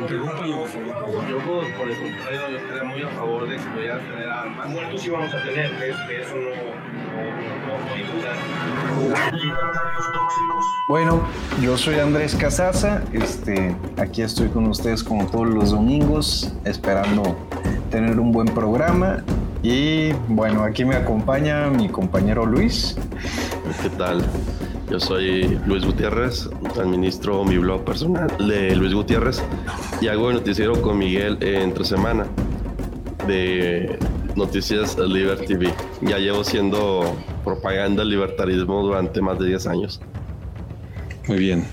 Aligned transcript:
Interrúmpalo, 0.00 0.56
por 0.60 0.68
favor. 0.68 1.28
Yo, 1.28 1.38
por, 1.38 1.90
el 1.90 1.98
contrario, 1.98 2.40
yo 2.50 2.56
estaría 2.56 2.84
muy 2.84 3.02
a 3.02 3.08
favor 3.08 3.48
de 3.48 3.56
que 3.56 3.62
vayan 3.76 3.98
a 3.98 4.00
tener 4.00 4.28
armas. 4.28 4.68
Muertos 4.68 5.00
sí 5.02 5.10
vamos 5.10 5.34
a 5.34 5.42
tener, 5.42 5.70
de, 5.78 5.86
de 5.86 6.22
eso 6.22 6.34
no, 6.36 6.50
no, 6.50 7.80
duda. 8.14 8.32
Bueno, 10.88 11.22
yo 11.60 11.76
soy 11.76 11.98
Andrés 11.98 12.34
Casaza, 12.34 13.02
este, 13.12 13.76
aquí 13.96 14.22
estoy 14.22 14.48
con 14.48 14.66
ustedes 14.66 15.04
como 15.04 15.26
todos 15.26 15.48
los 15.48 15.70
domingos, 15.70 16.52
esperando 16.64 17.36
tener 17.90 18.18
un 18.18 18.32
buen 18.32 18.48
programa. 18.48 19.22
Y 19.62 20.12
bueno, 20.28 20.64
aquí 20.64 20.84
me 20.84 20.96
acompaña 20.96 21.68
mi 21.68 21.88
compañero 21.88 22.46
Luis. 22.46 22.96
¿Qué 23.82 23.88
tal? 23.90 24.22
Yo 24.90 24.98
soy 24.98 25.58
Luis 25.64 25.84
Gutiérrez, 25.84 26.48
administro 26.80 27.44
mi 27.44 27.56
blog 27.56 27.84
personal 27.84 28.28
de 28.38 28.74
Luis 28.74 28.92
Gutiérrez 28.92 29.40
y 30.00 30.08
hago 30.08 30.30
el 30.30 30.36
noticiero 30.36 30.82
con 30.82 30.98
Miguel 30.98 31.38
entre 31.40 31.84
semana 31.84 32.26
de 33.28 33.96
Noticias 34.34 34.98
Liberty 34.98 35.46
TV. 35.46 35.72
Ya 36.02 36.18
llevo 36.18 36.42
siendo 36.42 37.16
propaganda 37.44 38.02
del 38.02 38.10
libertarismo 38.10 38.82
durante 38.82 39.20
más 39.20 39.38
de 39.38 39.46
10 39.46 39.66
años. 39.68 40.00
Muy 41.28 41.38
bien. 41.38 41.64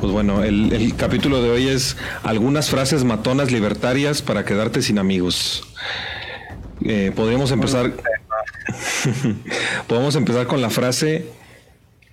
Pues 0.00 0.12
bueno, 0.12 0.42
el, 0.42 0.72
el 0.72 0.96
capítulo 0.96 1.40
de 1.42 1.50
hoy 1.50 1.68
es 1.68 1.96
algunas 2.24 2.70
frases 2.70 3.04
matonas 3.04 3.52
libertarias 3.52 4.20
para 4.20 4.44
quedarte 4.44 4.82
sin 4.82 4.98
amigos. 4.98 5.62
Eh, 6.84 7.12
podríamos 7.14 7.52
empezar. 7.52 7.92
Podemos 9.88 10.16
empezar 10.16 10.46
con 10.46 10.60
la 10.60 10.70
frase: 10.70 11.26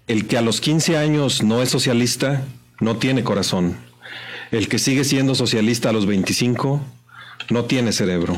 El 0.08 0.28
que 0.28 0.38
a 0.38 0.42
los 0.42 0.62
15 0.62 0.98
años 0.98 1.44
no 1.44 1.62
es 1.62 1.70
socialista 1.70 2.44
no 2.80 2.98
tiene 2.98 3.23
corazón. 3.23 3.78
El 4.52 4.68
que 4.68 4.78
sigue 4.80 5.04
siendo 5.04 5.36
socialista 5.36 5.90
a 5.90 5.94
los 5.94 6.06
25 6.06 6.82
no 7.50 7.66
tiene 7.66 7.92
cerebro. 7.92 8.38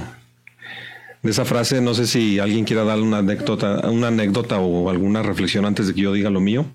De 1.21 1.31
esa 1.31 1.43
frase, 1.43 1.81
no 1.81 1.93
sé 1.93 2.05
si 2.05 2.39
alguien 2.39 2.65
quiera 2.65 2.83
dar 2.83 3.01
una 3.01 3.17
anécdota, 3.17 3.89
una 3.89 4.07
anécdota 4.09 4.59
o 4.59 4.89
alguna 4.89 5.23
reflexión 5.23 5.65
antes 5.65 5.87
de 5.87 5.93
que 5.95 6.01
yo 6.01 6.13
diga 6.13 6.29
lo 6.29 6.39
mío, 6.39 6.65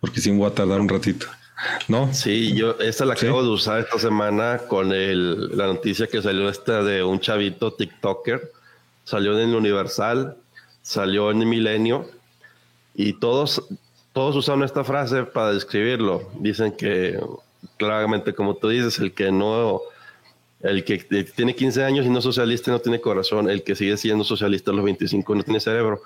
porque 0.00 0.20
sí 0.20 0.30
me 0.30 0.38
voy 0.38 0.50
a 0.50 0.54
tardar 0.54 0.80
un 0.80 0.88
ratito. 0.88 1.26
¿No? 1.88 2.14
Sí, 2.14 2.54
yo 2.54 2.78
esta 2.80 3.04
la 3.04 3.16
Sí. 3.16 3.26
acabo 3.26 3.42
de 3.42 3.50
usar 3.50 3.80
esta 3.80 3.98
semana 3.98 4.60
con 4.66 4.92
el, 4.92 5.54
la 5.58 5.66
noticia 5.66 6.06
que 6.06 6.22
salió 6.22 6.48
esta 6.48 6.82
de 6.82 7.02
un 7.02 7.20
chavito 7.20 7.74
TikToker. 7.74 8.50
Salió 9.04 9.38
en 9.38 9.50
el 9.50 9.54
Universal, 9.54 10.36
salió 10.82 11.30
en 11.30 11.40
el 11.40 11.46
Milenio 11.46 12.06
y 12.94 13.14
todos, 13.14 13.62
todos 14.12 14.36
usaron 14.36 14.62
esta 14.62 14.84
frase 14.84 15.24
para 15.24 15.52
describirlo. 15.52 16.28
Dicen 16.38 16.72
que 16.72 17.18
claramente, 17.76 18.34
como 18.34 18.56
tú 18.56 18.68
dices, 18.68 18.98
el 18.98 19.12
que 19.12 19.30
no, 19.30 19.80
el 20.60 20.84
que 20.84 20.98
tiene 20.98 21.54
15 21.54 21.84
años 21.84 22.06
y 22.06 22.10
no 22.10 22.18
es 22.18 22.24
socialista 22.24 22.70
no 22.70 22.80
tiene 22.80 23.00
corazón, 23.00 23.48
el 23.48 23.62
que 23.62 23.74
sigue 23.74 23.96
siendo 23.96 24.24
socialista 24.24 24.70
a 24.70 24.74
los 24.74 24.84
25 24.84 25.34
no 25.34 25.42
tiene 25.42 25.60
cerebro. 25.60 26.02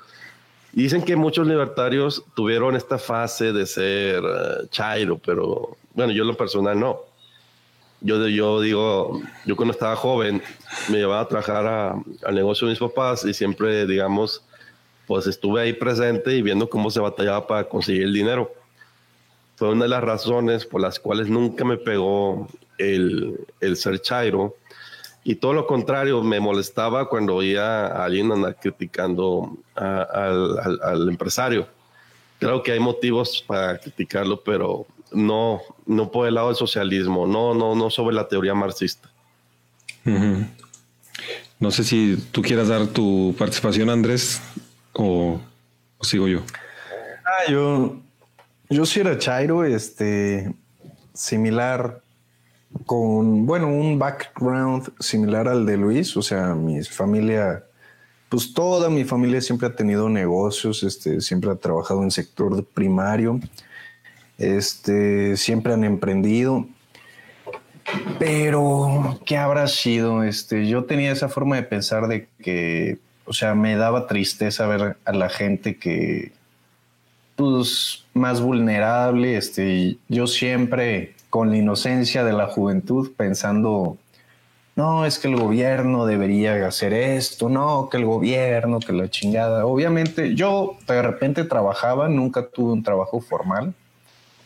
Dicen 0.72 1.03
que 1.03 1.14
muchos 1.14 1.47
libertarios 1.47 2.25
tuvieron 2.34 2.75
esta 2.75 2.98
fase 2.98 3.53
de 3.53 3.64
ser 3.64 4.25
eh, 4.25 4.66
chairo, 4.70 5.19
pero 5.19 5.77
bueno, 5.94 6.12
yo 6.12 6.25
lo 6.25 6.36
personal 6.36 6.78
no. 6.78 6.98
Yo, 8.00 8.27
yo 8.28 8.61
digo, 8.61 9.22
yo 9.47 9.56
cuando 9.56 9.72
estaba 9.72 9.97
joven 9.97 10.43
me 10.91 10.98
llevaba 10.98 11.22
a 11.22 11.28
trabajar 11.28 11.94
al 12.25 12.34
negocio 12.34 12.66
de 12.66 12.72
mis 12.72 12.81
papás 12.81 13.25
y 13.25 13.32
siempre, 13.32 13.87
digamos, 13.87 14.43
pues 15.06 15.26
estuve 15.26 15.62
ahí 15.62 15.72
presente 15.72 16.34
y 16.37 16.42
viendo 16.42 16.69
cómo 16.69 16.91
se 16.91 17.00
batallaba 17.00 17.47
para 17.47 17.69
conseguir 17.69 18.03
el 18.04 18.12
dinero. 18.12 18.53
Fue 19.56 19.70
una 19.70 19.84
de 19.84 19.88
las 19.91 20.03
razones 20.03 20.65
por 20.65 20.81
las 20.81 20.98
cuales 20.98 21.28
nunca 21.28 21.65
me 21.65 21.76
pegó 21.76 22.48
el, 22.78 23.38
el 23.60 23.76
ser 23.76 24.00
chairo. 24.00 24.56
Y 25.22 25.37
todo 25.37 25.54
lo 25.54 25.66
contrario, 25.66 26.22
me 26.22 26.38
molestaba 26.41 27.09
cuando 27.09 27.37
oía 27.37 27.87
a 27.87 28.04
alguien 28.04 28.31
andar 28.32 28.56
criticando 28.60 29.56
al, 29.75 30.59
al- 30.82 31.09
empresario. 31.09 31.66
Creo 32.38 32.62
que 32.62 32.72
hay 32.72 32.81
motivos 32.81 33.42
para 33.47 33.78
criticarlo, 33.78 34.42
pero 34.42 34.86
no, 35.12 35.62
no 35.86 36.10
por 36.10 36.26
el 36.28 36.34
lado 36.34 36.48
del 36.48 36.56
socialismo, 36.56 37.26
no, 37.26 37.54
no, 37.54 37.75
no 37.75 37.88
sobre 37.88 38.15
la 38.15 38.28
teoría 38.28 38.54
marxista. 38.54 39.09
No 41.59 41.71
sé 41.71 41.84
si 41.84 42.19
tú 42.32 42.42
quieras 42.42 42.69
dar 42.69 42.86
tu 42.88 43.34
participación, 43.38 43.88
Andrés, 43.88 44.42
o, 44.94 45.41
sigo 46.00 46.28
yo. 46.28 46.41
Ah, 47.25 47.50
yo, 47.50 47.97
yo 48.69 48.87
sí 48.87 49.00
era 49.00 49.19
Chairo, 49.19 49.65
este, 49.65 50.55
similar 51.12 52.00
con, 52.87 53.47
bueno, 53.47 53.69
un 53.69 53.99
background 53.99 54.93
similar 54.99 55.49
al 55.49 55.65
de 55.65 55.77
Luis, 55.77 56.16
o 56.16 56.22
sea, 56.22 56.54
mi 56.54 56.83
familia, 56.83 57.65
pues 58.28 58.53
toda 58.53 58.91
mi 58.91 59.04
familia 59.04 59.41
siempre 59.41 59.69
ha 59.69 59.77
tenido 59.77 60.09
negocios, 60.09 60.83
este, 60.83 61.21
siempre 61.21 61.50
ha 61.50 61.56
trabajado 61.56 62.03
en 62.03 62.10
sector 62.10 62.65
primario, 62.65 63.41
este, 64.38 65.37
siempre 65.37 65.72
han 65.72 65.84
emprendido. 65.84 66.66
Pero, 68.19 69.21
¿qué 69.25 69.37
habrá 69.37 69.69
sido? 69.69 70.25
Este, 70.25 70.66
yo 70.66 70.84
tenía 70.84 71.12
esa 71.12 71.28
forma 71.28 71.56
de 71.56 71.62
pensar 71.62 72.09
de 72.09 72.28
que, 72.43 72.99
o 73.26 73.32
sea, 73.32 73.54
me 73.54 73.76
daba 73.76 74.06
tristeza 74.06 74.66
ver 74.66 74.96
a 75.04 75.12
la 75.12 75.28
gente 75.28 75.76
que, 75.76 76.32
pues, 77.36 78.04
más 78.12 78.40
vulnerable. 78.40 79.36
Este, 79.36 79.96
yo 80.08 80.26
siempre, 80.26 81.14
con 81.30 81.50
la 81.50 81.56
inocencia 81.56 82.24
de 82.24 82.32
la 82.32 82.46
juventud, 82.46 83.12
pensando, 83.16 83.96
no, 84.76 85.06
es 85.06 85.18
que 85.18 85.28
el 85.28 85.36
gobierno 85.36 86.06
debería 86.06 86.66
hacer 86.66 86.92
esto, 86.92 87.48
no, 87.48 87.88
que 87.90 87.96
el 87.96 88.04
gobierno, 88.04 88.80
que 88.80 88.92
la 88.92 89.08
chingada. 89.08 89.66
Obviamente, 89.66 90.34
yo 90.34 90.76
de 90.86 91.02
repente 91.02 91.44
trabajaba, 91.44 92.08
nunca 92.08 92.48
tuve 92.48 92.72
un 92.72 92.82
trabajo 92.82 93.20
formal, 93.20 93.74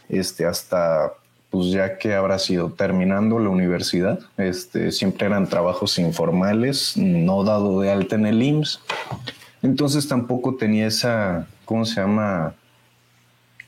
este, 0.09 0.47
hasta 0.47 1.13
pues 1.51 1.71
ya 1.71 1.97
que 1.97 2.15
habrá 2.15 2.39
sido 2.39 2.73
terminando 2.73 3.39
la 3.39 3.49
universidad, 3.49 4.21
este, 4.37 4.93
siempre 4.93 5.27
eran 5.27 5.49
trabajos 5.49 5.99
informales, 5.99 6.97
no 6.97 7.43
dado 7.43 7.81
de 7.81 7.91
alta 7.91 8.17
en 8.17 8.27
el 8.27 8.43
IMSS. 8.43 8.81
Entonces 9.63 10.07
tampoco 10.07 10.57
tenía 10.57 10.87
esa, 10.87 11.47
¿cómo 11.65 11.85
se 11.85 12.01
llama? 12.01 12.55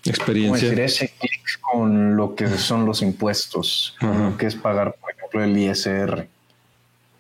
¿Cómo 0.05 0.15
Experiencia. 0.15 0.69
decir? 0.69 0.81
Ese 0.81 1.09
clic 1.19 1.61
con 1.61 2.17
lo 2.17 2.35
que 2.35 2.49
son 2.49 2.85
los 2.85 3.03
impuestos, 3.03 3.97
con 3.99 4.11
Ajá. 4.11 4.31
lo 4.31 4.37
que 4.37 4.47
es 4.47 4.55
pagar, 4.55 4.95
por 5.01 5.11
ejemplo, 5.13 5.43
el 5.43 5.57
ISR. 5.57 6.29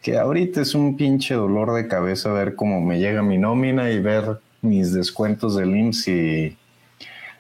Que 0.02 0.18
ahorita 0.18 0.60
es 0.60 0.74
un 0.74 0.96
pinche 0.96 1.34
dolor 1.34 1.74
de 1.74 1.88
cabeza 1.88 2.32
ver 2.32 2.54
cómo 2.54 2.80
me 2.80 2.98
llega 2.98 3.22
mi 3.22 3.38
nómina 3.38 3.90
y 3.90 4.00
ver 4.00 4.40
mis 4.62 4.92
descuentos 4.92 5.56
del 5.56 5.74
IMSS 5.74 6.08
y, 6.08 6.56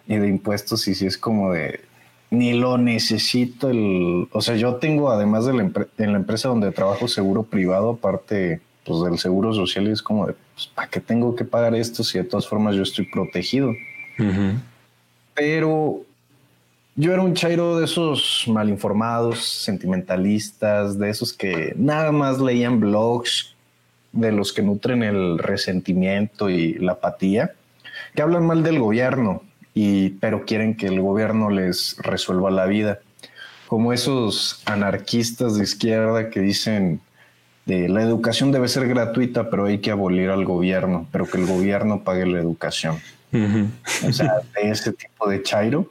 y 0.06 0.16
de 0.16 0.28
impuestos 0.28 0.88
y 0.88 0.94
si 0.94 1.06
es 1.06 1.16
como 1.16 1.52
de 1.52 1.80
ni 2.30 2.52
lo 2.52 2.78
necesito 2.78 3.70
el 3.70 4.28
o 4.32 4.40
sea 4.40 4.56
yo 4.56 4.76
tengo 4.76 5.10
además 5.10 5.46
de 5.46 5.54
la 5.54 5.62
en 5.62 6.12
la 6.12 6.18
empresa 6.18 6.48
donde 6.48 6.70
trabajo 6.72 7.08
seguro 7.08 7.42
privado 7.42 7.90
aparte 7.90 8.60
pues 8.84 9.02
del 9.02 9.18
seguro 9.18 9.52
social 9.52 9.88
y 9.88 9.92
es 9.92 10.02
como 10.02 10.26
de 10.26 10.34
pues, 10.54 10.68
para 10.68 10.88
qué 10.88 11.00
tengo 11.00 11.34
que 11.34 11.44
pagar 11.44 11.74
esto 11.74 12.04
si 12.04 12.18
de 12.18 12.24
todas 12.24 12.46
formas 12.46 12.76
yo 12.76 12.82
estoy 12.82 13.06
protegido 13.06 13.74
pero 15.34 16.04
yo 16.96 17.14
era 17.14 17.22
un 17.22 17.34
chairo 17.34 17.78
de 17.78 17.86
esos 17.86 18.44
malinformados, 18.46 19.42
sentimentalistas, 19.44 20.98
de 20.98 21.08
esos 21.08 21.32
que 21.32 21.72
nada 21.76 22.12
más 22.12 22.40
leían 22.40 22.78
blogs, 22.78 23.54
de 24.12 24.32
los 24.32 24.52
que 24.52 24.60
nutren 24.60 25.02
el 25.02 25.38
resentimiento 25.38 26.50
y 26.50 26.74
la 26.74 26.92
apatía, 26.92 27.54
que 28.14 28.20
hablan 28.20 28.44
mal 28.44 28.62
del 28.62 28.80
gobierno, 28.80 29.42
y, 29.74 30.10
pero 30.10 30.44
quieren 30.44 30.76
que 30.76 30.86
el 30.86 31.00
gobierno 31.00 31.50
les 31.50 31.96
resuelva 31.98 32.50
la 32.50 32.66
vida. 32.66 33.00
Como 33.66 33.92
esos 33.92 34.62
anarquistas 34.64 35.56
de 35.56 35.64
izquierda 35.64 36.30
que 36.30 36.40
dicen 36.40 37.00
de 37.66 37.88
la 37.88 38.02
educación 38.02 38.50
debe 38.50 38.68
ser 38.68 38.88
gratuita, 38.88 39.48
pero 39.48 39.66
hay 39.66 39.78
que 39.78 39.90
abolir 39.90 40.30
al 40.30 40.44
gobierno, 40.44 41.06
pero 41.12 41.26
que 41.26 41.38
el 41.38 41.46
gobierno 41.46 42.02
pague 42.02 42.26
la 42.26 42.40
educación 42.40 42.98
o 43.32 44.12
sea, 44.12 44.40
de 44.54 44.70
ese 44.70 44.92
tipo 44.92 45.28
de 45.28 45.42
chairo, 45.42 45.90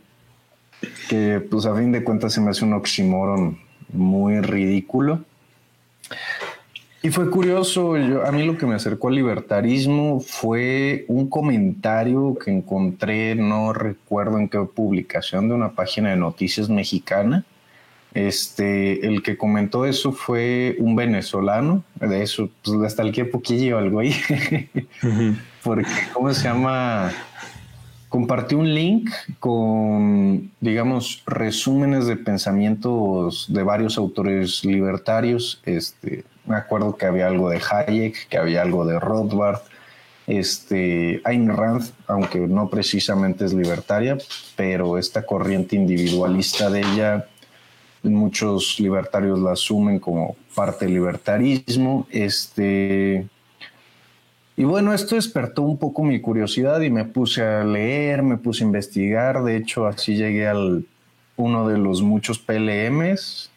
que 1.08 1.40
pues 1.50 1.66
a 1.66 1.76
fin 1.76 1.92
de 1.92 2.04
cuentas 2.04 2.34
se 2.34 2.42
me 2.42 2.50
hace 2.50 2.66
un 2.66 2.74
oxímoron 2.74 3.60
muy 3.94 4.40
ridículo. 4.42 5.24
Y 7.02 7.12
fue 7.12 7.30
curioso, 7.30 7.96
yo, 7.96 8.26
a 8.26 8.32
mí 8.32 8.44
lo 8.44 8.58
que 8.58 8.66
me 8.66 8.76
acercó 8.76 9.08
al 9.08 9.16
libertarismo 9.16 10.20
fue 10.20 11.06
un 11.08 11.30
comentario 11.30 12.38
que 12.38 12.52
encontré, 12.52 13.36
no 13.36 13.72
recuerdo 13.72 14.38
en 14.38 14.50
qué 14.50 14.60
publicación, 14.60 15.48
de 15.48 15.56
una 15.56 15.72
página 15.72 16.10
de 16.10 16.18
noticias 16.18 16.68
mexicana. 16.70 17.46
Este, 18.14 19.06
el 19.08 19.24
que 19.24 19.38
comentó 19.38 19.86
eso 19.86 20.12
fue 20.12 20.76
un 20.80 20.96
venezolano, 20.96 21.84
de 22.02 22.24
eso, 22.24 22.50
pues 22.64 22.82
hasta 22.82 23.04
el 23.04 23.14
que 23.14 23.24
poquillo 23.24 23.78
algo 23.78 24.00
ahí, 24.00 24.14
porque, 25.64 25.92
¿cómo 26.12 26.34
se 26.34 26.44
llama? 26.44 27.12
Compartió 28.10 28.58
un 28.58 28.74
link 28.74 29.10
con, 29.40 30.52
digamos, 30.60 31.22
resúmenes 31.28 32.08
de 32.08 32.18
pensamientos 32.18 33.46
de 33.48 33.62
varios 33.64 33.98
autores 34.00 34.66
libertarios, 34.66 35.62
este, 35.64 36.26
me 36.50 36.58
acuerdo 36.58 36.98
que 36.98 37.06
había 37.06 37.28
algo 37.28 37.50
de 37.50 37.62
Hayek, 37.62 38.28
que 38.28 38.38
había 38.38 38.64
algo 38.64 38.86
de 38.86 39.00
Rothbard, 39.00 39.62
este, 40.28 41.22
Ayn 41.24 41.56
Rand, 41.56 41.84
aunque 42.08 42.40
no 42.40 42.70
precisamente 42.70 43.46
es 43.46 43.54
libertaria, 43.54 44.18
pero 44.56 44.98
esta 44.98 45.26
corriente 45.26 45.76
individualista 45.76 46.70
de 46.70 46.82
ella, 46.82 47.26
muchos 48.04 48.80
libertarios 48.80 49.40
la 49.40 49.54
asumen 49.54 50.00
como 50.00 50.36
parte 50.56 50.86
del 50.86 50.96
libertarismo. 50.96 52.08
Este, 52.12 53.28
y 54.56 54.64
bueno, 54.64 54.94
esto 54.94 55.16
despertó 55.16 55.62
un 55.62 55.78
poco 55.78 56.04
mi 56.04 56.20
curiosidad 56.20 56.82
y 56.82 56.90
me 56.90 57.06
puse 57.06 57.44
a 57.44 57.64
leer, 57.64 58.24
me 58.24 58.38
puse 58.38 58.64
a 58.64 58.68
investigar. 58.68 59.44
De 59.44 59.56
hecho, 59.56 59.88
así 59.88 60.16
llegué 60.16 60.48
al 60.48 60.86
uno 61.38 61.68
de 61.68 61.78
los 61.78 62.02
muchos 62.02 62.38
PLMs, 62.40 63.50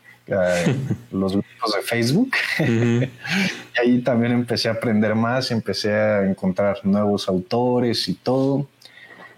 los 1.10 1.32
grupos 1.32 1.74
de 1.74 1.82
Facebook. 1.82 2.30
y 2.58 3.80
ahí 3.80 4.00
también 4.02 4.32
empecé 4.32 4.68
a 4.68 4.72
aprender 4.72 5.14
más, 5.14 5.50
empecé 5.50 5.92
a 5.92 6.24
encontrar 6.24 6.78
nuevos 6.84 7.28
autores 7.28 8.08
y 8.08 8.14
todo. 8.14 8.66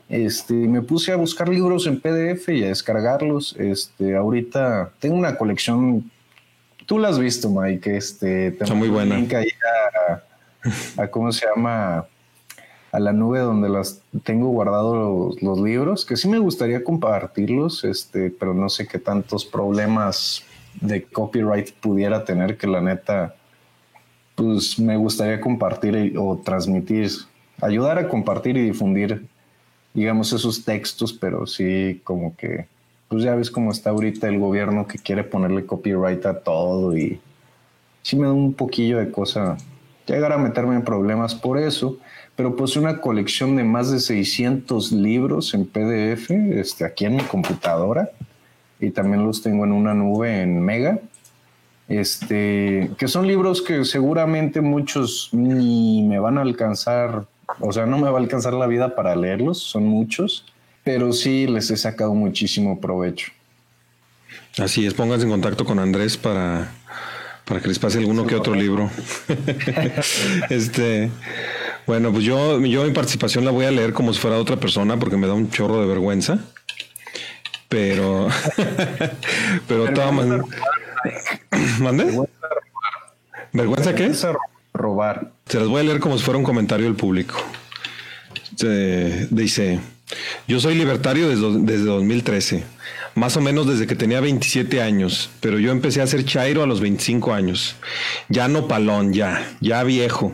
Este, 0.08 0.54
me 0.54 0.82
puse 0.82 1.12
a 1.12 1.16
buscar 1.16 1.48
libros 1.48 1.86
en 1.86 2.00
PDF 2.00 2.48
y 2.50 2.64
a 2.64 2.68
descargarlos. 2.68 3.56
Este, 3.58 4.14
ahorita 4.14 4.92
tengo 5.00 5.16
una 5.16 5.36
colección. 5.36 6.10
Tú 6.86 6.98
la 6.98 7.08
has 7.08 7.18
visto, 7.18 7.48
Mike. 7.48 7.96
Este, 7.96 8.56
Son 8.64 8.78
muy 8.78 8.88
buena. 8.88 9.16
A, 9.16 11.02
a, 11.02 11.08
cómo 11.08 11.32
se 11.32 11.46
llama 11.46 12.06
a 12.92 13.00
la 13.00 13.12
nube 13.12 13.40
donde 13.40 13.68
las 13.68 14.02
tengo 14.22 14.50
guardados 14.50 15.34
los, 15.34 15.42
los, 15.42 15.60
libros, 15.60 16.04
que 16.04 16.16
sí 16.16 16.28
me 16.28 16.38
gustaría 16.38 16.84
compartirlos, 16.84 17.82
este, 17.82 18.30
pero 18.30 18.54
no 18.54 18.68
sé 18.68 18.86
qué 18.86 19.00
tantos 19.00 19.44
problemas 19.44 20.44
de 20.80 21.02
copyright 21.04 21.72
pudiera 21.72 22.24
tener 22.24 22.56
que 22.56 22.66
la 22.66 22.80
neta, 22.80 23.34
pues 24.34 24.78
me 24.78 24.96
gustaría 24.96 25.40
compartir 25.40 26.14
o 26.18 26.40
transmitir, 26.44 27.10
ayudar 27.60 27.98
a 27.98 28.08
compartir 28.08 28.56
y 28.56 28.62
difundir, 28.62 29.26
digamos, 29.92 30.32
esos 30.32 30.64
textos, 30.64 31.12
pero 31.12 31.46
sí 31.46 32.00
como 32.04 32.36
que, 32.36 32.66
pues 33.08 33.22
ya 33.22 33.34
ves 33.34 33.50
cómo 33.50 33.70
está 33.70 33.90
ahorita 33.90 34.28
el 34.28 34.38
gobierno 34.38 34.86
que 34.86 34.98
quiere 34.98 35.24
ponerle 35.24 35.66
copyright 35.66 36.24
a 36.26 36.40
todo 36.40 36.96
y 36.96 37.20
sí 38.02 38.16
me 38.16 38.26
da 38.26 38.32
un 38.32 38.54
poquillo 38.54 38.98
de 38.98 39.10
cosa 39.10 39.56
llegar 40.06 40.32
a 40.32 40.38
meterme 40.38 40.74
en 40.74 40.82
problemas 40.82 41.34
por 41.34 41.58
eso, 41.58 41.98
pero 42.36 42.56
pues 42.56 42.76
una 42.76 43.00
colección 43.00 43.56
de 43.56 43.64
más 43.64 43.90
de 43.90 44.00
600 44.00 44.92
libros 44.92 45.54
en 45.54 45.66
PDF, 45.66 46.30
este, 46.30 46.84
aquí 46.84 47.06
en 47.06 47.16
mi 47.16 47.22
computadora, 47.22 48.10
y 48.84 48.90
también 48.90 49.24
los 49.24 49.42
tengo 49.42 49.64
en 49.64 49.72
una 49.72 49.94
nube 49.94 50.42
en 50.42 50.60
Mega. 50.60 50.98
Este, 51.88 52.90
que 52.96 53.08
son 53.08 53.26
libros 53.26 53.60
que 53.60 53.84
seguramente 53.84 54.60
muchos 54.62 55.28
ni 55.32 56.02
me 56.02 56.18
van 56.18 56.38
a 56.38 56.42
alcanzar, 56.42 57.26
o 57.60 57.72
sea, 57.72 57.84
no 57.84 57.98
me 57.98 58.10
va 58.10 58.18
a 58.18 58.22
alcanzar 58.22 58.54
la 58.54 58.66
vida 58.66 58.94
para 58.94 59.14
leerlos, 59.14 59.58
son 59.58 59.84
muchos, 59.84 60.46
pero 60.82 61.12
sí 61.12 61.46
les 61.46 61.70
he 61.70 61.76
sacado 61.76 62.14
muchísimo 62.14 62.80
provecho. 62.80 63.32
Así 64.58 64.86
es, 64.86 64.94
pónganse 64.94 65.24
en 65.24 65.30
contacto 65.30 65.64
con 65.64 65.78
Andrés 65.78 66.16
para, 66.16 66.72
para 67.44 67.60
que 67.60 67.68
les 67.68 67.78
pase 67.78 67.98
alguno 67.98 68.26
que 68.26 68.34
otro 68.34 68.54
libro. 68.54 68.90
este, 70.48 71.10
bueno, 71.86 72.12
pues 72.12 72.24
yo, 72.24 72.60
yo 72.60 72.84
mi 72.84 72.92
participación 72.92 73.44
la 73.44 73.50
voy 73.50 73.66
a 73.66 73.70
leer 73.70 73.92
como 73.92 74.12
si 74.14 74.20
fuera 74.20 74.38
otra 74.38 74.56
persona 74.56 74.98
porque 74.98 75.18
me 75.18 75.26
da 75.26 75.34
un 75.34 75.50
chorro 75.50 75.80
de 75.80 75.86
vergüenza 75.86 76.38
pero 77.74 78.28
pero 79.66 79.88
estaba 79.88 80.12
¿Mande? 81.80 82.24
¿Vergüenza 83.52 83.94
qué? 83.96 84.12
Robar. 84.72 85.32
Se 85.46 85.58
las 85.58 85.66
voy 85.66 85.80
a 85.80 85.84
leer 85.84 85.98
como 85.98 86.16
si 86.16 86.24
fuera 86.24 86.38
un 86.38 86.44
comentario 86.44 86.86
del 86.86 86.94
público. 86.94 87.34
Se 88.54 89.26
dice, 89.30 89.80
yo 90.46 90.60
soy 90.60 90.76
libertario 90.76 91.28
desde, 91.28 91.64
desde 91.64 91.84
2013, 91.86 92.62
más 93.16 93.36
o 93.36 93.40
menos 93.40 93.66
desde 93.66 93.88
que 93.88 93.96
tenía 93.96 94.20
27 94.20 94.80
años, 94.80 95.30
pero 95.40 95.58
yo 95.58 95.72
empecé 95.72 96.00
a 96.00 96.06
ser 96.06 96.24
chairo 96.24 96.62
a 96.62 96.66
los 96.66 96.80
25 96.80 97.34
años. 97.34 97.74
Ya 98.28 98.46
no 98.46 98.68
palón, 98.68 99.12
ya, 99.12 99.56
ya 99.60 99.82
viejo. 99.82 100.32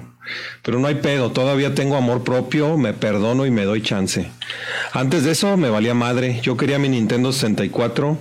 Pero 0.62 0.78
no 0.78 0.86
hay 0.86 0.96
pedo, 0.96 1.32
todavía 1.32 1.74
tengo 1.74 1.96
amor 1.96 2.24
propio, 2.24 2.76
me 2.76 2.92
perdono 2.92 3.46
y 3.46 3.50
me 3.50 3.64
doy 3.64 3.82
chance. 3.82 4.30
Antes 4.92 5.24
de 5.24 5.32
eso 5.32 5.56
me 5.56 5.70
valía 5.70 5.94
madre, 5.94 6.40
yo 6.42 6.56
quería 6.56 6.78
mi 6.78 6.88
Nintendo 6.88 7.32
64, 7.32 8.18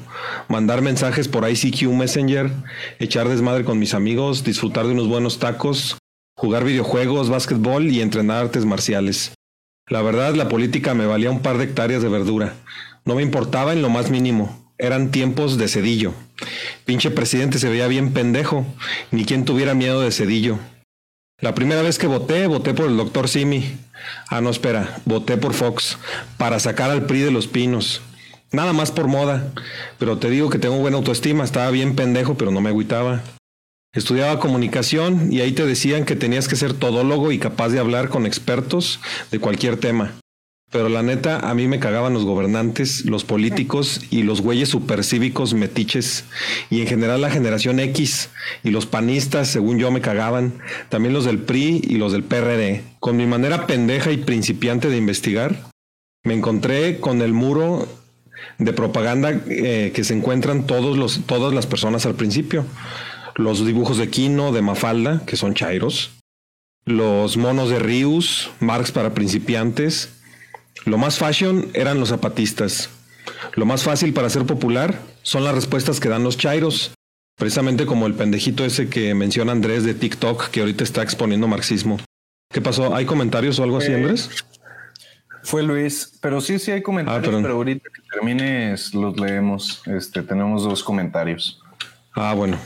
mandar 0.47 0.81
mensajes 0.81 1.27
por 1.27 1.49
ICQ 1.49 1.89
Messenger, 1.93 2.51
echar 2.99 3.29
desmadre 3.29 3.63
con 3.63 3.79
mis 3.79 3.93
amigos, 3.93 4.43
disfrutar 4.43 4.85
de 4.85 4.93
unos 4.93 5.07
buenos 5.07 5.39
tacos, 5.39 5.97
jugar 6.35 6.63
videojuegos, 6.63 7.29
básquetbol 7.29 7.87
y 7.89 8.01
entrenar 8.01 8.45
artes 8.45 8.65
marciales. 8.65 9.33
La 9.87 10.01
verdad, 10.03 10.35
la 10.35 10.47
política 10.49 10.93
me 10.93 11.07
valía 11.07 11.31
un 11.31 11.41
par 11.41 11.57
de 11.57 11.65
hectáreas 11.65 12.03
de 12.03 12.09
verdura. 12.09 12.53
No 13.05 13.15
me 13.15 13.23
importaba 13.23 13.73
en 13.73 13.81
lo 13.81 13.89
más 13.89 14.11
mínimo. 14.11 14.71
Eran 14.77 15.11
tiempos 15.11 15.57
de 15.57 15.67
cedillo. 15.67 16.13
Pinche 16.85 17.11
presidente 17.11 17.59
se 17.59 17.69
veía 17.69 17.87
bien 17.87 18.13
pendejo, 18.13 18.65
ni 19.11 19.25
quien 19.25 19.45
tuviera 19.45 19.73
miedo 19.73 20.01
de 20.01 20.11
cedillo. 20.11 20.59
La 21.41 21.55
primera 21.55 21.81
vez 21.81 21.97
que 21.97 22.07
voté, 22.07 22.47
voté 22.47 22.73
por 22.73 22.87
el 22.87 22.97
doctor 22.97 23.29
Simi. 23.29 23.77
Ah, 24.29 24.41
no, 24.41 24.49
espera, 24.49 24.99
voté 25.05 25.37
por 25.37 25.53
Fox 25.53 25.97
para 26.37 26.59
sacar 26.59 26.91
al 26.91 27.05
PRI 27.05 27.21
de 27.21 27.31
los 27.31 27.47
pinos. 27.47 28.01
Nada 28.51 28.73
más 28.73 28.91
por 28.91 29.07
moda. 29.07 29.53
Pero 29.99 30.17
te 30.17 30.29
digo 30.29 30.49
que 30.49 30.59
tengo 30.59 30.77
buena 30.77 30.97
autoestima, 30.97 31.45
estaba 31.45 31.71
bien 31.71 31.95
pendejo, 31.95 32.35
pero 32.35 32.51
no 32.51 32.59
me 32.59 32.69
agüitaba. 32.69 33.21
Estudiaba 33.93 34.39
comunicación 34.39 35.31
y 35.31 35.39
ahí 35.39 35.53
te 35.53 35.65
decían 35.65 36.03
que 36.03 36.17
tenías 36.17 36.47
que 36.49 36.57
ser 36.57 36.73
todólogo 36.73 37.31
y 37.31 37.39
capaz 37.39 37.69
de 37.69 37.79
hablar 37.79 38.09
con 38.09 38.25
expertos 38.25 38.99
de 39.31 39.39
cualquier 39.39 39.77
tema. 39.77 40.11
Pero 40.71 40.87
la 40.87 41.01
neta, 41.01 41.49
a 41.49 41.55
mí 41.55 41.67
me 41.67 41.79
cagaban 41.79 42.13
los 42.13 42.25
gobernantes, 42.25 43.05
los 43.05 43.23
políticos 43.23 44.01
y 44.11 44.21
los 44.21 44.41
güeyes 44.41 44.69
supercívicos 44.69 45.55
metiches. 45.55 46.25
Y 46.69 46.81
en 46.81 46.87
general 46.87 47.21
la 47.21 47.31
generación 47.31 47.79
X 47.79 48.29
y 48.63 48.69
los 48.69 48.85
panistas, 48.85 49.47
según 49.47 49.79
yo, 49.79 49.89
me 49.89 50.01
cagaban. 50.01 50.59
También 50.89 51.13
los 51.13 51.25
del 51.25 51.39
PRI 51.39 51.81
y 51.87 51.95
los 51.95 52.11
del 52.11 52.23
PRD. 52.23 52.83
Con 52.99 53.17
mi 53.17 53.25
manera 53.25 53.65
pendeja 53.65 54.11
y 54.11 54.17
principiante 54.17 54.89
de 54.89 54.97
investigar, 54.97 55.69
me 56.23 56.35
encontré 56.35 56.99
con 56.99 57.23
el 57.23 57.33
muro 57.33 57.87
de 58.59 58.71
propaganda 58.71 59.31
eh, 59.47 59.91
que 59.95 60.03
se 60.03 60.13
encuentran 60.13 60.67
todos 60.67 60.97
los, 60.97 61.21
todas 61.25 61.51
las 61.51 61.65
personas 61.65 62.05
al 62.05 62.13
principio. 62.13 62.63
Los 63.33 63.65
dibujos 63.65 63.97
de 63.97 64.09
Kino, 64.09 64.51
de 64.51 64.61
Mafalda, 64.61 65.23
que 65.25 65.35
son 65.35 65.55
chairos. 65.55 66.11
Los 66.85 67.37
monos 67.37 67.71
de 67.71 67.79
Rius, 67.79 68.51
Marx 68.59 68.91
para 68.91 69.15
principiantes 69.15 70.09
lo 70.89 70.97
más 70.97 71.17
fashion 71.17 71.69
eran 71.73 71.99
los 71.99 72.09
zapatistas. 72.09 72.89
Lo 73.53 73.65
más 73.65 73.83
fácil 73.83 74.13
para 74.13 74.29
ser 74.29 74.45
popular 74.45 74.99
son 75.21 75.43
las 75.43 75.55
respuestas 75.55 75.99
que 75.99 76.09
dan 76.09 76.23
los 76.23 76.37
chairos. 76.37 76.91
Precisamente 77.37 77.85
como 77.85 78.07
el 78.07 78.15
pendejito 78.15 78.65
ese 78.65 78.89
que 78.89 79.13
menciona 79.13 79.51
Andrés 79.51 79.83
de 79.85 79.93
TikTok 79.93 80.49
que 80.49 80.59
ahorita 80.59 80.83
está 80.83 81.03
exponiendo 81.03 81.47
marxismo. 81.47 81.99
¿Qué 82.51 82.61
pasó? 82.61 82.95
¿Hay 82.95 83.05
comentarios 83.05 83.59
o 83.59 83.63
algo 83.63 83.77
así, 83.77 83.93
Andrés? 83.93 84.29
Fue 85.43 85.63
Luis, 85.63 86.17
pero 86.21 86.41
sí, 86.41 86.59
sí 86.59 86.71
hay 86.71 86.81
comentarios, 86.81 87.33
ah, 87.33 87.39
pero 87.41 87.55
ahorita 87.55 87.89
que 87.95 88.01
termines 88.11 88.93
los 88.93 89.17
leemos. 89.17 89.81
Este, 89.85 90.21
tenemos 90.23 90.63
dos 90.63 90.83
comentarios. 90.83 91.61
Ah, 92.13 92.33
bueno. 92.33 92.57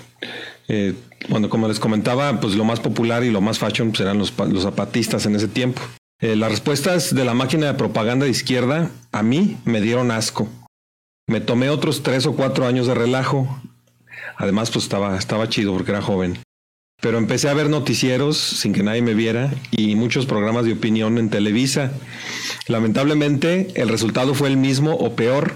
Eh, 0.67 0.95
bueno, 1.29 1.49
como 1.49 1.67
les 1.67 1.79
comentaba, 1.79 2.39
pues 2.39 2.55
lo 2.55 2.63
más 2.63 2.79
popular 2.79 3.23
y 3.23 3.29
lo 3.29 3.41
más 3.41 3.59
fashion 3.59 3.89
pues, 3.89 3.99
eran 3.99 4.17
los, 4.17 4.33
los 4.37 4.63
zapatistas 4.63 5.25
en 5.25 5.35
ese 5.35 5.49
tiempo. 5.49 5.81
Eh, 6.23 6.37
las 6.37 6.51
respuestas 6.51 7.13
de 7.13 7.25
la 7.25 7.33
máquina 7.33 7.65
de 7.65 7.73
propaganda 7.73 8.23
de 8.23 8.31
izquierda 8.31 8.89
a 9.11 9.23
mí 9.23 9.57
me 9.65 9.81
dieron 9.81 10.09
asco. 10.09 10.47
Me 11.27 11.41
tomé 11.41 11.69
otros 11.69 12.01
tres 12.01 12.25
o 12.25 12.33
cuatro 12.33 12.65
años 12.65 12.87
de 12.87 12.93
relajo. 12.93 13.61
Además, 14.37 14.71
pues 14.71 14.85
estaba, 14.85 15.17
estaba 15.17 15.49
chido 15.49 15.73
porque 15.73 15.91
era 15.91 16.01
joven. 16.01 16.39
pero 17.01 17.17
empecé 17.17 17.49
a 17.49 17.53
ver 17.53 17.69
noticieros 17.69 18.37
sin 18.37 18.71
que 18.71 18.83
nadie 18.83 19.01
me 19.01 19.13
viera 19.13 19.53
y 19.71 19.95
muchos 19.95 20.25
programas 20.25 20.63
de 20.63 20.71
opinión 20.71 21.17
en 21.17 21.29
Televisa. 21.29 21.91
Lamentablemente 22.69 23.73
el 23.75 23.89
resultado 23.89 24.33
fue 24.33 24.47
el 24.47 24.55
mismo 24.55 24.93
o 24.95 25.17
peor. 25.17 25.55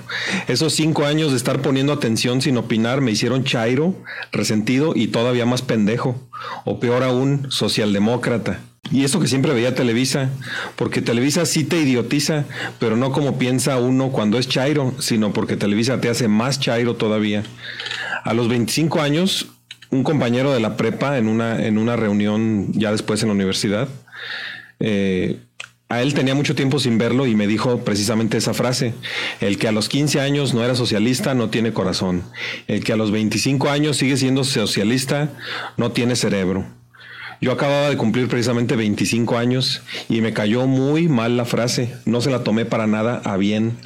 Esos 0.50 0.74
cinco 0.74 1.06
años 1.06 1.32
de 1.32 1.38
estar 1.38 1.62
poniendo 1.62 1.94
atención 1.94 2.42
sin 2.42 2.58
opinar 2.58 3.00
me 3.00 3.12
hicieron 3.12 3.46
chairo, 3.46 3.96
resentido 4.34 4.92
y 4.94 5.08
todavía 5.08 5.46
más 5.46 5.62
pendejo. 5.62 6.22
O 6.66 6.82
peor 6.82 7.04
aún, 7.04 7.48
socialdemócrata. 7.52 8.60
Y 8.92 9.04
eso 9.04 9.20
que 9.20 9.28
siempre 9.28 9.54
veía 9.54 9.76
Televisa, 9.76 10.30
porque 10.78 11.02
Televisa 11.02 11.46
sí 11.46 11.66
te 11.66 11.82
idiotiza, 11.82 12.46
pero 12.80 12.96
no 12.96 13.12
como 13.12 13.38
piensa 13.38 13.78
uno 13.80 14.12
cuando 14.12 14.38
es 14.38 14.48
chairo, 14.48 14.96
sino 15.00 15.34
porque 15.34 15.58
Televisa 15.58 16.00
te 16.00 16.10
hace 16.10 16.28
más 16.30 16.60
chairo 16.60 16.96
todavía. 16.96 17.44
A 18.24 18.34
los 18.34 18.48
25 18.48 19.02
años 19.02 19.48
un 19.90 20.04
compañero 20.04 20.54
de 20.54 20.60
la 20.60 20.78
prepa 20.78 21.18
en 21.18 21.28
una, 21.28 21.66
en 21.66 21.78
una 21.78 21.96
reunión 21.96 22.72
ya 22.74 22.92
después 22.92 23.22
en 23.22 23.30
la 23.30 23.36
universidad. 23.36 23.88
Eh, 24.80 25.40
a 25.90 26.02
él 26.02 26.14
tenía 26.14 26.36
mucho 26.36 26.54
tiempo 26.54 26.80
sin 26.80 26.98
verlo 26.98 27.28
y 27.28 27.36
me 27.36 27.48
dijo 27.48 27.86
precisamente 27.86 28.38
esa 28.38 28.54
frase. 28.54 28.94
El 29.40 29.58
que 29.58 29.70
a 29.70 29.72
los 29.72 29.88
15 29.88 30.20
años 30.20 30.54
no 30.54 30.64
era 30.64 30.76
socialista 30.76 31.34
no 31.34 31.50
tiene 31.50 31.72
corazón. 31.72 32.24
El 32.68 32.84
que 32.84 32.92
a 32.92 32.98
los 32.98 33.12
25 33.12 33.70
años 33.70 33.96
sigue 33.96 34.18
siendo 34.18 34.44
socialista 34.44 35.30
no 35.78 35.92
tiene 35.94 36.18
cerebro. 36.18 36.66
Yo 37.40 37.52
acababa 37.52 37.90
de 37.90 37.98
cumplir 37.98 38.28
precisamente 38.28 38.76
25 38.76 39.38
años 39.38 39.82
y 40.10 40.22
me 40.22 40.34
cayó 40.34 40.66
muy 40.66 41.08
mal 41.08 41.38
la 41.38 41.46
frase. 41.46 41.94
No 42.06 42.20
se 42.22 42.32
la 42.32 42.44
tomé 42.44 42.66
para 42.66 42.88
nada 42.88 43.22
a 43.24 43.38
bien. 43.38 43.78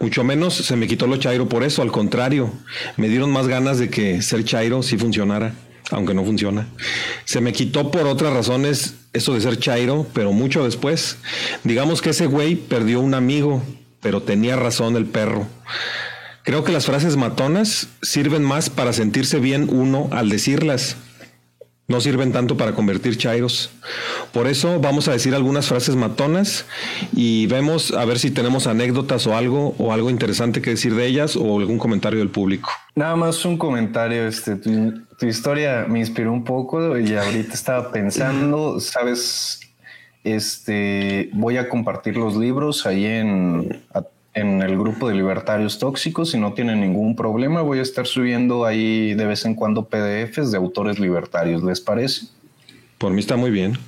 Mucho 0.00 0.24
menos 0.24 0.54
se 0.54 0.76
me 0.76 0.86
quitó 0.86 1.06
lo 1.06 1.18
chairo 1.18 1.48
por 1.48 1.62
eso. 1.62 1.82
Al 1.82 1.92
contrario, 1.92 2.52
me 2.96 3.08
dieron 3.08 3.30
más 3.30 3.48
ganas 3.48 3.78
de 3.78 3.90
que 3.90 4.22
ser 4.22 4.44
chairo 4.44 4.82
sí 4.82 4.96
funcionara, 4.96 5.54
aunque 5.90 6.14
no 6.14 6.24
funciona. 6.24 6.68
Se 7.26 7.42
me 7.42 7.52
quitó 7.52 7.90
por 7.90 8.06
otras 8.06 8.32
razones 8.32 8.94
eso 9.12 9.34
de 9.34 9.42
ser 9.42 9.58
chairo, 9.58 10.06
pero 10.14 10.32
mucho 10.32 10.64
después. 10.64 11.18
Digamos 11.64 12.00
que 12.00 12.10
ese 12.10 12.26
güey 12.26 12.56
perdió 12.56 13.00
un 13.00 13.12
amigo, 13.12 13.62
pero 14.00 14.22
tenía 14.22 14.56
razón 14.56 14.96
el 14.96 15.04
perro. 15.04 15.46
Creo 16.44 16.64
que 16.64 16.72
las 16.72 16.86
frases 16.86 17.16
matonas 17.16 17.88
sirven 18.00 18.42
más 18.42 18.70
para 18.70 18.92
sentirse 18.94 19.38
bien 19.38 19.68
uno 19.70 20.08
al 20.12 20.30
decirlas 20.30 20.96
no 21.88 22.00
sirven 22.00 22.32
tanto 22.32 22.56
para 22.56 22.72
convertir 22.72 23.16
chairos. 23.16 23.70
Por 24.32 24.46
eso 24.46 24.80
vamos 24.80 25.08
a 25.08 25.12
decir 25.12 25.34
algunas 25.34 25.66
frases 25.66 25.94
matonas 25.94 26.66
y 27.14 27.46
vemos 27.46 27.92
a 27.92 28.04
ver 28.04 28.18
si 28.18 28.30
tenemos 28.30 28.66
anécdotas 28.66 29.26
o 29.26 29.36
algo 29.36 29.74
o 29.78 29.92
algo 29.92 30.10
interesante 30.10 30.60
que 30.60 30.70
decir 30.70 30.94
de 30.94 31.06
ellas 31.06 31.36
o 31.36 31.58
algún 31.58 31.78
comentario 31.78 32.18
del 32.18 32.30
público. 32.30 32.70
Nada 32.94 33.14
más 33.14 33.44
un 33.44 33.56
comentario, 33.56 34.26
este, 34.26 34.56
tu, 34.56 35.26
historia 35.26 35.86
me 35.88 36.00
inspiró 36.00 36.32
un 36.32 36.44
poco 36.44 36.98
y 36.98 37.14
ahorita 37.14 37.54
estaba 37.54 37.92
pensando, 37.92 38.80
sabes, 38.80 39.60
este, 40.24 41.30
voy 41.32 41.56
a 41.56 41.68
compartir 41.68 42.16
los 42.16 42.36
libros 42.36 42.84
ahí 42.84 43.04
en 43.06 43.80
en 44.36 44.60
el 44.60 44.78
grupo 44.78 45.08
de 45.08 45.14
libertarios 45.14 45.78
tóxicos. 45.78 46.30
Si 46.30 46.38
no 46.38 46.52
tienen 46.52 46.80
ningún 46.80 47.16
problema, 47.16 47.62
voy 47.62 47.78
a 47.78 47.82
estar 47.82 48.06
subiendo 48.06 48.66
ahí 48.66 49.14
de 49.14 49.26
vez 49.26 49.46
en 49.46 49.54
cuando 49.54 49.88
PDFs 49.88 50.52
de 50.52 50.58
autores 50.58 51.00
libertarios. 51.00 51.64
¿Les 51.64 51.80
parece? 51.80 52.26
Por 52.98 53.12
mí 53.12 53.20
está 53.20 53.36
muy 53.36 53.50
bien. 53.50 53.78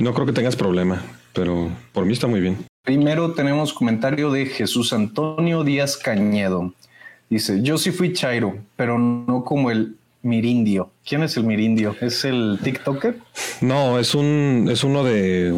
No 0.00 0.12
creo 0.14 0.26
que 0.26 0.32
tengas 0.32 0.56
problema, 0.56 1.02
pero 1.32 1.70
por 1.92 2.04
mí 2.04 2.12
está 2.12 2.26
muy 2.26 2.40
bien. 2.40 2.58
Primero 2.84 3.34
tenemos 3.34 3.72
comentario 3.72 4.32
de 4.32 4.46
Jesús 4.46 4.92
Antonio 4.92 5.62
Díaz 5.62 5.96
Cañedo. 5.96 6.74
Dice, 7.30 7.62
yo 7.62 7.78
sí 7.78 7.92
fui 7.92 8.12
Chairo, 8.12 8.58
pero 8.74 8.98
no 8.98 9.44
como 9.44 9.70
el 9.70 9.96
Mirindio. 10.22 10.90
¿Quién 11.06 11.22
es 11.22 11.36
el 11.36 11.44
Mirindio? 11.44 11.94
¿Es 12.00 12.24
el 12.24 12.58
TikToker? 12.64 13.18
No, 13.60 13.98
es 13.98 14.14
un, 14.14 14.68
es 14.70 14.82
uno 14.82 15.04
de 15.04 15.54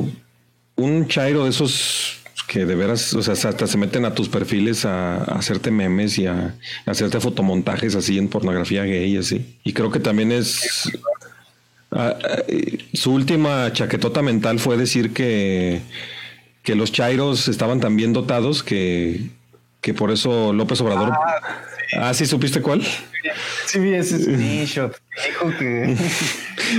un 0.76 1.08
Chairo 1.08 1.44
de 1.44 1.50
esos 1.50 2.19
que 2.50 2.66
de 2.66 2.74
veras, 2.74 3.14
o 3.14 3.22
sea, 3.22 3.34
hasta 3.34 3.66
se 3.68 3.78
meten 3.78 4.04
a 4.04 4.12
tus 4.12 4.28
perfiles 4.28 4.84
a, 4.84 5.22
hacerte 5.22 5.70
memes 5.70 6.18
y 6.18 6.26
a, 6.26 6.56
hacerte 6.84 7.20
fotomontajes 7.20 7.94
así 7.94 8.18
en 8.18 8.26
pornografía 8.26 8.82
gay, 8.82 9.16
así. 9.16 9.56
Y 9.62 9.72
creo 9.72 9.92
que 9.92 10.00
también 10.00 10.32
es... 10.32 10.90
su 12.92 13.12
última 13.12 13.72
chaquetota 13.72 14.20
mental 14.22 14.58
fue 14.58 14.76
decir 14.76 15.12
que, 15.12 15.80
que 16.64 16.74
los 16.74 16.90
chairos 16.90 17.46
estaban 17.46 17.78
tan 17.78 17.94
bien 17.94 18.12
dotados 18.12 18.64
que, 18.64 19.30
que 19.80 19.94
por 19.94 20.10
eso 20.10 20.52
López 20.52 20.80
Obrador... 20.80 21.12
Ah, 21.96 22.12
sí. 22.14 22.26
supiste 22.26 22.60
cuál? 22.60 22.82
Sí, 23.66 23.78
vi 23.78 23.94
ese 23.94 24.18
screenshot. 24.18 24.96
Dijo 25.28 25.56
que 25.56 25.96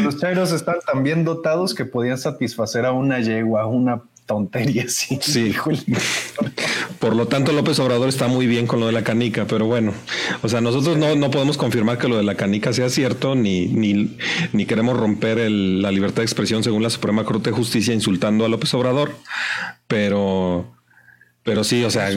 los 0.03 0.19
chairos 0.19 0.51
están 0.51 0.75
tan 0.85 1.03
bien 1.03 1.23
dotados 1.23 1.73
que 1.73 1.85
podían 1.85 2.17
satisfacer 2.17 2.85
a 2.85 2.91
una 2.91 3.19
yegua, 3.19 3.67
una 3.67 4.01
tontería, 4.31 4.85
sí. 4.87 5.19
Sí. 5.21 5.53
Por 6.99 7.15
lo 7.15 7.27
tanto, 7.27 7.51
López 7.51 7.79
Obrador 7.79 8.09
está 8.09 8.27
muy 8.27 8.47
bien 8.47 8.67
con 8.67 8.79
lo 8.79 8.87
de 8.87 8.91
la 8.91 9.03
canica, 9.03 9.45
pero 9.45 9.65
bueno, 9.65 9.93
o 10.41 10.49
sea, 10.49 10.61
nosotros 10.61 10.97
no, 10.97 11.15
no 11.15 11.31
podemos 11.31 11.57
confirmar 11.57 11.97
que 11.97 12.07
lo 12.07 12.17
de 12.17 12.23
la 12.23 12.35
canica 12.35 12.73
sea 12.73 12.89
cierto, 12.89 13.35
ni, 13.35 13.67
ni, 13.67 14.17
ni 14.53 14.65
queremos 14.65 14.97
romper 14.97 15.39
el, 15.39 15.81
la 15.81 15.91
libertad 15.91 16.17
de 16.17 16.25
expresión 16.25 16.63
según 16.63 16.83
la 16.83 16.89
Suprema 16.89 17.25
Corte 17.25 17.49
de 17.49 17.55
Justicia 17.55 17.93
insultando 17.93 18.45
a 18.45 18.49
López 18.49 18.73
Obrador, 18.73 19.15
pero, 19.87 20.65
pero 21.43 21.63
sí, 21.63 21.83
o 21.83 21.89
sea, 21.89 22.09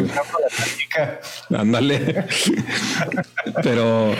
ándale. 1.50 2.26
pero, 3.62 4.12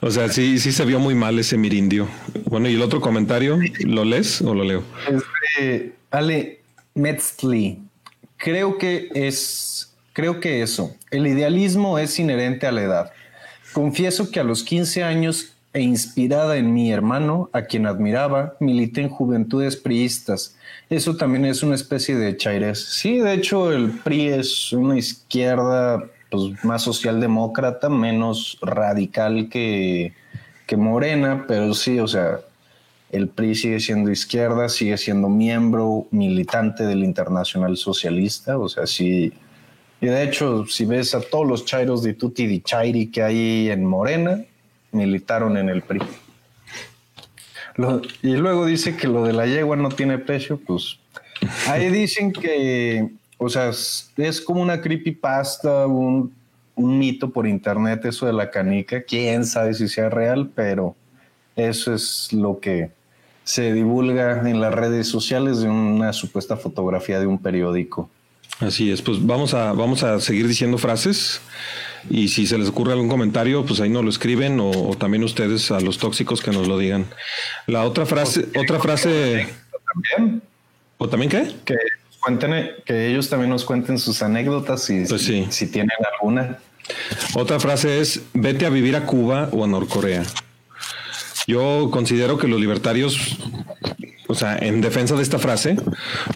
o 0.00 0.10
sea, 0.10 0.28
sí, 0.28 0.58
sí 0.58 0.72
se 0.72 0.84
vio 0.84 1.00
muy 1.00 1.14
mal 1.14 1.38
ese 1.38 1.58
mirindio. 1.58 2.08
Bueno, 2.46 2.68
y 2.68 2.74
el 2.74 2.82
otro 2.82 3.00
comentario, 3.00 3.58
¿lo 3.80 4.04
lees 4.04 4.40
o 4.40 4.54
lo 4.54 4.64
leo? 4.64 4.82
Este, 5.08 5.92
Ale, 6.10 6.61
Metzli. 6.94 7.80
Creo 8.36 8.78
que 8.78 9.08
es, 9.14 9.94
creo 10.12 10.40
que 10.40 10.62
eso. 10.62 10.94
El 11.10 11.26
idealismo 11.26 11.98
es 11.98 12.18
inherente 12.18 12.66
a 12.66 12.72
la 12.72 12.82
edad. 12.82 13.12
Confieso 13.72 14.30
que 14.30 14.40
a 14.40 14.44
los 14.44 14.64
15 14.64 15.02
años 15.02 15.52
e 15.72 15.80
inspirada 15.80 16.58
en 16.58 16.74
mi 16.74 16.92
hermano, 16.92 17.48
a 17.52 17.62
quien 17.62 17.86
admiraba, 17.86 18.56
milité 18.60 19.00
en 19.00 19.08
juventudes 19.08 19.76
priistas. 19.76 20.56
Eso 20.90 21.16
también 21.16 21.46
es 21.46 21.62
una 21.62 21.74
especie 21.74 22.16
de 22.16 22.36
chaires. 22.36 22.84
Sí, 22.84 23.18
de 23.18 23.32
hecho, 23.32 23.72
el 23.72 23.90
PRI 23.90 24.28
es 24.28 24.72
una 24.72 24.98
izquierda 24.98 26.04
pues, 26.30 26.62
más 26.62 26.82
socialdemócrata, 26.82 27.88
menos 27.88 28.58
radical 28.60 29.48
que, 29.48 30.12
que 30.66 30.76
Morena, 30.76 31.46
pero 31.48 31.72
sí, 31.72 31.98
o 31.98 32.06
sea, 32.06 32.40
el 33.12 33.28
PRI 33.28 33.54
sigue 33.54 33.78
siendo 33.78 34.10
izquierda, 34.10 34.70
sigue 34.70 34.96
siendo 34.96 35.28
miembro 35.28 36.06
militante 36.10 36.84
del 36.84 37.04
Internacional 37.04 37.76
Socialista, 37.76 38.58
o 38.58 38.68
sea, 38.70 38.86
sí. 38.86 39.32
Y 40.00 40.06
de 40.06 40.22
hecho, 40.24 40.66
si 40.66 40.86
ves 40.86 41.14
a 41.14 41.20
todos 41.20 41.46
los 41.46 41.66
chairos 41.66 42.02
de 42.02 42.14
Tuti 42.14 42.46
di 42.46 42.62
Chairi 42.62 43.08
que 43.08 43.22
hay 43.22 43.70
en 43.70 43.84
Morena, 43.84 44.42
militaron 44.92 45.58
en 45.58 45.68
el 45.68 45.82
PRI. 45.82 46.00
y 48.22 48.36
luego 48.36 48.64
dice 48.64 48.96
que 48.96 49.08
lo 49.08 49.24
de 49.24 49.34
la 49.34 49.46
yegua 49.46 49.76
no 49.76 49.90
tiene 49.90 50.18
precio, 50.18 50.58
pues 50.66 50.98
ahí 51.68 51.90
dicen 51.90 52.32
que, 52.32 53.10
o 53.36 53.50
sea, 53.50 53.70
es 54.16 54.40
como 54.40 54.62
una 54.62 54.80
creepypasta, 54.80 55.86
un, 55.86 56.34
un 56.74 56.98
mito 56.98 57.30
por 57.30 57.46
internet, 57.46 58.06
eso 58.06 58.24
de 58.24 58.32
la 58.32 58.50
canica. 58.50 59.02
Quién 59.02 59.44
sabe 59.44 59.74
si 59.74 59.86
sea 59.86 60.08
real, 60.08 60.50
pero 60.54 60.96
eso 61.56 61.92
es 61.92 62.32
lo 62.32 62.58
que 62.58 62.90
se 63.44 63.72
divulga 63.72 64.48
en 64.48 64.60
las 64.60 64.74
redes 64.74 65.08
sociales 65.08 65.60
de 65.60 65.68
una 65.68 66.12
supuesta 66.12 66.56
fotografía 66.56 67.20
de 67.20 67.26
un 67.26 67.38
periódico. 67.38 68.08
Así 68.60 68.92
es, 68.92 69.02
pues 69.02 69.24
vamos 69.24 69.54
a, 69.54 69.72
vamos 69.72 70.04
a 70.04 70.20
seguir 70.20 70.46
diciendo 70.46 70.78
frases 70.78 71.40
y 72.08 72.28
si 72.28 72.46
se 72.46 72.58
les 72.58 72.68
ocurre 72.68 72.92
algún 72.92 73.08
comentario, 73.08 73.64
pues 73.64 73.80
ahí 73.80 73.88
nos 73.88 74.04
lo 74.04 74.10
escriben 74.10 74.58
o, 74.60 74.94
también 74.96 75.24
ustedes 75.24 75.70
a 75.70 75.80
los 75.80 75.98
tóxicos 75.98 76.40
que 76.42 76.52
nos 76.52 76.68
lo 76.68 76.78
digan. 76.78 77.06
La 77.66 77.84
otra 77.84 78.06
frase, 78.06 78.46
otra 78.56 78.78
frase... 78.78 79.48
¿También? 79.92 80.42
¿O 80.98 81.08
también 81.08 81.30
qué? 81.30 81.52
Que 81.64 81.76
cuenten, 82.20 82.70
que 82.86 83.08
ellos 83.08 83.28
también 83.28 83.50
nos 83.50 83.64
cuenten 83.64 83.98
sus 83.98 84.22
anécdotas 84.22 84.88
y 84.90 85.04
pues 85.04 85.22
si, 85.22 85.46
si 85.50 85.66
tienen 85.66 85.90
alguna. 86.14 86.58
Otra 87.34 87.58
frase 87.58 88.00
es, 88.00 88.22
vete 88.32 88.66
a 88.66 88.70
vivir 88.70 88.96
a 88.96 89.04
Cuba 89.06 89.48
o 89.52 89.64
a 89.64 89.66
Norcorea. 89.66 90.22
Yo 91.46 91.90
considero 91.90 92.38
que 92.38 92.48
los 92.48 92.60
libertarios, 92.60 93.38
o 94.28 94.34
sea, 94.34 94.56
en 94.58 94.80
defensa 94.80 95.16
de 95.16 95.22
esta 95.22 95.38
frase, 95.38 95.76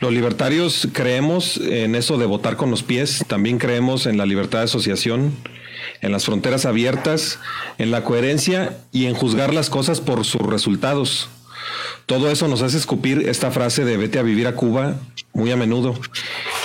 los 0.00 0.12
libertarios 0.12 0.88
creemos 0.92 1.58
en 1.58 1.94
eso 1.94 2.18
de 2.18 2.26
votar 2.26 2.56
con 2.56 2.70
los 2.70 2.82
pies, 2.82 3.24
también 3.28 3.58
creemos 3.58 4.06
en 4.06 4.18
la 4.18 4.26
libertad 4.26 4.58
de 4.58 4.64
asociación, 4.64 5.32
en 6.00 6.12
las 6.12 6.24
fronteras 6.24 6.66
abiertas, 6.66 7.38
en 7.78 7.90
la 7.90 8.02
coherencia 8.02 8.76
y 8.92 9.06
en 9.06 9.14
juzgar 9.14 9.54
las 9.54 9.70
cosas 9.70 10.00
por 10.00 10.24
sus 10.24 10.42
resultados. 10.42 11.28
Todo 12.06 12.30
eso 12.30 12.48
nos 12.48 12.62
hace 12.62 12.76
escupir 12.76 13.28
esta 13.28 13.50
frase 13.50 13.84
de 13.84 13.96
vete 13.96 14.18
a 14.18 14.22
vivir 14.22 14.46
a 14.46 14.54
Cuba 14.54 14.96
muy 15.32 15.50
a 15.50 15.56
menudo. 15.56 15.94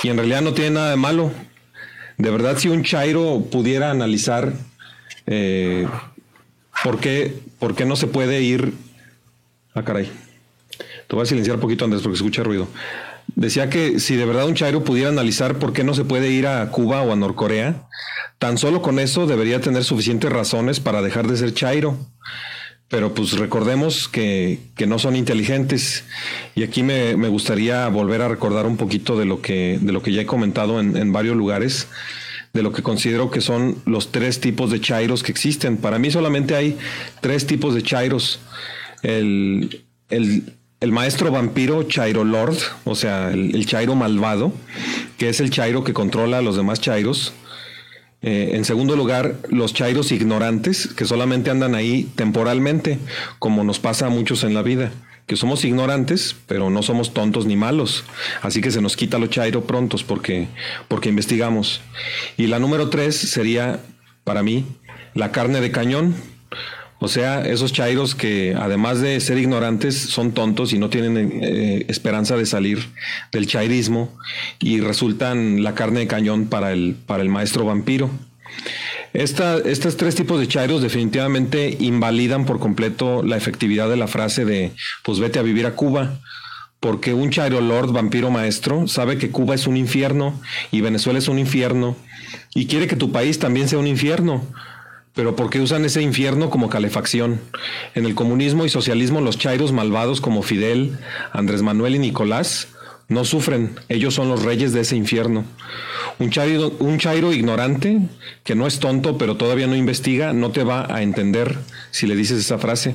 Y 0.02 0.08
en 0.08 0.16
realidad 0.16 0.42
no 0.42 0.54
tiene 0.54 0.70
nada 0.70 0.90
de 0.90 0.96
malo. 0.96 1.32
De 2.18 2.30
verdad, 2.30 2.58
si 2.58 2.68
un 2.68 2.84
Chairo 2.84 3.44
pudiera 3.50 3.90
analizar 3.90 4.52
eh, 5.26 5.86
¿Por 6.82 6.98
qué, 6.98 7.34
¿Por 7.58 7.74
qué 7.74 7.84
no 7.84 7.96
se 7.96 8.06
puede 8.06 8.42
ir? 8.42 8.74
Ah, 9.74 9.84
caray. 9.84 10.10
Te 11.06 11.16
voy 11.16 11.22
a 11.22 11.26
silenciar 11.26 11.56
un 11.56 11.62
poquito, 11.62 11.84
Andrés, 11.84 12.02
porque 12.02 12.16
escucha 12.16 12.42
ruido. 12.42 12.66
Decía 13.34 13.70
que 13.70 14.00
si 14.00 14.16
de 14.16 14.26
verdad 14.26 14.46
un 14.46 14.54
Chairo 14.54 14.82
pudiera 14.82 15.08
analizar 15.08 15.58
por 15.58 15.72
qué 15.72 15.84
no 15.84 15.94
se 15.94 16.04
puede 16.04 16.30
ir 16.30 16.46
a 16.46 16.68
Cuba 16.70 17.02
o 17.02 17.12
a 17.12 17.16
Norcorea, 17.16 17.86
tan 18.38 18.58
solo 18.58 18.82
con 18.82 18.98
eso 18.98 19.26
debería 19.26 19.60
tener 19.60 19.84
suficientes 19.84 20.30
razones 20.30 20.80
para 20.80 21.02
dejar 21.02 21.28
de 21.28 21.36
ser 21.36 21.54
Chairo. 21.54 21.96
Pero 22.88 23.14
pues 23.14 23.32
recordemos 23.38 24.08
que, 24.08 24.58
que 24.76 24.86
no 24.86 24.98
son 24.98 25.16
inteligentes. 25.16 26.04
Y 26.54 26.62
aquí 26.62 26.82
me, 26.82 27.16
me, 27.16 27.28
gustaría 27.28 27.88
volver 27.88 28.20
a 28.20 28.28
recordar 28.28 28.66
un 28.66 28.76
poquito 28.76 29.16
de 29.16 29.24
lo 29.24 29.40
que, 29.40 29.78
de 29.80 29.92
lo 29.92 30.02
que 30.02 30.12
ya 30.12 30.22
he 30.22 30.26
comentado 30.26 30.78
en, 30.78 30.96
en 30.96 31.10
varios 31.10 31.36
lugares 31.36 31.88
de 32.52 32.62
lo 32.62 32.72
que 32.72 32.82
considero 32.82 33.30
que 33.30 33.40
son 33.40 33.76
los 33.86 34.12
tres 34.12 34.40
tipos 34.40 34.70
de 34.70 34.80
chairos 34.80 35.22
que 35.22 35.32
existen. 35.32 35.76
Para 35.76 35.98
mí 35.98 36.10
solamente 36.10 36.54
hay 36.54 36.76
tres 37.20 37.46
tipos 37.46 37.74
de 37.74 37.82
chairos. 37.82 38.40
El, 39.02 39.84
el, 40.10 40.54
el 40.80 40.92
maestro 40.92 41.30
vampiro 41.30 41.84
Chairo 41.84 42.24
Lord, 42.24 42.58
o 42.84 42.94
sea, 42.94 43.30
el, 43.30 43.64
Chairo 43.66 43.94
malvado, 43.94 44.52
que 45.16 45.28
es 45.28 45.40
el 45.40 45.50
Chairo 45.50 45.84
que 45.84 45.94
controla 45.94 46.38
a 46.38 46.42
los 46.42 46.56
demás 46.56 46.80
Chairos. 46.80 47.32
Eh, 48.20 48.50
en 48.54 48.64
segundo 48.64 48.96
lugar, 48.96 49.36
los 49.48 49.74
Chairos 49.74 50.12
ignorantes, 50.12 50.88
que 50.88 51.04
solamente 51.04 51.50
andan 51.50 51.74
ahí 51.74 52.10
temporalmente, 52.16 52.98
como 53.38 53.64
nos 53.64 53.78
pasa 53.78 54.06
a 54.06 54.10
muchos 54.10 54.44
en 54.44 54.54
la 54.54 54.62
vida 54.62 54.92
que 55.26 55.36
somos 55.36 55.64
ignorantes, 55.64 56.36
pero 56.46 56.70
no 56.70 56.82
somos 56.82 57.14
tontos 57.14 57.46
ni 57.46 57.56
malos. 57.56 58.04
Así 58.42 58.60
que 58.60 58.70
se 58.70 58.80
nos 58.80 58.96
quita 58.96 59.18
lo 59.18 59.28
chairo 59.28 59.64
prontos 59.64 60.02
porque, 60.02 60.48
porque 60.88 61.08
investigamos. 61.08 61.80
Y 62.36 62.46
la 62.46 62.58
número 62.58 62.90
tres 62.90 63.16
sería, 63.16 63.80
para 64.24 64.42
mí, 64.42 64.66
la 65.14 65.32
carne 65.32 65.60
de 65.60 65.70
cañón. 65.70 66.14
O 66.98 67.08
sea, 67.08 67.42
esos 67.42 67.72
chairos 67.72 68.14
que 68.14 68.54
además 68.56 69.00
de 69.00 69.18
ser 69.18 69.38
ignorantes 69.38 69.96
son 69.96 70.32
tontos 70.32 70.72
y 70.72 70.78
no 70.78 70.88
tienen 70.88 71.40
eh, 71.42 71.84
esperanza 71.88 72.36
de 72.36 72.46
salir 72.46 72.78
del 73.32 73.48
chairismo 73.48 74.16
y 74.60 74.78
resultan 74.78 75.64
la 75.64 75.74
carne 75.74 76.00
de 76.00 76.06
cañón 76.06 76.46
para 76.46 76.72
el, 76.72 76.94
para 77.06 77.24
el 77.24 77.28
maestro 77.28 77.64
vampiro. 77.64 78.08
Estos 79.12 79.96
tres 79.98 80.14
tipos 80.14 80.40
de 80.40 80.48
chairos 80.48 80.80
definitivamente 80.80 81.76
invalidan 81.80 82.46
por 82.46 82.58
completo 82.58 83.22
la 83.22 83.36
efectividad 83.36 83.90
de 83.90 83.96
la 83.96 84.08
frase 84.08 84.44
de 84.44 84.72
pues 85.02 85.18
vete 85.18 85.38
a 85.38 85.42
vivir 85.42 85.66
a 85.66 85.74
Cuba, 85.74 86.20
porque 86.80 87.12
un 87.12 87.30
chairo 87.30 87.60
lord 87.60 87.92
vampiro 87.92 88.30
maestro 88.30 88.88
sabe 88.88 89.18
que 89.18 89.30
Cuba 89.30 89.54
es 89.54 89.66
un 89.66 89.76
infierno 89.76 90.40
y 90.70 90.80
Venezuela 90.80 91.18
es 91.18 91.28
un 91.28 91.38
infierno 91.38 91.94
y 92.54 92.66
quiere 92.66 92.86
que 92.86 92.96
tu 92.96 93.12
país 93.12 93.38
también 93.38 93.68
sea 93.68 93.78
un 93.78 93.86
infierno. 93.86 94.42
Pero 95.14 95.36
¿por 95.36 95.50
qué 95.50 95.60
usan 95.60 95.84
ese 95.84 96.00
infierno 96.00 96.48
como 96.48 96.70
calefacción? 96.70 97.38
En 97.94 98.06
el 98.06 98.14
comunismo 98.14 98.64
y 98.64 98.70
socialismo 98.70 99.20
los 99.20 99.36
chairos 99.36 99.70
malvados 99.70 100.22
como 100.22 100.42
Fidel, 100.42 100.96
Andrés 101.32 101.60
Manuel 101.60 101.96
y 101.96 101.98
Nicolás 101.98 102.68
no 103.08 103.24
sufren, 103.24 103.74
ellos 103.88 104.14
son 104.14 104.28
los 104.28 104.42
reyes 104.42 104.72
de 104.72 104.80
ese 104.80 104.96
infierno. 104.96 105.44
Un 106.18 106.30
chairo, 106.30 106.72
un 106.78 106.98
ignorante, 107.32 108.00
que 108.44 108.54
no 108.54 108.66
es 108.66 108.78
tonto, 108.78 109.18
pero 109.18 109.36
todavía 109.36 109.66
no 109.66 109.76
investiga, 109.76 110.32
no 110.32 110.50
te 110.50 110.64
va 110.64 110.86
a 110.94 111.02
entender 111.02 111.58
si 111.90 112.06
le 112.06 112.16
dices 112.16 112.38
esa 112.38 112.58
frase. 112.58 112.94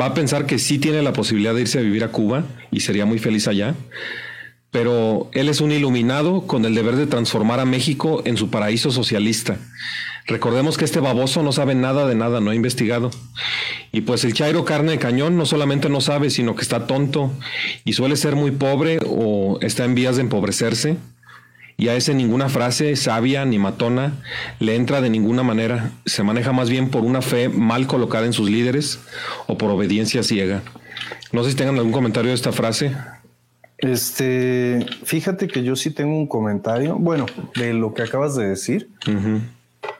Va 0.00 0.06
a 0.06 0.14
pensar 0.14 0.46
que 0.46 0.58
sí 0.58 0.78
tiene 0.78 1.02
la 1.02 1.12
posibilidad 1.12 1.54
de 1.54 1.62
irse 1.62 1.78
a 1.78 1.82
vivir 1.82 2.04
a 2.04 2.12
Cuba 2.12 2.44
y 2.70 2.80
sería 2.80 3.06
muy 3.06 3.18
feliz 3.18 3.48
allá. 3.48 3.74
Pero 4.70 5.30
él 5.32 5.48
es 5.48 5.60
un 5.60 5.72
iluminado 5.72 6.46
con 6.46 6.64
el 6.64 6.74
deber 6.74 6.96
de 6.96 7.06
transformar 7.06 7.58
a 7.60 7.64
México 7.64 8.22
en 8.24 8.36
su 8.36 8.50
paraíso 8.50 8.90
socialista. 8.90 9.56
Recordemos 10.28 10.76
que 10.76 10.84
este 10.84 11.00
baboso 11.00 11.42
no 11.42 11.52
sabe 11.52 11.74
nada 11.74 12.06
de 12.06 12.14
nada, 12.14 12.40
no 12.40 12.50
ha 12.50 12.54
investigado. 12.54 13.10
Y 13.92 14.02
pues 14.02 14.24
el 14.24 14.34
Chairo 14.34 14.64
carne 14.66 14.92
de 14.92 14.98
cañón 14.98 15.36
no 15.38 15.46
solamente 15.46 15.88
no 15.88 16.02
sabe, 16.02 16.28
sino 16.28 16.54
que 16.54 16.62
está 16.62 16.86
tonto 16.86 17.32
y 17.84 17.94
suele 17.94 18.14
ser 18.16 18.36
muy 18.36 18.50
pobre 18.50 18.98
o 19.06 19.58
está 19.62 19.84
en 19.84 19.94
vías 19.94 20.16
de 20.16 20.22
empobrecerse 20.22 20.98
y 21.80 21.88
a 21.88 21.94
ese 21.94 22.12
ninguna 22.12 22.48
frase 22.48 22.96
sabia 22.96 23.44
ni 23.44 23.58
matona 23.58 24.12
le 24.58 24.74
entra 24.74 25.00
de 25.00 25.10
ninguna 25.10 25.44
manera. 25.44 25.92
Se 26.04 26.24
maneja 26.24 26.52
más 26.52 26.68
bien 26.68 26.90
por 26.90 27.04
una 27.04 27.22
fe 27.22 27.48
mal 27.48 27.86
colocada 27.86 28.26
en 28.26 28.32
sus 28.32 28.50
líderes 28.50 28.98
o 29.46 29.56
por 29.56 29.70
obediencia 29.70 30.22
ciega. 30.24 30.62
No 31.32 31.44
sé 31.44 31.50
si 31.50 31.56
tengan 31.56 31.76
algún 31.76 31.92
comentario 31.92 32.30
de 32.30 32.34
esta 32.34 32.52
frase. 32.52 32.92
Este, 33.78 34.84
fíjate 35.04 35.46
que 35.46 35.62
yo 35.62 35.76
sí 35.76 35.92
tengo 35.92 36.18
un 36.18 36.26
comentario. 36.26 36.96
Bueno, 36.96 37.26
de 37.54 37.72
lo 37.72 37.94
que 37.94 38.02
acabas 38.02 38.34
de 38.34 38.48
decir, 38.48 38.90
uh 39.06 39.10
-huh. 39.10 39.40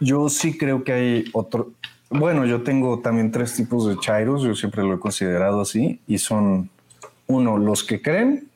Yo 0.01 0.29
sí 0.29 0.57
creo 0.57 0.85
que 0.85 0.93
hay 0.93 1.25
otro. 1.33 1.73
Bueno, 2.11 2.47
yo 2.47 2.63
tengo 2.63 3.01
también 3.01 3.31
tres 3.31 3.55
tipos 3.55 3.87
de 3.87 3.99
chairos. 3.99 4.43
Yo 4.43 4.55
siempre 4.55 4.83
lo 4.83 4.95
he 4.95 5.01
considerado 5.01 5.61
así 5.61 6.01
y 6.07 6.19
son 6.19 6.71
uno 7.27 7.59
los 7.59 7.85
que 7.85 8.01
creen 8.01 8.49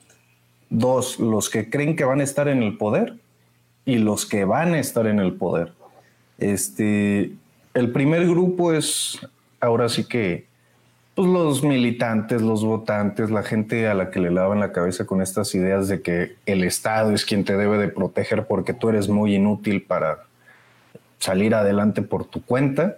Dos, 0.74 1.20
los 1.20 1.50
que 1.50 1.68
creen 1.68 1.96
que 1.96 2.04
van 2.04 2.20
a 2.20 2.24
estar 2.24 2.48
en 2.48 2.62
el 2.62 2.78
poder 2.78 3.16
y 3.84 3.98
los 3.98 4.24
que 4.24 4.46
van 4.46 4.72
a 4.72 4.78
estar 4.78 5.06
en 5.06 5.20
el 5.20 5.34
poder. 5.34 5.74
Este, 6.38 7.32
el 7.74 7.92
primer 7.92 8.26
grupo 8.26 8.72
es 8.72 9.20
ahora 9.60 9.90
sí 9.90 10.04
que 10.04 10.46
pues 11.14 11.28
los 11.28 11.62
militantes, 11.62 12.40
los 12.40 12.64
votantes, 12.64 13.30
la 13.30 13.42
gente 13.42 13.86
a 13.86 13.92
la 13.92 14.10
que 14.10 14.18
le 14.18 14.30
lavan 14.30 14.60
la 14.60 14.72
cabeza 14.72 15.04
con 15.04 15.20
estas 15.20 15.54
ideas 15.54 15.88
de 15.88 16.00
que 16.00 16.36
el 16.46 16.64
Estado 16.64 17.12
es 17.12 17.26
quien 17.26 17.44
te 17.44 17.54
debe 17.54 17.76
de 17.76 17.88
proteger 17.88 18.46
porque 18.46 18.72
tú 18.72 18.88
eres 18.88 19.10
muy 19.10 19.34
inútil 19.34 19.82
para 19.82 20.20
salir 21.22 21.54
adelante 21.54 22.02
por 22.02 22.24
tu 22.24 22.44
cuenta. 22.44 22.96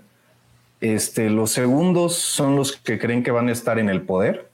Este, 0.81 1.29
los 1.29 1.51
segundos 1.51 2.15
son 2.15 2.57
los 2.57 2.73
que 2.73 2.99
creen 2.99 3.23
que 3.23 3.31
van 3.31 3.49
a 3.49 3.53
estar 3.53 3.79
en 3.79 3.91
el 3.91 4.03
poder 4.03 4.49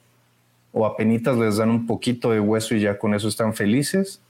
o 0.73 0.87
apenas 0.87 1.37
les 1.37 1.57
dan 1.57 1.71
un 1.71 1.87
poquito 1.87 2.31
de 2.33 2.41
hueso 2.41 2.75
y 2.75 2.81
ya 2.81 2.99
con 2.99 3.15
eso 3.15 3.29
están 3.29 3.55
felices. 3.55 4.21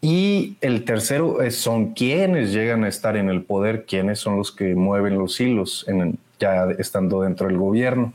Y 0.00 0.56
el 0.60 0.84
tercero 0.84 1.42
es, 1.42 1.56
son 1.56 1.92
quienes 1.92 2.52
llegan 2.52 2.84
a 2.84 2.88
estar 2.88 3.16
en 3.16 3.28
el 3.28 3.42
poder, 3.42 3.84
quienes 3.84 4.18
son 4.18 4.36
los 4.36 4.50
que 4.50 4.74
mueven 4.74 5.18
los 5.18 5.40
hilos 5.40 5.86
ya 6.38 6.70
estando 6.78 7.22
dentro 7.22 7.48
del 7.48 7.58
gobierno. 7.58 8.12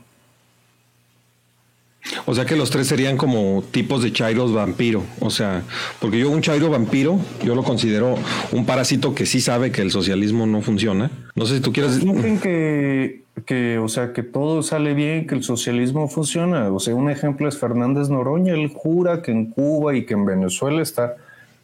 O 2.26 2.34
sea 2.34 2.44
que 2.44 2.56
los 2.56 2.70
tres 2.70 2.86
serían 2.86 3.16
como 3.16 3.62
tipos 3.70 4.02
de 4.02 4.12
chairos 4.12 4.52
vampiro. 4.52 5.02
O 5.20 5.30
sea, 5.30 5.62
porque 6.00 6.18
yo 6.18 6.30
un 6.30 6.40
chairo 6.40 6.70
vampiro, 6.70 7.18
yo 7.44 7.54
lo 7.54 7.62
considero 7.62 8.16
un 8.52 8.66
parásito 8.66 9.14
que 9.14 9.26
sí 9.26 9.40
sabe 9.40 9.72
que 9.72 9.82
el 9.82 9.90
socialismo 9.90 10.46
no 10.46 10.62
funciona. 10.62 11.10
No 11.34 11.46
sé 11.46 11.56
si 11.56 11.60
tú 11.60 11.72
quieres... 11.72 12.00
Dicen 12.00 12.40
que, 12.40 13.22
que, 13.44 13.78
o 13.78 13.88
sea, 13.88 14.12
que 14.12 14.22
todo 14.22 14.62
sale 14.62 14.94
bien, 14.94 15.26
que 15.26 15.34
el 15.34 15.42
socialismo 15.42 16.08
funciona. 16.08 16.70
O 16.72 16.80
sea, 16.80 16.94
un 16.94 17.10
ejemplo 17.10 17.48
es 17.48 17.58
Fernández 17.58 18.08
Noroña. 18.08 18.54
Él 18.54 18.70
jura 18.74 19.22
que 19.22 19.32
en 19.32 19.46
Cuba 19.46 19.94
y 19.96 20.04
que 20.04 20.14
en 20.14 20.26
Venezuela 20.26 20.82
está 20.82 21.16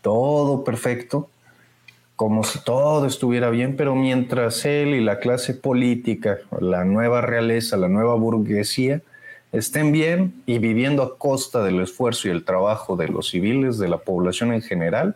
todo 0.03 0.65
perfecto, 0.65 1.29
como 2.17 2.45
si 2.45 2.59
todo 2.61 3.07
estuviera 3.07 3.51
bien, 3.51 3.77
pero 3.77 3.95
mientras 3.95 4.65
él 4.65 4.89
y 4.89 5.01
la 5.01 5.19
clase 5.19 5.55
política, 5.55 6.39
la 6.61 6.85
nueva 6.85 7.21
realeza, 7.21 7.77
la 7.77 7.89
nueva 7.89 8.15
burguesía, 8.15 9.01
estén 9.53 9.93
bien 9.93 10.43
y 10.47 10.59
viviendo 10.59 11.03
a 11.03 11.19
costa 11.19 11.63
del 11.63 11.81
esfuerzo 11.81 12.29
y 12.29 12.31
el 12.31 12.45
trabajo 12.45 12.97
de 12.97 13.09
los 13.09 13.29
civiles, 13.29 13.79
de 13.79 13.89
la 13.89 13.99
población 13.99 14.53
en 14.53 14.63
general, 14.63 15.15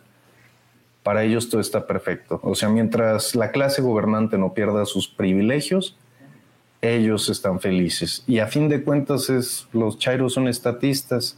para 1.03 1.23
ellos 1.23 1.49
todo 1.49 1.59
está 1.59 1.87
perfecto. 1.87 2.39
O 2.43 2.53
sea, 2.53 2.69
mientras 2.69 3.33
la 3.35 3.51
clase 3.51 3.81
gobernante 3.81 4.37
no 4.37 4.53
pierda 4.53 4.85
sus 4.85 5.07
privilegios, 5.07 5.97
ellos 6.81 7.29
están 7.29 7.59
felices. 7.59 8.23
Y 8.27 8.39
a 8.39 8.47
fin 8.47 8.69
de 8.69 8.83
cuentas, 8.83 9.29
es, 9.29 9.67
los 9.73 9.97
chairos 9.97 10.33
son 10.33 10.47
estatistas, 10.47 11.37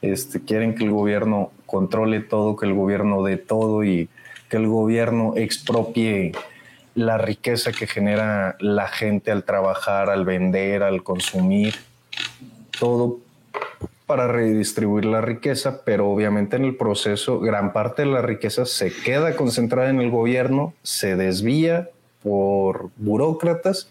este, 0.00 0.40
quieren 0.40 0.76
que 0.76 0.84
el 0.84 0.90
gobierno 0.90 1.50
controle 1.66 2.20
todo, 2.20 2.54
que 2.54 2.66
el 2.66 2.74
gobierno 2.74 3.24
dé 3.24 3.36
todo 3.36 3.82
y 3.82 4.08
que 4.48 4.56
el 4.56 4.68
gobierno 4.68 5.34
expropie 5.36 6.32
la 6.94 7.18
riqueza 7.18 7.72
que 7.72 7.86
genera 7.86 8.56
la 8.60 8.86
gente 8.88 9.30
al 9.32 9.44
trabajar, 9.44 10.08
al 10.08 10.24
vender, 10.24 10.82
al 10.82 11.02
consumir 11.02 11.74
todo 12.78 13.18
para 14.06 14.26
redistribuir 14.26 15.04
la 15.04 15.20
riqueza, 15.20 15.82
pero 15.84 16.08
obviamente 16.08 16.56
en 16.56 16.64
el 16.64 16.76
proceso 16.76 17.40
gran 17.40 17.74
parte 17.74 18.02
de 18.02 18.08
la 18.08 18.22
riqueza 18.22 18.64
se 18.64 18.90
queda 18.90 19.36
concentrada 19.36 19.90
en 19.90 20.00
el 20.00 20.10
gobierno, 20.10 20.72
se 20.82 21.14
desvía 21.14 21.90
por 22.22 22.88
burócratas 22.96 23.90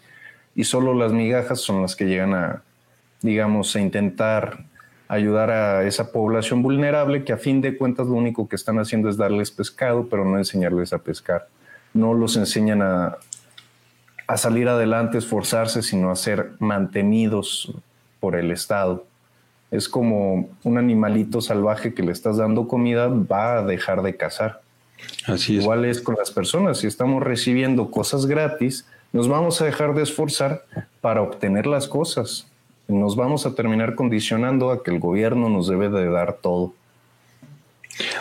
y 0.56 0.64
solo 0.64 0.92
las 0.92 1.12
migajas 1.12 1.60
son 1.60 1.82
las 1.82 1.94
que 1.94 2.06
llegan 2.06 2.34
a, 2.34 2.62
digamos, 3.22 3.76
a 3.76 3.80
intentar 3.80 4.64
ayudar 5.06 5.52
a 5.52 5.84
esa 5.84 6.10
población 6.10 6.62
vulnerable 6.62 7.22
que 7.22 7.32
a 7.32 7.38
fin 7.38 7.60
de 7.60 7.76
cuentas 7.76 8.08
lo 8.08 8.14
único 8.14 8.48
que 8.48 8.56
están 8.56 8.80
haciendo 8.80 9.08
es 9.08 9.16
darles 9.16 9.52
pescado, 9.52 10.08
pero 10.08 10.24
no 10.24 10.36
enseñarles 10.36 10.92
a 10.92 10.98
pescar. 10.98 11.46
No 11.94 12.12
los 12.12 12.36
enseñan 12.36 12.82
a, 12.82 13.18
a 14.26 14.36
salir 14.36 14.68
adelante, 14.68 15.16
esforzarse, 15.16 15.82
sino 15.82 16.10
a 16.10 16.16
ser 16.16 16.50
mantenidos 16.58 17.72
por 18.20 18.36
el 18.36 18.50
Estado. 18.50 19.04
Es 19.70 19.88
como 19.88 20.48
un 20.64 20.78
animalito 20.78 21.40
salvaje 21.40 21.94
que 21.94 22.02
le 22.02 22.12
estás 22.12 22.38
dando 22.38 22.68
comida, 22.68 23.08
va 23.08 23.58
a 23.58 23.62
dejar 23.62 24.02
de 24.02 24.16
cazar. 24.16 24.62
Así 25.26 25.56
es. 25.56 25.62
Igual 25.62 25.84
es 25.84 26.00
con 26.00 26.16
las 26.16 26.30
personas, 26.30 26.78
si 26.78 26.86
estamos 26.86 27.22
recibiendo 27.22 27.90
cosas 27.90 28.26
gratis, 28.26 28.86
nos 29.12 29.28
vamos 29.28 29.60
a 29.60 29.64
dejar 29.64 29.94
de 29.94 30.02
esforzar 30.02 30.64
para 31.00 31.22
obtener 31.22 31.66
las 31.66 31.86
cosas. 31.86 32.46
nos 32.88 33.16
vamos 33.16 33.44
a 33.44 33.54
terminar 33.54 33.94
condicionando 33.94 34.70
a 34.70 34.82
que 34.82 34.90
el 34.90 34.98
gobierno 34.98 35.50
nos 35.50 35.68
debe 35.68 35.90
de 35.90 36.08
dar 36.08 36.38
todo. 36.40 36.72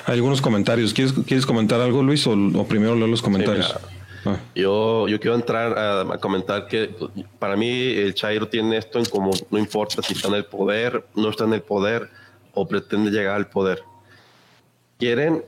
Hay 0.05 0.15
algunos 0.15 0.41
comentarios. 0.41 0.93
¿Quieres, 0.93 1.13
¿quieres 1.25 1.45
comentar 1.45 1.79
algo, 1.79 2.03
Luis? 2.03 2.27
O, 2.27 2.65
primero 2.67 2.95
leo 2.95 3.07
los 3.07 3.21
comentarios. 3.21 3.77
Ah. 4.25 4.37
Yo, 4.55 5.07
yo 5.07 5.19
quiero 5.19 5.35
entrar 5.35 5.77
a, 5.77 6.17
comentar 6.17 6.67
que 6.67 6.93
para 7.39 7.55
mí 7.55 7.69
el 7.69 8.13
Chairo 8.13 8.47
tiene 8.47 8.77
esto 8.77 8.99
en 8.99 9.05
como 9.05 9.31
no 9.49 9.57
importa 9.57 10.01
si 10.01 10.13
está 10.13 10.27
en 10.27 10.35
el 10.35 10.45
poder, 10.45 11.05
no 11.15 11.29
está 11.29 11.45
en 11.45 11.53
el 11.53 11.61
poder 11.61 12.09
o 12.53 12.67
pretende 12.67 13.11
llegar 13.11 13.35
al 13.35 13.47
poder. 13.49 13.83
Quieren 14.97 15.43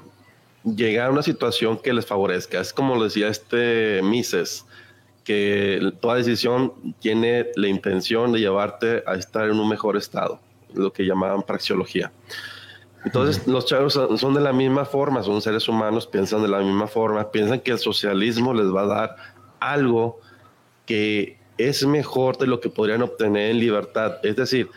llegar 0.64 1.08
a 1.08 1.12
una 1.12 1.24
situación 1.24 1.78
que 1.78 1.94
les 1.94 2.06
favorezca. 2.06 2.60
Es 2.60 2.74
como 2.74 3.02
decía 3.04 3.30
este 3.30 4.02
Mises, 4.04 4.66
que 5.24 5.92
toda 6.02 6.16
decisión 6.16 6.74
tiene 7.00 7.48
la 7.56 7.68
intención 7.68 8.32
de 8.32 8.40
llevarte 8.40 9.04
a 9.06 9.16
estar 9.16 9.50
en 9.50 9.60
un 9.60 9.70
mejor 9.70 9.98
estado, 9.98 10.40
lo 10.74 10.92
que 10.94 11.06
llamaban 11.06 11.44
praxeología. 11.44 12.12
Entonces, 13.06 13.48
los 13.48 13.66
chavos 13.66 13.94
son 13.94 14.34
de 14.34 14.42
la 14.42 14.52
misma 14.52 14.86
forma, 14.86 15.24
son 15.24 15.42
seres 15.42 15.68
humanos, 15.68 16.06
piensan 16.06 16.42
de 16.42 16.50
la 16.50 16.60
misma 16.60 16.88
forma, 16.88 17.32
piensan 17.32 17.62
que 17.62 17.72
el 17.72 17.80
socialismo 17.80 18.54
les 18.54 18.68
va 18.74 18.82
a 18.82 18.88
dar 18.88 19.16
algo 19.60 20.20
que 20.86 21.38
es 21.58 21.86
mejor 21.86 22.38
de 22.38 22.48
lo 22.48 22.60
que 22.60 22.70
podrían 22.70 23.02
obtener 23.02 23.52
en 23.52 23.60
libertad. 23.60 24.18
Es 24.24 24.36
decir, 24.36 24.70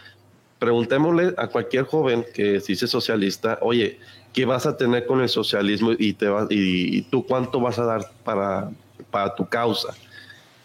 preguntémosle 0.58 1.34
a 1.36 1.48
cualquier 1.48 1.84
joven 1.84 2.24
que 2.32 2.60
se 2.60 2.72
dice 2.72 2.86
socialista, 2.86 3.58
oye, 3.60 3.98
¿qué 4.32 4.44
vas 4.44 4.66
a 4.66 4.76
tener 4.76 5.06
con 5.06 5.20
el 5.20 5.28
socialismo 5.28 5.92
y, 5.98 6.12
te 6.12 6.28
y, 6.50 7.02
tú 7.02 7.26
cuánto 7.26 7.60
vas 7.60 7.78
a 7.78 7.84
dar 7.84 8.10
para, 8.22 8.70
para 9.10 9.34
tu 9.34 9.48
causa? 9.48 9.94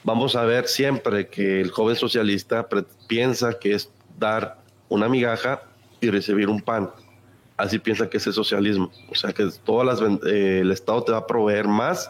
Vamos 0.04 0.36
a 0.36 0.44
ver 0.44 0.68
siempre 0.68 1.28
que 1.28 1.60
el 1.60 1.72
joven 1.72 1.96
socialista 1.96 2.68
piensa 3.08 3.58
que 3.58 3.74
es 3.74 3.90
dar 4.20 4.58
una 4.90 5.10
migaja 5.10 5.64
y 6.00 6.10
recibir 6.12 6.50
un 6.50 6.62
pan 6.62 6.90
así 7.58 7.80
piensa 7.80 8.10
que 8.10 8.18
es 8.18 8.28
el 8.28 8.34
socialismo. 8.34 8.92
O 9.10 9.16
sea, 9.16 9.34
que 9.34 9.50
todas 9.66 9.86
las, 9.86 10.10
eh, 10.26 10.60
el 10.62 10.72
Estado 10.72 11.04
te 11.04 11.12
va 11.12 11.20
a 11.20 11.28
proveer 11.28 11.68
más 11.68 12.10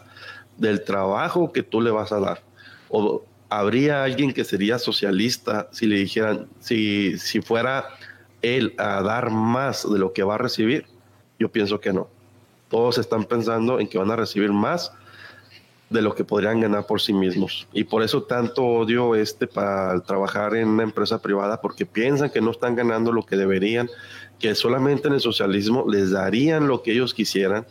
del 0.56 0.84
trabajo 0.84 1.52
que 1.52 1.62
tú 1.62 1.80
le 1.80 1.90
vas 1.90 2.12
a 2.12 2.20
dar. 2.20 2.42
O 2.90 3.24
habría 3.48 4.04
alguien 4.04 4.32
que 4.32 4.44
sería 4.44 4.78
socialista 4.78 5.68
si 5.72 5.86
le 5.86 5.96
dijeran, 5.96 6.46
si, 6.60 7.18
si 7.18 7.40
fuera 7.40 7.86
él 8.42 8.74
a 8.78 9.02
dar 9.02 9.30
más 9.30 9.90
de 9.90 9.98
lo 9.98 10.12
que 10.12 10.22
va 10.22 10.34
a 10.34 10.38
recibir. 10.38 10.86
Yo 11.38 11.50
pienso 11.50 11.80
que 11.80 11.92
no. 11.92 12.08
Todos 12.68 12.98
están 12.98 13.24
pensando 13.24 13.80
en 13.80 13.88
que 13.88 13.98
van 13.98 14.10
a 14.10 14.16
recibir 14.16 14.52
más 14.52 14.92
de 15.90 16.02
lo 16.02 16.14
que 16.14 16.24
podrían 16.24 16.60
ganar 16.60 16.86
por 16.86 17.00
sí 17.00 17.12
mismos. 17.12 17.66
Y 17.72 17.84
por 17.84 18.02
eso 18.02 18.22
tanto 18.22 18.64
odio 18.64 19.14
este 19.14 19.46
para 19.46 19.98
trabajar 20.00 20.54
en 20.54 20.68
una 20.68 20.82
empresa 20.82 21.20
privada, 21.20 21.60
porque 21.60 21.86
piensan 21.86 22.30
que 22.30 22.40
no 22.40 22.50
están 22.50 22.76
ganando 22.76 23.10
lo 23.10 23.24
que 23.24 23.36
deberían, 23.36 23.88
que 24.38 24.54
solamente 24.54 25.08
en 25.08 25.14
el 25.14 25.20
socialismo 25.20 25.84
les 25.88 26.10
darían 26.10 26.68
lo 26.68 26.82
que 26.82 26.92
ellos 26.92 27.14
quisieran. 27.14 27.66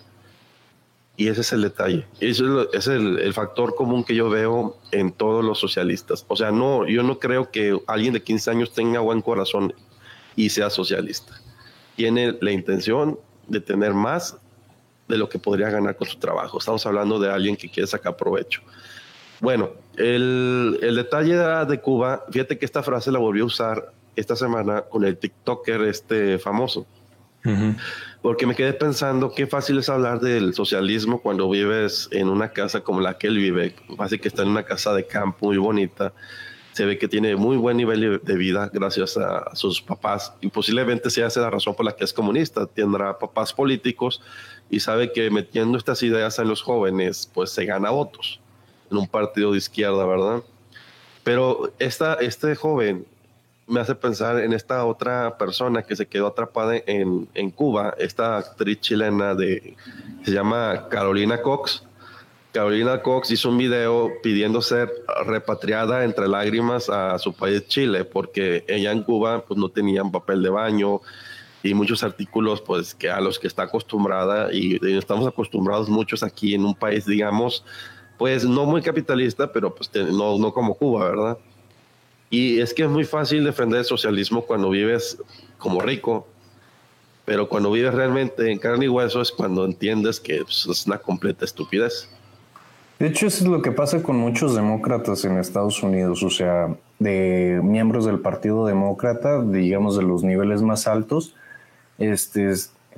Y 1.15 1.29
ese 1.29 1.41
es 1.41 1.51
el 1.51 1.63
detalle. 1.63 2.05
Eso 2.19 2.71
es, 2.73 2.87
el, 2.87 3.33
factor 3.33 3.73
común 3.73 4.03
que 4.03 4.13
yo 4.13 4.29
veo 4.29 4.77
en 4.91 5.11
todos 5.11 5.43
los 5.43 5.59
socialistas. 5.59 6.23
O 6.27 6.35
sea, 6.35 6.51
no, 6.51 6.85
yo 6.87 7.01
no 7.01 7.17
creo 7.17 7.49
que 7.49 7.79
alguien 7.87 8.13
de 8.13 8.21
15 8.21 8.51
años 8.51 8.71
tenga 8.71 8.99
buen 8.99 9.21
corazón 9.21 9.73
y 10.35 10.49
sea 10.49 10.69
socialista. 10.69 11.33
Tiene 11.95 12.37
la 12.39 12.51
intención 12.51 13.19
de 13.47 13.61
tener 13.61 13.95
más 13.95 14.37
de 15.07 15.17
lo 15.17 15.27
que 15.27 15.39
podría 15.39 15.71
ganar 15.71 15.95
con 15.95 16.07
su 16.07 16.19
trabajo. 16.19 16.59
Estamos 16.59 16.85
hablando 16.85 17.19
de 17.19 17.31
alguien 17.31 17.55
que 17.55 17.69
quiere 17.69 17.87
sacar 17.87 18.15
provecho. 18.15 18.61
Bueno, 19.39 19.71
el, 19.95 20.77
el 20.83 20.95
detalle 20.95 21.35
de 21.35 21.81
Cuba, 21.81 22.25
fíjate 22.29 22.59
que 22.59 22.65
esta 22.65 22.83
frase 22.83 23.11
la 23.11 23.17
volvió 23.17 23.43
a 23.43 23.47
usar 23.47 23.93
esta 24.17 24.35
semana 24.35 24.81
con 24.81 25.05
el 25.05 25.17
TikToker 25.17 25.83
este 25.83 26.39
famoso. 26.39 26.85
Porque 28.21 28.45
me 28.45 28.55
quedé 28.55 28.73
pensando 28.73 29.31
qué 29.33 29.47
fácil 29.47 29.77
es 29.77 29.87
hablar 29.87 30.19
del 30.19 30.53
socialismo 30.53 31.21
cuando 31.21 31.49
vives 31.49 32.09
en 32.11 32.27
una 32.27 32.49
casa 32.49 32.81
como 32.81 32.99
la 32.99 33.17
que 33.17 33.27
él 33.27 33.37
vive, 33.37 33.73
así 33.99 34.19
que 34.19 34.27
está 34.27 34.41
en 34.41 34.49
una 34.49 34.63
casa 34.63 34.93
de 34.93 35.07
campo 35.07 35.45
muy 35.45 35.57
bonita. 35.57 36.11
Se 36.73 36.85
ve 36.85 36.97
que 36.97 37.07
tiene 37.07 37.37
muy 37.37 37.55
buen 37.55 37.77
nivel 37.77 38.19
de 38.21 38.35
vida 38.35 38.69
gracias 38.73 39.15
a 39.15 39.55
sus 39.55 39.81
papás 39.81 40.33
y 40.41 40.49
posiblemente 40.49 41.09
sea 41.09 41.27
esa 41.27 41.39
la 41.39 41.49
razón 41.49 41.73
por 41.73 41.85
la 41.85 41.95
que 41.95 42.03
es 42.03 42.11
comunista. 42.11 42.65
Tendrá 42.65 43.17
papás 43.17 43.53
políticos 43.53 44.21
y 44.69 44.81
sabe 44.81 45.13
que 45.13 45.29
metiendo 45.31 45.77
estas 45.77 46.03
ideas 46.03 46.37
en 46.37 46.49
los 46.49 46.61
jóvenes, 46.61 47.31
pues 47.33 47.51
se 47.51 47.65
gana 47.65 47.91
votos 47.91 48.41
en 48.91 48.97
un 48.97 49.07
partido 49.07 49.53
de 49.53 49.57
izquierda, 49.59 50.05
¿verdad? 50.05 50.43
Pero 51.23 51.71
esta, 51.79 52.15
este 52.15 52.55
joven 52.55 53.05
me 53.67 53.81
hace 53.81 53.95
pensar 53.95 54.39
en 54.39 54.53
esta 54.53 54.85
otra 54.85 55.37
persona 55.37 55.83
que 55.83 55.95
se 55.95 56.07
quedó 56.07 56.27
atrapada 56.27 56.77
en, 56.85 57.27
en 57.33 57.51
Cuba, 57.51 57.93
esta 57.97 58.37
actriz 58.37 58.79
chilena 58.79 59.35
de, 59.35 59.75
se 60.23 60.31
llama 60.31 60.87
Carolina 60.89 61.41
Cox. 61.41 61.83
Carolina 62.53 63.01
Cox 63.01 63.29
hizo 63.29 63.49
un 63.49 63.57
video 63.57 64.11
pidiendo 64.23 64.61
ser 64.61 64.89
repatriada 65.25 66.05
entre 66.05 66.27
lágrimas 66.27 66.89
a 66.89 67.19
su 67.19 67.33
país 67.33 67.67
Chile, 67.67 68.05
porque 68.05 68.63
ella 68.67 68.91
en 68.91 69.03
Cuba 69.03 69.43
pues 69.45 69.59
no 69.59 69.69
tenían 69.69 70.11
papel 70.11 70.41
de 70.41 70.49
baño 70.49 71.01
y 71.61 71.73
muchos 71.73 72.03
artículos 72.03 72.61
pues 72.61 72.95
que 72.95 73.09
a 73.09 73.19
los 73.19 73.37
que 73.37 73.47
está 73.47 73.63
acostumbrada 73.63 74.53
y, 74.53 74.79
estamos 74.97 75.27
acostumbrados 75.27 75.89
muchos 75.89 76.23
aquí 76.23 76.55
en 76.55 76.63
un 76.63 76.73
país 76.73 77.05
digamos 77.05 77.65
pues 78.17 78.45
no 78.45 78.65
muy 78.65 78.81
capitalista, 78.81 79.51
pero 79.51 79.75
pues 79.75 79.91
no, 79.93 80.39
no 80.39 80.51
como 80.51 80.73
Cuba, 80.73 81.07
¿verdad? 81.07 81.37
Y 82.29 82.59
es 82.59 82.73
que 82.73 82.83
es 82.83 82.89
muy 82.89 83.05
fácil 83.05 83.43
defender 83.43 83.79
el 83.79 83.85
socialismo 83.85 84.45
cuando 84.45 84.69
vives 84.69 85.17
como 85.57 85.81
rico, 85.81 86.27
pero 87.25 87.47
cuando 87.47 87.71
vives 87.71 87.93
realmente 87.93 88.51
en 88.51 88.59
carne 88.59 88.85
y 88.85 88.89
hueso 88.89 89.21
es 89.21 89.31
cuando 89.31 89.65
entiendes 89.65 90.19
que 90.19 90.43
pues, 90.43 90.67
es 90.69 90.87
una 90.87 90.97
completa 90.97 91.45
estupidez. 91.45 92.09
De 92.99 93.07
hecho, 93.07 93.27
eso 93.27 93.43
es 93.43 93.49
lo 93.49 93.61
que 93.61 93.71
pasa 93.71 94.01
con 94.01 94.17
muchos 94.17 94.55
demócratas 94.55 95.23
en 95.23 95.37
Estados 95.37 95.83
Unidos, 95.83 96.23
o 96.23 96.31
sea, 96.31 96.75
de 96.97 97.59
miembros 97.63 98.05
del 98.05 98.19
Partido 98.19 98.65
Demócrata, 98.65 99.43
digamos 99.43 99.95
de 99.97 100.03
los 100.03 100.23
niveles 100.23 100.63
más 100.63 100.87
altos, 100.87 101.35
este, 101.99 102.51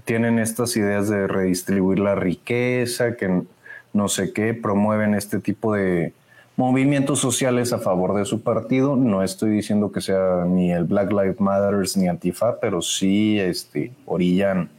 tienen 0.06 0.40
estas 0.40 0.78
ideas 0.78 1.10
de 1.10 1.28
redistribuir 1.28 2.00
la 2.00 2.16
riqueza, 2.16 3.18
que 3.18 3.44
no 3.92 4.08
sé 4.08 4.32
qué, 4.32 4.54
promueven 4.54 5.16
este 5.16 5.40
tipo 5.40 5.74
de, 5.74 6.14
movimientos 6.60 7.20
sociales 7.20 7.72
a 7.72 7.78
favor 7.78 8.14
de 8.16 8.26
su 8.26 8.42
partido. 8.42 8.98
No 8.98 9.24
estoy 9.24 9.50
diciendo 9.50 9.94
que 9.94 10.02
sea 10.02 10.44
ni 10.46 10.74
el 10.74 10.84
Black 10.84 11.10
Lives 11.10 11.40
Matter 11.40 11.86
ni 11.96 12.10
Antifa, 12.10 12.60
pero 12.60 12.82
sí 12.82 13.40
este, 13.40 13.94
orillan 14.06 14.70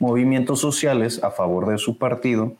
movimientos 0.00 0.58
sociales 0.58 1.22
a 1.22 1.30
favor 1.30 1.68
de 1.68 1.78
su 1.78 1.96
partido, 1.96 2.54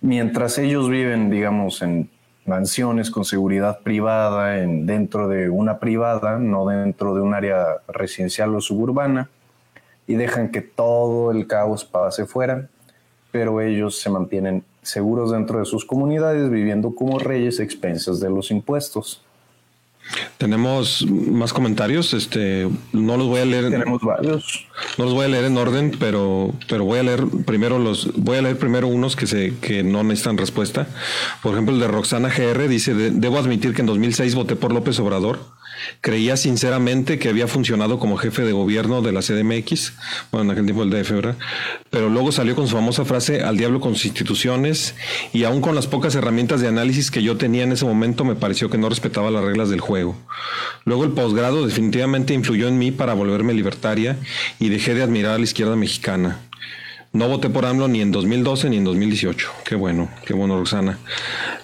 mientras 0.00 0.58
ellos 0.58 0.90
viven, 0.90 1.30
digamos, 1.30 1.82
en 1.82 2.10
mansiones 2.46 3.12
con 3.12 3.24
seguridad 3.24 3.78
privada, 3.84 4.58
en, 4.58 4.86
dentro 4.86 5.28
de 5.28 5.48
una 5.48 5.78
privada, 5.78 6.40
no 6.40 6.66
dentro 6.66 7.14
de 7.14 7.20
un 7.20 7.32
área 7.32 7.76
residencial 7.86 8.56
o 8.56 8.60
suburbana, 8.60 9.30
y 10.08 10.14
dejan 10.14 10.50
que 10.50 10.62
todo 10.62 11.30
el 11.30 11.46
caos 11.46 11.84
pase 11.84 12.26
fuera, 12.26 12.68
pero 13.30 13.60
ellos 13.60 14.00
se 14.00 14.10
mantienen 14.10 14.64
seguros 14.84 15.32
dentro 15.32 15.58
de 15.58 15.64
sus 15.64 15.84
comunidades, 15.84 16.50
viviendo 16.50 16.94
como 16.94 17.18
reyes 17.18 17.60
a 17.60 17.64
expensas 17.64 18.20
de 18.20 18.30
los 18.30 18.50
impuestos. 18.50 19.22
Tenemos 20.36 21.06
más 21.08 21.52
comentarios, 21.54 22.12
este, 22.12 22.68
no 22.92 23.16
los 23.16 23.26
voy 23.26 23.40
a 23.40 23.44
leer. 23.46 23.70
Tenemos 23.70 24.02
varios. 24.02 24.66
No 24.98 25.04
los 25.04 25.14
voy 25.14 25.24
a 25.24 25.28
leer 25.28 25.46
en 25.46 25.56
orden, 25.56 25.92
pero, 25.98 26.52
pero 26.68 26.84
voy 26.84 26.98
a 26.98 27.02
leer 27.02 27.24
primero 27.46 27.78
los, 27.78 28.12
voy 28.14 28.36
a 28.36 28.42
leer 28.42 28.58
primero 28.58 28.86
unos 28.86 29.16
que 29.16 29.26
se, 29.26 29.56
que 29.56 29.82
no 29.82 30.02
necesitan 30.02 30.36
respuesta. 30.36 30.86
Por 31.42 31.52
ejemplo, 31.52 31.74
el 31.74 31.80
de 31.80 31.88
Roxana 31.88 32.28
GR 32.28 32.68
dice: 32.68 32.92
debo 32.94 33.38
admitir 33.38 33.74
que 33.74 33.80
en 33.80 33.86
2006 33.86 34.34
voté 34.34 34.56
por 34.56 34.72
López 34.72 34.98
Obrador 35.00 35.38
Creía 36.00 36.36
sinceramente 36.36 37.18
que 37.18 37.28
había 37.28 37.48
funcionado 37.48 37.98
como 37.98 38.16
jefe 38.16 38.42
de 38.42 38.52
gobierno 38.52 39.02
de 39.02 39.12
la 39.12 39.20
CDMX, 39.20 39.94
bueno, 40.30 40.44
en 40.44 40.50
aquel 40.50 40.64
tiempo 40.64 40.82
el 40.82 40.90
DF. 40.90 41.36
Pero 41.90 42.08
luego 42.08 42.32
salió 42.32 42.54
con 42.54 42.68
su 42.68 42.74
famosa 42.74 43.04
frase, 43.04 43.42
al 43.42 43.56
diablo 43.56 43.80
con 43.80 43.94
sus 43.94 44.06
instituciones, 44.06 44.94
y 45.32 45.44
aún 45.44 45.60
con 45.60 45.74
las 45.74 45.86
pocas 45.86 46.14
herramientas 46.14 46.60
de 46.60 46.68
análisis 46.68 47.10
que 47.10 47.22
yo 47.22 47.36
tenía 47.36 47.64
en 47.64 47.72
ese 47.72 47.84
momento, 47.84 48.24
me 48.24 48.34
pareció 48.34 48.70
que 48.70 48.78
no 48.78 48.88
respetaba 48.88 49.30
las 49.30 49.44
reglas 49.44 49.70
del 49.70 49.80
juego. 49.80 50.16
Luego 50.84 51.04
el 51.04 51.10
posgrado 51.10 51.66
definitivamente 51.66 52.34
influyó 52.34 52.68
en 52.68 52.78
mí 52.78 52.90
para 52.90 53.14
volverme 53.14 53.54
libertaria 53.54 54.16
y 54.58 54.68
dejé 54.68 54.94
de 54.94 55.02
admirar 55.02 55.34
a 55.34 55.38
la 55.38 55.44
izquierda 55.44 55.76
mexicana. 55.76 56.40
No 57.14 57.28
voté 57.28 57.48
por 57.48 57.64
AMLO 57.64 57.86
ni 57.86 58.00
en 58.00 58.10
2012 58.10 58.70
ni 58.70 58.78
en 58.78 58.84
2018. 58.84 59.52
Qué 59.64 59.76
bueno, 59.76 60.10
qué 60.26 60.34
bueno, 60.34 60.58
Roxana. 60.58 60.98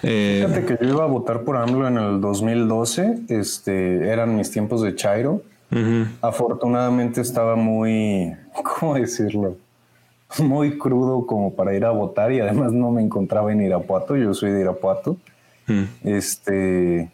Eh, 0.03 0.45
Fíjate 0.47 0.65
que 0.65 0.85
yo 0.85 0.95
iba 0.95 1.05
a 1.05 1.07
votar 1.07 1.43
por 1.43 1.57
AMLO 1.57 1.87
en 1.89 1.99
el 1.99 2.21
2012. 2.21 3.21
Este, 3.29 4.09
eran 4.09 4.37
mis 4.37 4.51
tiempos 4.51 4.83
de 4.83 4.95
Chairo. 4.95 5.43
Afortunadamente 6.21 7.21
estaba 7.21 7.55
muy, 7.55 8.35
¿cómo 8.81 8.95
decirlo? 8.95 9.57
Muy 10.39 10.79
crudo 10.79 11.27
como 11.27 11.55
para 11.55 11.75
ir 11.75 11.85
a 11.85 11.91
votar 11.91 12.33
y 12.33 12.41
además 12.41 12.73
no 12.73 12.91
me 12.91 13.03
encontraba 13.03 13.53
en 13.53 13.61
Irapuato. 13.63 14.17
Yo 14.17 14.33
soy 14.35 14.53
de 14.53 14.61
Irapuato. 14.61 15.17
Este, 16.03 17.11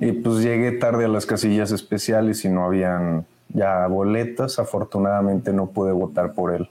Y 0.00 0.12
pues 0.12 0.38
llegué 0.42 0.72
tarde 0.72 1.04
a 1.04 1.08
las 1.08 1.26
casillas 1.26 1.70
especiales 1.70 2.44
y 2.44 2.48
no 2.48 2.64
habían 2.64 3.24
ya 3.48 3.86
boletas. 3.86 4.58
Afortunadamente 4.58 5.52
no 5.52 5.66
pude 5.66 5.92
votar 5.92 6.32
por 6.32 6.52
él. 6.52 6.68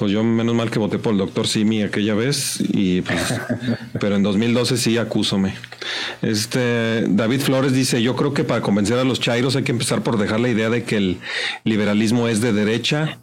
Pues 0.00 0.12
yo 0.12 0.24
menos 0.24 0.54
mal 0.54 0.70
que 0.70 0.78
voté 0.78 0.98
por 0.98 1.12
el 1.12 1.18
doctor 1.18 1.46
Simi 1.46 1.82
aquella 1.82 2.14
vez, 2.14 2.58
y 2.72 3.02
pues, 3.02 3.34
pero 4.00 4.16
en 4.16 4.22
2012 4.22 4.78
sí 4.78 4.96
acúsome. 4.96 5.54
Este 6.22 7.04
David 7.06 7.40
Flores 7.40 7.74
dice, 7.74 8.02
yo 8.02 8.16
creo 8.16 8.32
que 8.32 8.42
para 8.42 8.62
convencer 8.62 8.98
a 8.98 9.04
los 9.04 9.20
chairos 9.20 9.56
hay 9.56 9.62
que 9.62 9.72
empezar 9.72 10.02
por 10.02 10.16
dejar 10.16 10.40
la 10.40 10.48
idea 10.48 10.70
de 10.70 10.84
que 10.84 10.96
el 10.96 11.18
liberalismo 11.64 12.28
es 12.28 12.40
de 12.40 12.54
derecha, 12.54 13.18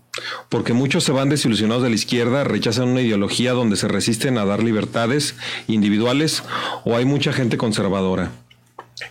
porque 0.49 0.73
muchos 0.73 1.03
se 1.03 1.11
van 1.11 1.29
desilusionados 1.29 1.81
de 1.81 1.89
la 1.89 1.95
izquierda, 1.95 2.43
rechazan 2.43 2.89
una 2.89 3.01
ideología 3.01 3.53
donde 3.53 3.75
se 3.75 3.87
resisten 3.87 4.37
a 4.37 4.45
dar 4.45 4.61
libertades 4.61 5.33
individuales 5.67 6.43
o 6.85 6.95
hay 6.95 7.05
mucha 7.05 7.33
gente 7.33 7.57
conservadora. 7.57 8.29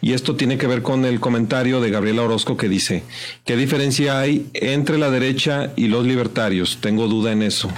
Y 0.01 0.15
esto 0.15 0.35
tiene 0.35 0.59
que 0.59 0.67
ver 0.67 0.83
con 0.83 1.05
el 1.05 1.21
comentario 1.21 1.81
de 1.81 1.91
Gabriela 1.91 2.23
Orozco 2.23 2.57
que 2.57 2.69
dice, 2.69 3.05
¿qué 3.45 3.57
diferencia 3.57 4.19
hay 4.19 4.49
entre 4.53 4.99
la 4.99 5.11
derecha 5.11 5.73
y 5.77 5.89
los 5.89 6.05
libertarios? 6.05 6.79
Tengo 6.81 7.07
duda 7.07 7.33
en 7.33 7.43
eso. 7.43 7.71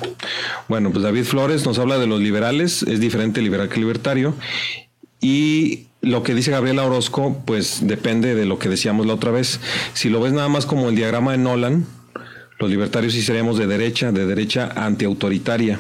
Bueno, 0.68 0.90
pues 0.90 1.02
David 1.02 1.24
Flores 1.24 1.66
nos 1.66 1.78
habla 1.78 1.98
de 1.98 2.06
los 2.06 2.20
liberales, 2.20 2.82
es 2.82 3.00
diferente 3.00 3.42
liberal 3.42 3.68
que 3.68 3.80
libertario. 3.80 4.34
Y 5.20 5.86
lo 6.00 6.22
que 6.22 6.34
dice 6.34 6.50
Gabriela 6.50 6.84
Orozco, 6.84 7.42
pues 7.44 7.86
depende 7.86 8.34
de 8.34 8.46
lo 8.46 8.58
que 8.58 8.68
decíamos 8.68 9.06
la 9.06 9.14
otra 9.14 9.30
vez. 9.30 9.60
Si 9.92 10.08
lo 10.08 10.20
ves 10.20 10.32
nada 10.32 10.48
más 10.48 10.64
como 10.64 10.88
el 10.88 10.96
diagrama 10.96 11.32
de 11.32 11.38
Nolan, 11.38 11.86
los 12.58 12.70
libertarios 12.70 13.12
sí 13.12 13.22
seríamos 13.22 13.58
de 13.58 13.66
derecha, 13.66 14.12
de 14.12 14.26
derecha 14.26 14.72
antiautoritaria. 14.74 15.78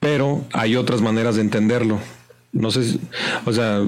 Pero 0.00 0.44
hay 0.52 0.76
otras 0.76 1.00
maneras 1.00 1.36
de 1.36 1.42
entenderlo. 1.42 1.98
No 2.52 2.70
sé, 2.70 2.98
o 3.44 3.52
sea, 3.52 3.82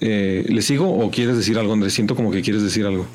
eh, 0.00 0.44
¿Le 0.48 0.62
sigo 0.62 0.90
o 0.90 1.10
quieres 1.10 1.36
decir 1.36 1.58
algo, 1.58 1.72
Andrés? 1.72 1.94
Siento 1.94 2.14
como 2.14 2.30
que 2.30 2.42
quieres 2.42 2.62
decir 2.62 2.86
algo. 2.86 3.06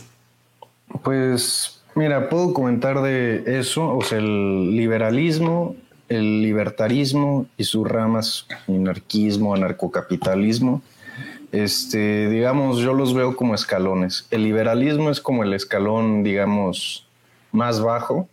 Pues 1.04 1.82
mira, 1.96 2.30
puedo 2.30 2.54
comentar 2.54 3.02
de 3.02 3.60
eso, 3.60 3.96
o 3.96 4.02
sea, 4.02 4.18
el 4.18 4.76
liberalismo, 4.76 5.76
el 6.08 6.42
libertarismo 6.42 7.46
y 7.58 7.64
sus 7.64 7.88
ramas, 7.88 8.48
anarquismo, 8.68 9.54
anarcocapitalismo. 9.54 10.82
Este, 11.52 12.30
digamos, 12.30 12.80
yo 12.80 12.94
los 12.94 13.14
veo 13.14 13.36
como 13.36 13.56
escalones. 13.56 14.28
El 14.32 14.44
liberalismo 14.44 15.10
es 15.10 15.20
como 15.20 15.44
el 15.44 15.54
escalón, 15.54 16.24
digamos, 16.24 17.08
más 17.52 17.82
bajo. 17.82 18.28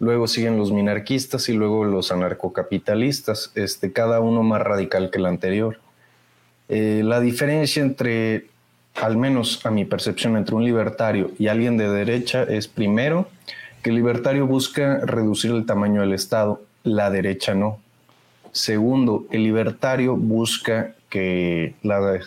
Luego 0.00 0.28
siguen 0.28 0.56
los 0.56 0.72
minarquistas 0.72 1.48
y 1.48 1.54
luego 1.54 1.84
los 1.84 2.12
anarcocapitalistas, 2.12 3.52
este, 3.54 3.92
cada 3.92 4.20
uno 4.20 4.42
más 4.42 4.62
radical 4.62 5.10
que 5.10 5.18
el 5.18 5.26
anterior. 5.26 5.78
Eh, 6.68 7.02
la 7.04 7.20
diferencia 7.20 7.82
entre, 7.82 8.46
al 8.94 9.16
menos 9.16 9.64
a 9.64 9.70
mi 9.70 9.84
percepción, 9.84 10.36
entre 10.36 10.54
un 10.54 10.64
libertario 10.64 11.30
y 11.38 11.48
alguien 11.48 11.76
de 11.76 11.88
derecha 11.88 12.42
es 12.42 12.68
primero 12.68 13.28
que 13.82 13.90
el 13.90 13.96
libertario 13.96 14.46
busca 14.46 14.98
reducir 15.04 15.52
el 15.52 15.66
tamaño 15.66 16.00
del 16.02 16.12
Estado, 16.12 16.62
la 16.84 17.10
derecha 17.10 17.54
no. 17.54 17.78
Segundo, 18.52 19.26
el 19.30 19.44
libertario 19.44 20.16
busca 20.16 20.94
que, 21.08 21.74
la, 21.82 22.18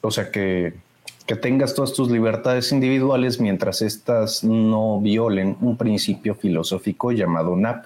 o 0.00 0.10
sea, 0.10 0.30
que, 0.30 0.74
que 1.26 1.36
tengas 1.36 1.74
todas 1.74 1.92
tus 1.92 2.10
libertades 2.10 2.72
individuales 2.72 3.40
mientras 3.40 3.82
éstas 3.82 4.42
no 4.44 5.00
violen 5.00 5.56
un 5.60 5.76
principio 5.76 6.34
filosófico 6.34 7.12
llamado 7.12 7.56
NAP. 7.56 7.84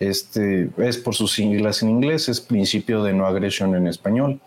Este 0.00 0.70
es 0.78 0.98
por 0.98 1.14
sus 1.14 1.32
siglas 1.32 1.82
en 1.82 1.90
inglés, 1.90 2.28
es 2.28 2.40
principio 2.40 3.02
de 3.02 3.12
no 3.12 3.26
agresión 3.26 3.74
en 3.74 3.86
español. 3.86 4.40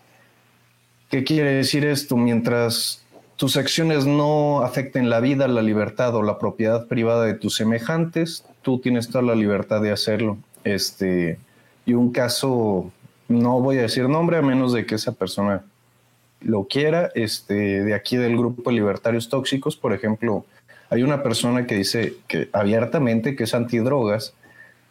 ¿Qué 1.10 1.24
quiere 1.24 1.54
decir 1.54 1.84
esto? 1.84 2.16
Mientras 2.16 3.02
tus 3.34 3.56
acciones 3.56 4.06
no 4.06 4.62
afecten 4.62 5.10
la 5.10 5.18
vida, 5.18 5.48
la 5.48 5.60
libertad 5.60 6.14
o 6.14 6.22
la 6.22 6.38
propiedad 6.38 6.86
privada 6.86 7.24
de 7.24 7.34
tus 7.34 7.56
semejantes, 7.56 8.44
tú 8.62 8.78
tienes 8.78 9.08
toda 9.08 9.22
la 9.22 9.34
libertad 9.34 9.82
de 9.82 9.90
hacerlo. 9.90 10.38
Este, 10.62 11.36
y 11.84 11.94
un 11.94 12.12
caso, 12.12 12.92
no 13.26 13.60
voy 13.60 13.78
a 13.78 13.82
decir 13.82 14.08
nombre 14.08 14.36
a 14.36 14.42
menos 14.42 14.72
de 14.72 14.86
que 14.86 14.94
esa 14.94 15.10
persona 15.10 15.64
lo 16.42 16.68
quiera, 16.68 17.10
este, 17.16 17.82
de 17.82 17.92
aquí 17.92 18.16
del 18.16 18.36
grupo 18.36 18.70
libertarios 18.70 19.28
tóxicos, 19.28 19.76
por 19.76 19.92
ejemplo, 19.92 20.44
hay 20.90 21.02
una 21.02 21.24
persona 21.24 21.66
que 21.66 21.74
dice 21.74 22.14
que 22.28 22.48
abiertamente 22.52 23.34
que 23.34 23.44
es 23.44 23.54
antidrogas, 23.54 24.32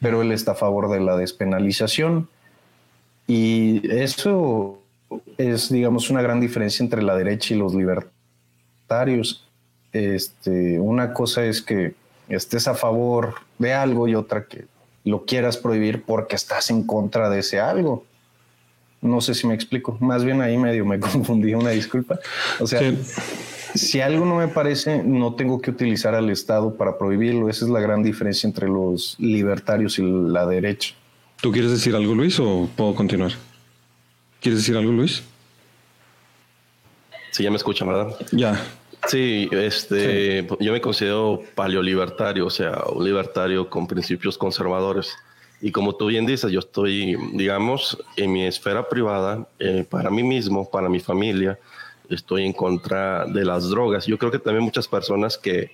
pero 0.01 0.21
él 0.21 0.33
está 0.33 0.51
a 0.51 0.55
favor 0.55 0.89
de 0.89 0.99
la 0.99 1.15
despenalización. 1.15 2.27
Y 3.25 3.89
eso 3.89 4.79
es, 5.37 5.69
digamos, 5.71 6.09
una 6.09 6.21
gran 6.21 6.39
diferencia 6.39 6.83
entre 6.83 7.01
la 7.01 7.15
derecha 7.15 7.53
y 7.53 7.57
los 7.57 7.73
libertarios. 7.73 9.47
Este, 9.91 10.79
una 10.79 11.13
cosa 11.13 11.45
es 11.45 11.61
que 11.61 11.93
estés 12.27 12.67
a 12.67 12.75
favor 12.75 13.35
de 13.57 13.73
algo 13.73 14.07
y 14.07 14.15
otra 14.15 14.45
que 14.45 14.65
lo 15.03 15.25
quieras 15.25 15.57
prohibir 15.57 16.03
porque 16.03 16.35
estás 16.35 16.69
en 16.69 16.83
contra 16.83 17.29
de 17.29 17.39
ese 17.39 17.59
algo. 17.59 18.05
No 19.01 19.21
sé 19.21 19.33
si 19.33 19.47
me 19.47 19.53
explico. 19.53 19.97
Más 19.99 20.23
bien 20.23 20.41
ahí 20.41 20.57
medio 20.57 20.85
me 20.85 20.99
confundí, 20.99 21.53
una 21.53 21.71
disculpa. 21.71 22.19
O 22.59 22.67
sea, 22.67 22.81
si 23.73 24.01
algo 24.01 24.25
no 24.25 24.35
me 24.35 24.47
parece, 24.47 25.03
no 25.03 25.35
tengo 25.35 25.61
que 25.61 25.71
utilizar 25.71 26.15
al 26.15 26.29
Estado 26.29 26.75
para 26.75 26.97
prohibirlo. 26.97 27.49
Esa 27.49 27.65
es 27.65 27.71
la 27.71 27.79
gran 27.79 28.03
diferencia 28.03 28.47
entre 28.47 28.67
los 28.67 29.15
libertarios 29.19 29.97
y 29.99 30.03
la 30.03 30.45
derecha. 30.45 30.95
¿Tú 31.41 31.51
quieres 31.51 31.71
decir 31.71 31.95
algo, 31.95 32.13
Luis, 32.13 32.39
o 32.39 32.69
puedo 32.75 32.93
continuar? 32.93 33.31
¿Quieres 34.39 34.61
decir 34.61 34.77
algo, 34.77 34.91
Luis? 34.91 35.23
Sí, 37.31 37.43
ya 37.43 37.51
me 37.51 37.57
escuchan, 37.57 37.87
¿verdad? 37.87 38.15
Ya. 38.31 38.61
Sí, 39.07 39.49
este, 39.51 40.45
yo 40.59 40.73
me 40.73 40.81
considero 40.81 41.41
paleolibertario, 41.55 42.45
o 42.45 42.49
sea, 42.49 42.83
un 42.93 43.05
libertario 43.05 43.69
con 43.69 43.87
principios 43.87 44.37
conservadores. 44.37 45.15
Y 45.61 45.71
como 45.71 45.95
tú 45.95 46.07
bien 46.07 46.25
dices, 46.25 46.51
yo 46.51 46.59
estoy, 46.59 47.17
digamos, 47.33 47.97
en 48.15 48.31
mi 48.31 48.45
esfera 48.45 48.87
privada, 48.87 49.47
eh, 49.59 49.85
para 49.89 50.09
mí 50.09 50.23
mismo, 50.23 50.69
para 50.69 50.89
mi 50.89 50.99
familia, 50.99 51.59
estoy 52.09 52.45
en 52.45 52.53
contra 52.53 53.25
de 53.25 53.45
las 53.45 53.69
drogas. 53.69 54.05
Yo 54.05 54.17
creo 54.17 54.31
que 54.31 54.39
también 54.39 54.63
muchas 54.63 54.87
personas 54.87 55.37
que, 55.37 55.71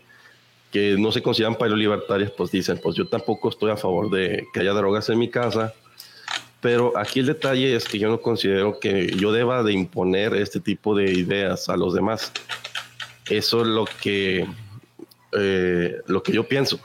que 0.72 0.96
no 0.98 1.12
se 1.12 1.22
consideran 1.22 1.56
paleolibertarias, 1.56 2.32
pues 2.32 2.52
dicen, 2.52 2.80
pues 2.82 2.96
yo 2.96 3.08
tampoco 3.08 3.50
estoy 3.50 3.72
a 3.72 3.78
favor 3.78 4.10
de 4.10 4.48
que 4.54 4.60
haya 4.60 4.74
drogas 4.74 5.10
en 5.10 5.20
mi 5.20 5.30
casa, 5.30 5.74
pero 6.66 6.98
aquí 6.98 7.20
el 7.20 7.28
detalle 7.28 7.76
es 7.76 7.86
que 7.86 8.00
yo 8.00 8.10
no 8.10 8.20
considero 8.20 8.80
que 8.80 9.16
yo 9.18 9.32
deba 9.32 9.62
de 9.62 9.72
imponer 9.72 10.34
este 10.34 10.60
tipo 10.60 10.96
de 10.96 11.12
ideas 11.12 11.70
a 11.70 11.78
los 11.78 11.94
demás. 11.94 12.32
Eso 13.30 13.62
es 13.62 13.68
lo 13.68 13.86
que, 14.02 14.48
eh, 15.34 15.98
lo 16.08 16.24
que 16.24 16.32
yo 16.32 16.48
pienso. 16.48 16.80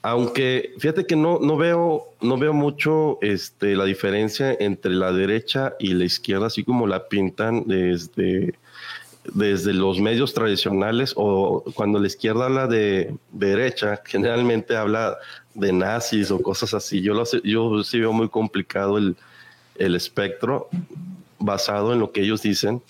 Aunque 0.00 0.74
fíjate 0.78 1.06
que 1.06 1.16
no, 1.16 1.40
no, 1.40 1.56
veo, 1.56 2.04
no 2.20 2.38
veo 2.38 2.52
mucho 2.52 3.18
este, 3.20 3.74
la 3.74 3.84
diferencia 3.84 4.56
entre 4.60 4.92
la 4.92 5.10
derecha 5.10 5.74
y 5.80 5.94
la 5.94 6.04
izquierda, 6.04 6.46
así 6.46 6.62
como 6.62 6.86
la 6.86 7.08
pintan 7.08 7.64
desde, 7.66 8.54
desde 9.32 9.72
los 9.72 10.00
medios 10.00 10.34
tradicionales 10.34 11.14
o 11.16 11.64
cuando 11.74 11.98
la 11.98 12.06
izquierda 12.06 12.46
habla 12.46 12.66
de 12.66 13.14
derecha, 13.32 14.00
generalmente 14.04 14.76
habla 14.76 15.16
de 15.54 15.72
nazis 15.72 16.30
o 16.30 16.42
cosas 16.42 16.74
así. 16.74 17.00
Yo, 17.00 17.14
lo, 17.14 17.24
yo 17.42 17.82
sí 17.84 18.00
veo 18.00 18.12
muy 18.12 18.28
complicado 18.28 18.98
el, 18.98 19.16
el 19.76 19.94
espectro 19.94 20.68
basado 21.38 21.92
en 21.92 22.00
lo 22.00 22.12
que 22.12 22.22
ellos 22.22 22.42
dicen. 22.42 22.82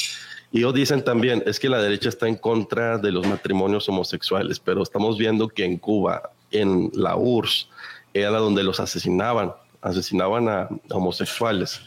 Y 0.50 0.58
ellos 0.58 0.74
dicen 0.74 1.04
también, 1.04 1.42
es 1.46 1.58
que 1.58 1.68
la 1.68 1.82
derecha 1.82 2.08
está 2.08 2.28
en 2.28 2.36
contra 2.36 2.98
de 2.98 3.10
los 3.10 3.26
matrimonios 3.26 3.88
homosexuales, 3.88 4.60
pero 4.60 4.82
estamos 4.82 5.18
viendo 5.18 5.48
que 5.48 5.64
en 5.64 5.78
Cuba, 5.78 6.30
en 6.50 6.90
la 6.94 7.16
URSS, 7.16 7.68
era 8.12 8.38
donde 8.38 8.62
los 8.62 8.78
asesinaban, 8.78 9.52
asesinaban 9.82 10.48
a 10.48 10.68
homosexuales. 10.90 11.80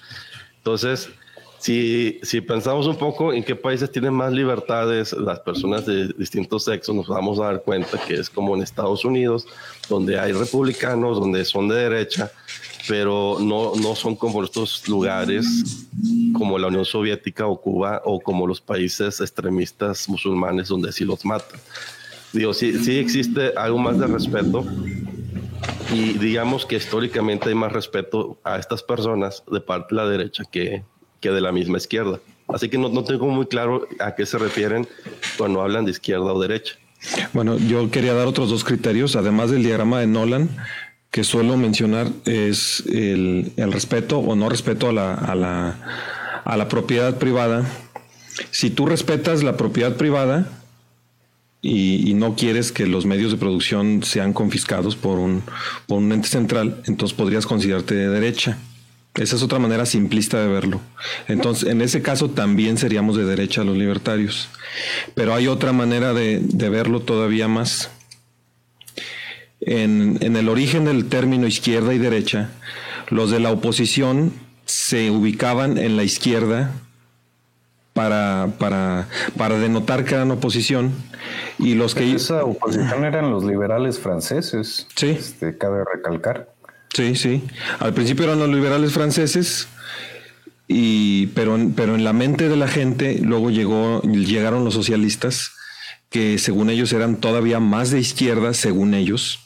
Entonces, 0.57 1.10
si, 1.60 2.20
si 2.22 2.41
pensamos 2.41 2.86
un 2.88 2.98
poco 2.98 3.34
en 3.34 3.43
qué 3.43 3.56
países 3.56 3.91
tienen 3.91 4.13
más 4.13 4.32
libertades 4.32 5.13
las 5.13 5.39
personas 5.39 5.86
de 5.86 6.08
distintos 6.17 6.65
sexos, 6.65 6.96
nos 6.96 7.08
vamos 7.08 7.39
a 7.39 7.46
dar 7.46 7.63
cuenta 7.63 8.00
que 8.08 8.15
es 8.15 8.30
como 8.30 8.56
en 8.56 8.62
Estados 8.62 9.04
Unidos, 9.04 9.48
donde 9.89 10.20
hay 10.20 10.34
republicanos, 10.34 11.20
donde 11.20 11.43
son 11.46 11.67
de 11.67 11.76
derecha, 11.76 12.32
pero 12.88 13.38
no, 13.39 13.74
no 13.76 13.96
son 13.96 14.15
como 14.15 14.43
estos 14.43 14.88
lugares 14.88 15.88
como 16.34 16.60
la 16.60 16.67
Unión 16.67 16.86
Soviética 16.86 17.48
o 17.48 17.60
Cuba 17.60 18.02
o 18.06 18.20
como 18.20 18.46
los 18.46 18.62
países 18.62 19.20
extremistas 19.20 20.08
musulmanes 20.08 20.67
donde 20.67 20.91
sí 20.91 21.04
los 21.04 21.26
matan. 21.26 21.60
Digo, 22.34 22.54
sí, 22.54 22.84
sí 22.84 23.00
existe 23.00 23.54
algo 23.58 23.80
más 23.80 23.98
de 23.98 24.08
respeto 24.08 24.63
y 25.91 26.13
digamos 26.13 26.65
que 26.65 26.76
históricamente 26.76 27.50
hay 27.50 27.56
más 27.56 27.72
respeto 27.72 28.38
a 28.43 28.58
estas 28.58 28.84
personas 28.84 29.43
de 29.52 29.60
parte 29.60 29.96
de 29.96 30.02
la 30.02 30.10
derecha 30.10 30.43
que 30.50 30.84
que 31.19 31.32
de 31.32 31.41
la 31.41 31.51
misma 31.51 31.77
izquierda. 31.77 32.19
Así 32.47 32.69
que 32.69 32.77
no, 32.77 32.89
no 32.89 33.03
tengo 33.03 33.27
muy 33.27 33.47
claro 33.47 33.88
a 33.99 34.15
qué 34.15 34.25
se 34.25 34.38
refieren 34.38 34.88
cuando 35.38 35.62
hablan 35.62 35.86
de 35.86 35.91
izquierda 35.91 36.34
o 36.34 36.39
derecha. 36.39 36.75
Bueno, 37.34 37.58
yo 37.58 37.91
quería 37.91 38.13
dar 38.13 38.27
otros 38.27 38.49
dos 38.49 38.63
criterios, 38.63 39.15
además 39.15 39.51
del 39.51 39.63
diagrama 39.63 39.99
de 39.99 40.08
Nolan, 40.08 40.49
que 41.12 41.23
suelo 41.23 41.58
mencionar 41.58 42.08
es 42.25 42.84
el, 42.88 43.51
el 43.58 43.71
respeto 43.71 44.19
o 44.19 44.36
no 44.36 44.49
respeto 44.49 44.89
a 44.89 44.93
la, 44.93 45.13
a 45.13 45.36
la, 45.36 46.41
a 46.43 46.58
la 46.58 46.67
propiedad 46.67 47.17
privada 47.17 47.65
si 48.51 48.69
tú 48.69 48.86
respetas 48.86 49.43
la 49.43 49.58
propiedad 49.58 49.95
privada 49.95 50.49
y, 51.62 52.13
no 52.13 52.36
quieres 52.36 52.71
que 52.71 52.88
los 52.88 53.06
medios 53.06 53.32
de 53.32 53.38
producción 53.38 54.03
sean 54.03 54.32
confiscados 54.32 54.95
por 54.95 55.19
un, 55.19 55.43
por 55.86 55.97
un 55.97 56.12
ente 56.12 56.30
central, 56.30 56.82
entonces 56.86 57.17
podrías 57.17 57.45
considerarte 57.45 57.93
de 57.95 58.08
derecha. 58.08 58.58
Esa 59.17 59.36
es 59.36 59.41
otra 59.41 59.60
manera 59.60 59.86
simplista 59.86 60.39
de 60.39 60.47
verlo. 60.47 60.80
Entonces, 61.27 61.69
en 61.69 61.82
ese 61.82 62.01
caso 62.01 62.30
también 62.30 62.77
seríamos 62.77 63.17
de 63.17 63.25
derecha 63.25 63.63
los 63.63 63.75
libertarios. 63.75 64.49
Pero 65.15 65.34
hay 65.34 65.47
otra 65.47 65.73
manera 65.73 66.13
de, 66.13 66.39
de 66.39 66.69
verlo 66.69 67.01
todavía 67.01 67.47
más. 67.47 67.89
En, 69.60 70.17
en, 70.21 70.36
el 70.36 70.49
origen 70.49 70.86
del 70.86 71.10
término 71.10 71.47
izquierda 71.47 71.93
y 71.93 71.97
derecha, 71.97 72.51
los 73.10 73.32
de 73.32 73.39
la 73.39 73.51
oposición 73.51 74.32
se 74.65 75.10
ubicaban 75.10 75.77
en 75.80 75.97
la 75.97 76.03
izquierda 76.03 76.71
para, 77.93 78.49
para, 78.60 79.08
para 79.36 79.58
denotar 79.58 80.06
que 80.06 80.13
eran 80.13 80.30
oposición 80.30 80.91
y 81.58 81.73
los 81.73 81.95
que... 81.95 82.13
Esa 82.13 82.45
oposición 82.45 83.03
eran 83.03 83.32
los 83.32 83.43
liberales 83.43 83.97
franceses. 83.97 84.88
Sí. 84.95 85.08
Este, 85.08 85.58
cabe 85.58 85.84
recalcar. 85.91 86.53
Sí, 86.97 87.13
sí. 87.13 87.43
Al 87.77 87.93
principio 87.93 88.25
eran 88.25 88.39
los 88.39 88.49
liberales 88.49 88.91
franceses, 88.91 89.67
y, 90.67 91.27
pero, 91.27 91.55
pero 91.75 91.93
en 91.93 92.03
la 92.03 92.12
mente 92.12 92.49
de 92.49 92.55
la 92.55 92.67
gente 92.67 93.19
luego 93.21 93.51
llegó, 93.51 94.01
llegaron 94.01 94.65
los 94.65 94.73
socialistas, 94.73 95.51
que 96.10 96.39
según 96.39 96.71
ellos 96.71 96.91
eran 96.93 97.17
todavía 97.17 97.60
más 97.60 97.91
de 97.91 97.99
izquierda, 97.99 98.55
según 98.55 98.95
ellos, 98.95 99.41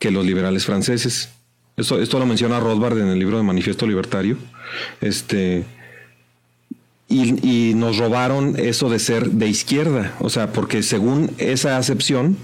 que 0.00 0.10
los 0.10 0.26
liberales 0.26 0.64
franceses. 0.66 1.28
Esto, 1.76 2.02
esto 2.02 2.18
lo 2.18 2.26
menciona 2.26 2.58
Rothbard 2.58 2.98
en 2.98 3.06
el 3.06 3.20
libro 3.20 3.36
de 3.36 3.44
Manifiesto 3.44 3.86
Libertario. 3.86 4.36
Este, 5.00 5.64
y, 7.06 7.68
y 7.70 7.74
nos 7.74 7.98
robaron 7.98 8.58
eso 8.58 8.90
de 8.90 8.98
ser 8.98 9.30
de 9.30 9.46
izquierda. 9.46 10.16
O 10.18 10.28
sea, 10.28 10.52
porque 10.52 10.82
según 10.82 11.30
esa 11.38 11.76
acepción, 11.76 12.36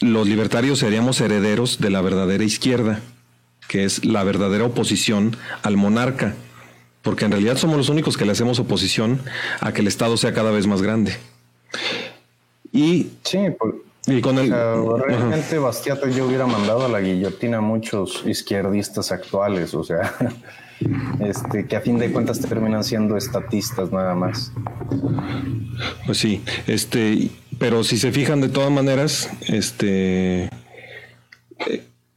los 0.00 0.26
libertarios 0.26 0.80
seríamos 0.80 1.20
herederos 1.20 1.78
de 1.78 1.90
la 1.90 2.00
verdadera 2.00 2.42
izquierda 2.42 3.00
que 3.68 3.84
es 3.84 4.04
la 4.04 4.24
verdadera 4.24 4.64
oposición 4.64 5.36
al 5.62 5.76
monarca, 5.76 6.34
porque 7.02 7.26
en 7.26 7.32
realidad 7.32 7.56
somos 7.56 7.76
los 7.76 7.88
únicos 7.90 8.16
que 8.16 8.24
le 8.24 8.32
hacemos 8.32 8.58
oposición 8.58 9.20
a 9.60 9.72
que 9.72 9.82
el 9.82 9.86
Estado 9.86 10.16
sea 10.16 10.32
cada 10.32 10.50
vez 10.50 10.66
más 10.66 10.82
grande. 10.82 11.16
Y, 12.72 13.10
sí, 13.22 13.38
y 14.06 14.20
con 14.20 14.38
el... 14.38 14.52
O 14.52 14.96
sea, 14.96 15.06
realmente 15.06 15.58
Bastiata 15.58 16.08
yo 16.08 16.26
hubiera 16.26 16.46
mandado 16.46 16.86
a 16.86 16.88
la 16.88 17.00
guillotina 17.00 17.58
a 17.58 17.60
muchos 17.60 18.24
izquierdistas 18.26 19.12
actuales, 19.12 19.74
o 19.74 19.84
sea, 19.84 20.14
este, 21.20 21.66
que 21.66 21.76
a 21.76 21.80
fin 21.80 21.98
de 21.98 22.10
cuentas 22.10 22.40
terminan 22.40 22.84
siendo 22.84 23.16
estatistas 23.16 23.92
nada 23.92 24.14
más. 24.14 24.52
Pues 26.06 26.18
sí, 26.18 26.42
este, 26.66 27.30
pero 27.58 27.84
si 27.84 27.98
se 27.98 28.12
fijan 28.12 28.40
de 28.40 28.48
todas 28.48 28.70
maneras, 28.70 29.30
este 29.46 30.48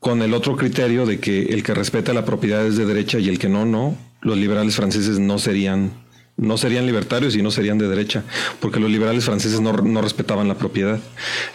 con 0.02 0.24
el 0.24 0.34
otro 0.34 0.58
criterio 0.58 1.06
de 1.06 1.20
que 1.20 1.44
el 1.44 1.62
que 1.62 1.76
respeta 1.76 2.12
la 2.12 2.26
propiedad 2.26 2.66
es 2.66 2.76
de 2.76 2.88
derecha 2.88 3.20
y 3.20 3.30
el 3.30 3.38
que 3.38 3.48
no, 3.48 3.68
no, 3.68 3.96
los 4.22 4.36
liberales 4.36 4.76
franceses 4.76 5.20
no 5.20 5.38
serían, 5.38 5.92
no 6.38 6.58
serían 6.58 6.88
libertarios 6.88 7.36
y 7.36 7.44
no 7.44 7.52
serían 7.52 7.78
de 7.78 7.88
derecha, 7.88 8.24
porque 8.60 8.80
los 8.80 8.90
liberales 8.90 9.26
franceses 9.26 9.62
no, 9.62 9.74
no 9.74 10.02
respetaban 10.02 10.48
la 10.48 10.56
propiedad, 10.56 11.00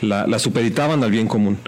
la, 0.00 0.28
la, 0.28 0.38
supeditaban 0.38 1.02
al 1.02 1.10
bien 1.10 1.26
común. 1.26 1.58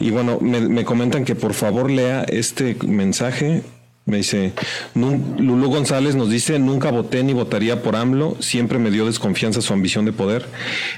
Y 0.00 0.10
bueno, 0.10 0.40
me, 0.40 0.60
me 0.62 0.84
comentan 0.84 1.24
que 1.24 1.36
por 1.36 1.54
favor 1.54 1.92
lea 1.92 2.24
este 2.24 2.76
mensaje 2.84 3.62
me 4.06 4.18
dice, 4.18 4.52
Lulú 4.94 5.68
González 5.68 6.14
nos 6.14 6.30
dice, 6.30 6.60
nunca 6.60 6.92
voté 6.92 7.24
ni 7.24 7.32
votaría 7.32 7.82
por 7.82 7.96
AMLO, 7.96 8.36
siempre 8.38 8.78
me 8.78 8.92
dio 8.92 9.04
desconfianza 9.04 9.60
su 9.60 9.72
ambición 9.72 10.04
de 10.04 10.12
poder, 10.12 10.46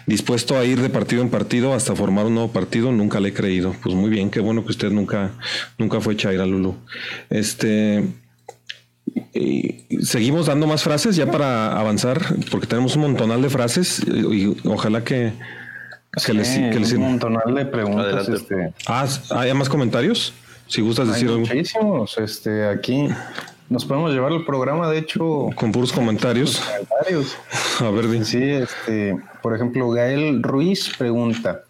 dispuesto 0.07 0.59
a 0.59 0.65
ir 0.67 0.81
de 0.83 0.91
partido 0.91 1.23
en 1.23 1.31
partido 1.31 1.73
hasta 1.73 1.97
formar 1.97 2.27
un 2.27 2.35
nuevo 2.35 2.53
partido, 2.53 2.93
nunca 2.93 3.19
le 3.19 3.31
he 3.31 3.33
creído. 3.33 3.75
Pues 3.83 3.95
muy 3.95 4.11
bien, 4.11 4.31
qué 4.31 4.41
bueno 4.41 4.63
que 4.63 4.71
usted 4.71 4.91
nunca, 4.91 5.33
nunca 5.79 6.03
fue 6.03 6.17
Chaira 6.17 6.45
Lulú. 6.45 6.77
Este, 7.31 8.05
seguimos 10.03 10.47
dando 10.47 10.67
más 10.67 10.83
frases 10.83 11.17
ya 11.17 11.31
para 11.31 11.79
avanzar, 11.79 12.21
porque 12.51 12.67
tenemos 12.67 12.95
un 12.97 13.03
montonal 13.03 13.41
de 13.41 13.49
frases 13.49 14.03
y 14.07 14.55
ojalá 14.65 15.03
que, 15.03 15.33
que, 16.27 16.35
les, 16.35 16.49
que 16.51 16.79
les, 16.79 16.93
un 16.93 17.01
montonal 17.01 17.55
de 17.55 17.65
preguntas. 17.65 18.29
Este... 18.29 18.75
Ah, 18.87 19.07
¿hay 19.31 19.55
más 19.55 19.71
comentarios? 19.71 20.35
Si 20.69 20.83
gustas 20.83 21.09
decir 21.09 21.29
algo. 21.29 21.41
Muchísimos. 21.41 22.19
Este, 22.19 22.67
aquí 22.67 23.09
nos 23.69 23.85
podemos 23.85 24.13
llevar 24.13 24.33
el 24.33 24.45
programa, 24.45 24.89
de 24.91 24.99
hecho. 24.99 25.49
Con 25.55 25.73
puros 25.73 25.93
comentarios. 25.93 26.61
comentarios. 26.61 27.37
A 27.81 27.91
ver. 27.91 28.25
Sí, 28.25 28.43
este, 28.43 29.19
por 29.43 29.55
ejemplo, 29.55 29.91
Gael 29.91 30.43
Ruiz 30.43 30.93
pregunta: 30.97 31.65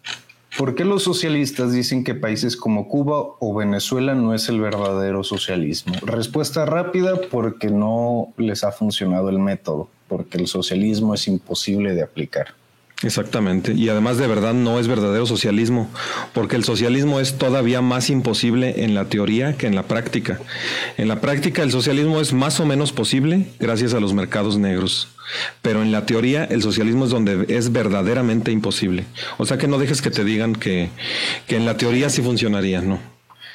¿Por 0.57 0.75
qué 0.75 0.83
los 0.83 1.03
socialistas 1.03 1.71
dicen 1.71 2.03
que 2.03 2.15
países 2.15 2.57
como 2.57 2.87
Cuba 2.87 3.35
o 3.39 3.55
Venezuela 3.55 4.15
no 4.15 4.33
es 4.33 4.49
el 4.49 4.59
verdadero 4.59 5.23
socialismo? 5.23 5.95
Respuesta 6.01 6.65
rápida: 6.65 7.19
porque 7.31 7.69
no 7.69 8.33
les 8.37 8.63
ha 8.63 8.71
funcionado 8.71 9.29
el 9.29 9.39
método, 9.39 9.89
porque 10.07 10.37
el 10.37 10.47
socialismo 10.47 11.13
es 11.13 11.27
imposible 11.27 11.93
de 11.93 12.03
aplicar. 12.03 12.58
Exactamente. 13.01 13.73
Y 13.73 13.87
además 13.87 14.17
de 14.17 14.27
verdad 14.27 14.53
no 14.53 14.77
es 14.77 14.89
verdadero 14.89 15.25
socialismo, 15.25 15.89
porque 16.33 16.57
el 16.57 16.65
socialismo 16.65 17.21
es 17.21 17.37
todavía 17.37 17.81
más 17.81 18.09
imposible 18.09 18.83
en 18.83 18.93
la 18.93 19.05
teoría 19.05 19.53
que 19.53 19.67
en 19.67 19.75
la 19.75 19.83
práctica. 19.83 20.39
En 20.97 21.07
la 21.07 21.21
práctica 21.21 21.63
el 21.63 21.71
socialismo 21.71 22.19
es 22.19 22.33
más 22.33 22.59
o 22.59 22.65
menos 22.65 22.91
posible 22.91 23.45
gracias 23.57 23.93
a 23.93 24.01
los 24.01 24.13
mercados 24.13 24.57
negros, 24.57 25.07
pero 25.61 25.81
en 25.81 25.93
la 25.93 26.05
teoría 26.05 26.43
el 26.43 26.61
socialismo 26.61 27.05
es 27.05 27.11
donde 27.11 27.45
es 27.47 27.71
verdaderamente 27.71 28.51
imposible. 28.51 29.05
O 29.37 29.45
sea 29.45 29.57
que 29.57 29.69
no 29.69 29.77
dejes 29.77 30.01
que 30.01 30.11
te 30.11 30.25
digan 30.25 30.53
que, 30.53 30.89
que 31.47 31.55
en 31.55 31.65
la 31.65 31.77
teoría 31.77 32.09
sí 32.09 32.21
funcionaría, 32.21 32.81
¿no? 32.81 32.99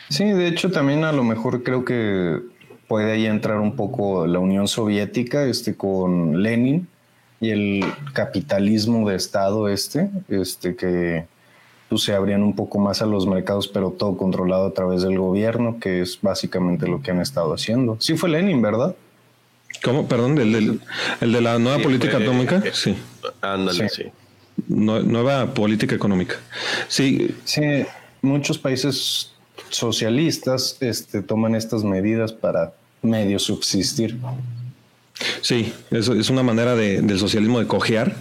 Sí, 0.09 0.25
de 0.25 0.49
hecho 0.49 0.71
también 0.71 1.05
a 1.05 1.13
lo 1.13 1.23
mejor 1.23 1.63
creo 1.63 1.85
que 1.85 2.41
puede 2.89 3.13
ahí 3.13 3.27
entrar 3.27 3.61
un 3.61 3.77
poco 3.77 4.27
la 4.27 4.39
Unión 4.39 4.69
Soviética 4.69 5.45
este, 5.45 5.77
con 5.77 6.43
Lenin 6.43 6.89
y 7.41 7.51
el 7.51 7.85
capitalismo 8.13 9.09
de 9.09 9.17
Estado 9.17 9.69
este, 9.69 10.11
este 10.29 10.77
que 10.77 11.27
pues, 11.89 12.03
se 12.03 12.15
abrían 12.15 12.43
un 12.43 12.57
poco 12.57 12.79
más 12.79 13.03
a 13.03 13.07
los 13.07 13.27
mercados, 13.27 13.69
pero 13.69 13.91
todo 13.91 14.17
controlado 14.17 14.67
a 14.67 14.75
través 14.75 15.03
del 15.03 15.19
gobierno, 15.19 15.79
que 15.81 16.01
es 16.01 16.19
básicamente 16.21 16.87
lo 16.89 17.03
que 17.03 17.11
han 17.11 17.21
estado 17.21 17.53
haciendo. 17.55 17.97
Sí 18.01 18.17
fue 18.17 18.31
Lenin, 18.31 18.61
¿verdad? 18.63 18.97
¿Cómo? 19.83 20.07
Perdón, 20.09 20.39
¿el, 20.39 20.53
del, 20.53 20.81
el 21.21 21.33
de 21.33 21.41
la 21.41 21.59
nueva 21.59 21.79
sí, 21.79 21.85
política 21.85 22.17
fue, 22.17 22.25
atómica? 22.25 22.63
Eh, 22.65 22.71
sí. 22.73 22.97
Ándale, 23.41 23.89
sí. 23.89 24.05
sí. 24.05 24.13
nueva 24.69 25.53
política 25.53 25.95
económica. 25.95 26.37
Sí. 26.89 27.35
Sí, 27.45 27.85
muchos 28.23 28.59
países 28.59 29.33
socialistas 29.69 30.77
este, 30.81 31.23
toman 31.23 31.55
estas 31.55 31.85
medidas 31.85 32.33
para 32.33 32.73
medio 33.03 33.39
subsistir. 33.39 34.19
Sí, 35.41 35.73
eso 35.93 36.15
es 36.15 36.29
una 36.29 36.43
manera 36.43 36.75
de, 36.75 37.01
del 37.01 37.19
socialismo 37.19 37.61
de 37.61 37.67
cojear. 37.67 38.17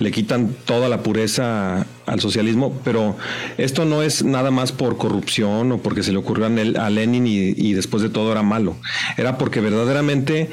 Le 0.00 0.10
quitan 0.10 0.54
toda 0.64 0.88
la 0.88 1.02
pureza 1.02 1.86
al 2.06 2.20
socialismo, 2.20 2.80
pero 2.84 3.16
esto 3.58 3.84
no 3.84 4.02
es 4.02 4.24
nada 4.24 4.50
más 4.50 4.72
por 4.72 4.96
corrupción 4.96 5.70
o 5.70 5.78
porque 5.78 6.02
se 6.02 6.10
le 6.10 6.18
ocurrió 6.18 6.46
a 6.46 6.90
Lenin 6.90 7.26
y, 7.26 7.72
después 7.74 8.02
de 8.02 8.08
todo 8.08 8.32
era 8.32 8.42
malo. 8.42 8.76
Era 9.16 9.38
porque 9.38 9.60
verdaderamente, 9.60 10.50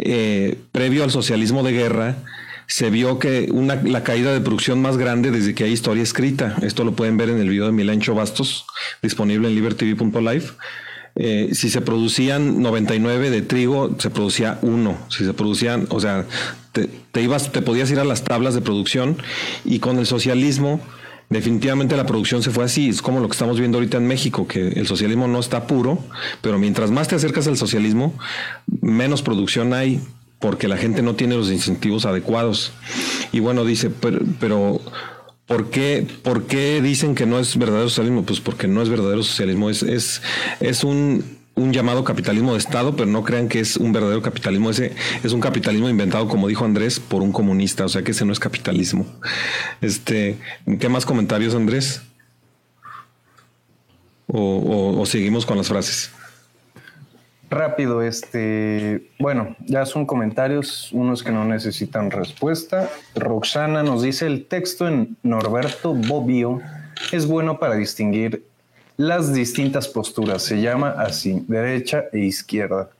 eh, 0.00 0.58
previo 0.72 1.04
al 1.04 1.12
socialismo 1.12 1.62
de 1.62 1.72
guerra, 1.72 2.16
se 2.66 2.90
vio 2.90 3.18
que 3.18 3.48
una, 3.52 3.76
la 3.76 4.02
caída 4.02 4.32
de 4.32 4.40
producción 4.40 4.82
más 4.82 4.98
grande 4.98 5.30
desde 5.30 5.54
que 5.54 5.64
hay 5.64 5.72
historia 5.72 6.02
escrita. 6.02 6.56
Esto 6.62 6.84
lo 6.84 6.92
pueden 6.92 7.16
ver 7.16 7.30
en 7.30 7.38
el 7.38 7.48
video 7.48 7.66
de 7.66 7.72
Milancho 7.72 8.14
Bastos, 8.14 8.66
disponible 9.02 9.48
en 9.48 9.54
libertv.live. 9.54 10.44
Eh, 11.20 11.50
si 11.52 11.68
se 11.68 11.80
producían 11.80 12.62
99 12.62 13.30
de 13.30 13.42
trigo, 13.42 13.96
se 13.98 14.08
producía 14.08 14.58
uno. 14.62 14.96
Si 15.10 15.24
se 15.24 15.34
producían, 15.34 15.86
o 15.90 15.98
sea, 15.98 16.24
te, 16.70 16.88
te, 17.10 17.22
ibas, 17.22 17.50
te 17.50 17.60
podías 17.60 17.90
ir 17.90 17.98
a 17.98 18.04
las 18.04 18.22
tablas 18.22 18.54
de 18.54 18.60
producción 18.60 19.18
y 19.64 19.80
con 19.80 19.98
el 19.98 20.06
socialismo, 20.06 20.80
definitivamente 21.28 21.96
la 21.96 22.06
producción 22.06 22.44
se 22.44 22.50
fue 22.50 22.64
así. 22.64 22.88
Es 22.88 23.02
como 23.02 23.18
lo 23.18 23.28
que 23.28 23.32
estamos 23.32 23.58
viendo 23.58 23.78
ahorita 23.78 23.96
en 23.96 24.06
México, 24.06 24.46
que 24.46 24.68
el 24.68 24.86
socialismo 24.86 25.26
no 25.26 25.40
está 25.40 25.66
puro, 25.66 25.98
pero 26.40 26.56
mientras 26.58 26.92
más 26.92 27.08
te 27.08 27.16
acercas 27.16 27.48
al 27.48 27.56
socialismo, 27.56 28.14
menos 28.80 29.22
producción 29.22 29.74
hay 29.74 30.00
porque 30.38 30.68
la 30.68 30.76
gente 30.76 31.02
no 31.02 31.16
tiene 31.16 31.34
los 31.34 31.50
incentivos 31.50 32.06
adecuados. 32.06 32.70
Y 33.32 33.40
bueno, 33.40 33.64
dice, 33.64 33.90
pero, 33.90 34.20
pero 34.38 34.80
¿Por 35.48 35.70
qué, 35.70 36.06
¿Por 36.22 36.46
qué 36.46 36.82
dicen 36.82 37.14
que 37.14 37.24
no 37.24 37.38
es 37.38 37.56
verdadero 37.56 37.88
socialismo? 37.88 38.22
Pues 38.22 38.38
porque 38.38 38.68
no 38.68 38.82
es 38.82 38.90
verdadero 38.90 39.22
socialismo, 39.22 39.70
es, 39.70 39.82
es, 39.82 40.20
es 40.60 40.84
un, 40.84 41.24
un 41.54 41.72
llamado 41.72 42.04
capitalismo 42.04 42.52
de 42.52 42.58
Estado, 42.58 42.94
pero 42.94 43.06
no 43.06 43.24
crean 43.24 43.48
que 43.48 43.60
es 43.60 43.78
un 43.78 43.90
verdadero 43.90 44.20
capitalismo. 44.20 44.68
Ese 44.68 44.92
es 45.24 45.32
un 45.32 45.40
capitalismo 45.40 45.88
inventado, 45.88 46.28
como 46.28 46.48
dijo 46.48 46.66
Andrés, 46.66 47.00
por 47.00 47.22
un 47.22 47.32
comunista, 47.32 47.86
o 47.86 47.88
sea 47.88 48.02
que 48.02 48.10
ese 48.10 48.26
no 48.26 48.32
es 48.32 48.38
capitalismo. 48.38 49.06
Este, 49.80 50.36
¿Qué 50.78 50.90
más 50.90 51.06
comentarios, 51.06 51.54
Andrés? 51.54 52.02
¿O, 54.26 54.38
o, 54.38 55.00
o 55.00 55.06
seguimos 55.06 55.46
con 55.46 55.56
las 55.56 55.68
frases? 55.68 56.10
Rápido, 57.50 58.02
este, 58.02 59.10
bueno, 59.18 59.56
ya 59.60 59.86
son 59.86 60.04
comentarios, 60.04 60.90
unos 60.92 61.22
que 61.22 61.30
no 61.30 61.46
necesitan 61.46 62.10
respuesta. 62.10 62.90
Roxana 63.14 63.82
nos 63.82 64.02
dice 64.02 64.26
el 64.26 64.44
texto 64.44 64.86
en 64.86 65.16
Norberto 65.22 65.94
Bobbio 65.94 66.60
es 67.10 67.26
bueno 67.26 67.58
para 67.58 67.74
distinguir 67.74 68.44
las 68.98 69.32
distintas 69.32 69.88
posturas. 69.88 70.42
Se 70.42 70.60
llama 70.60 70.90
así, 70.98 71.42
derecha 71.48 72.04
e 72.12 72.18
izquierda. 72.18 72.90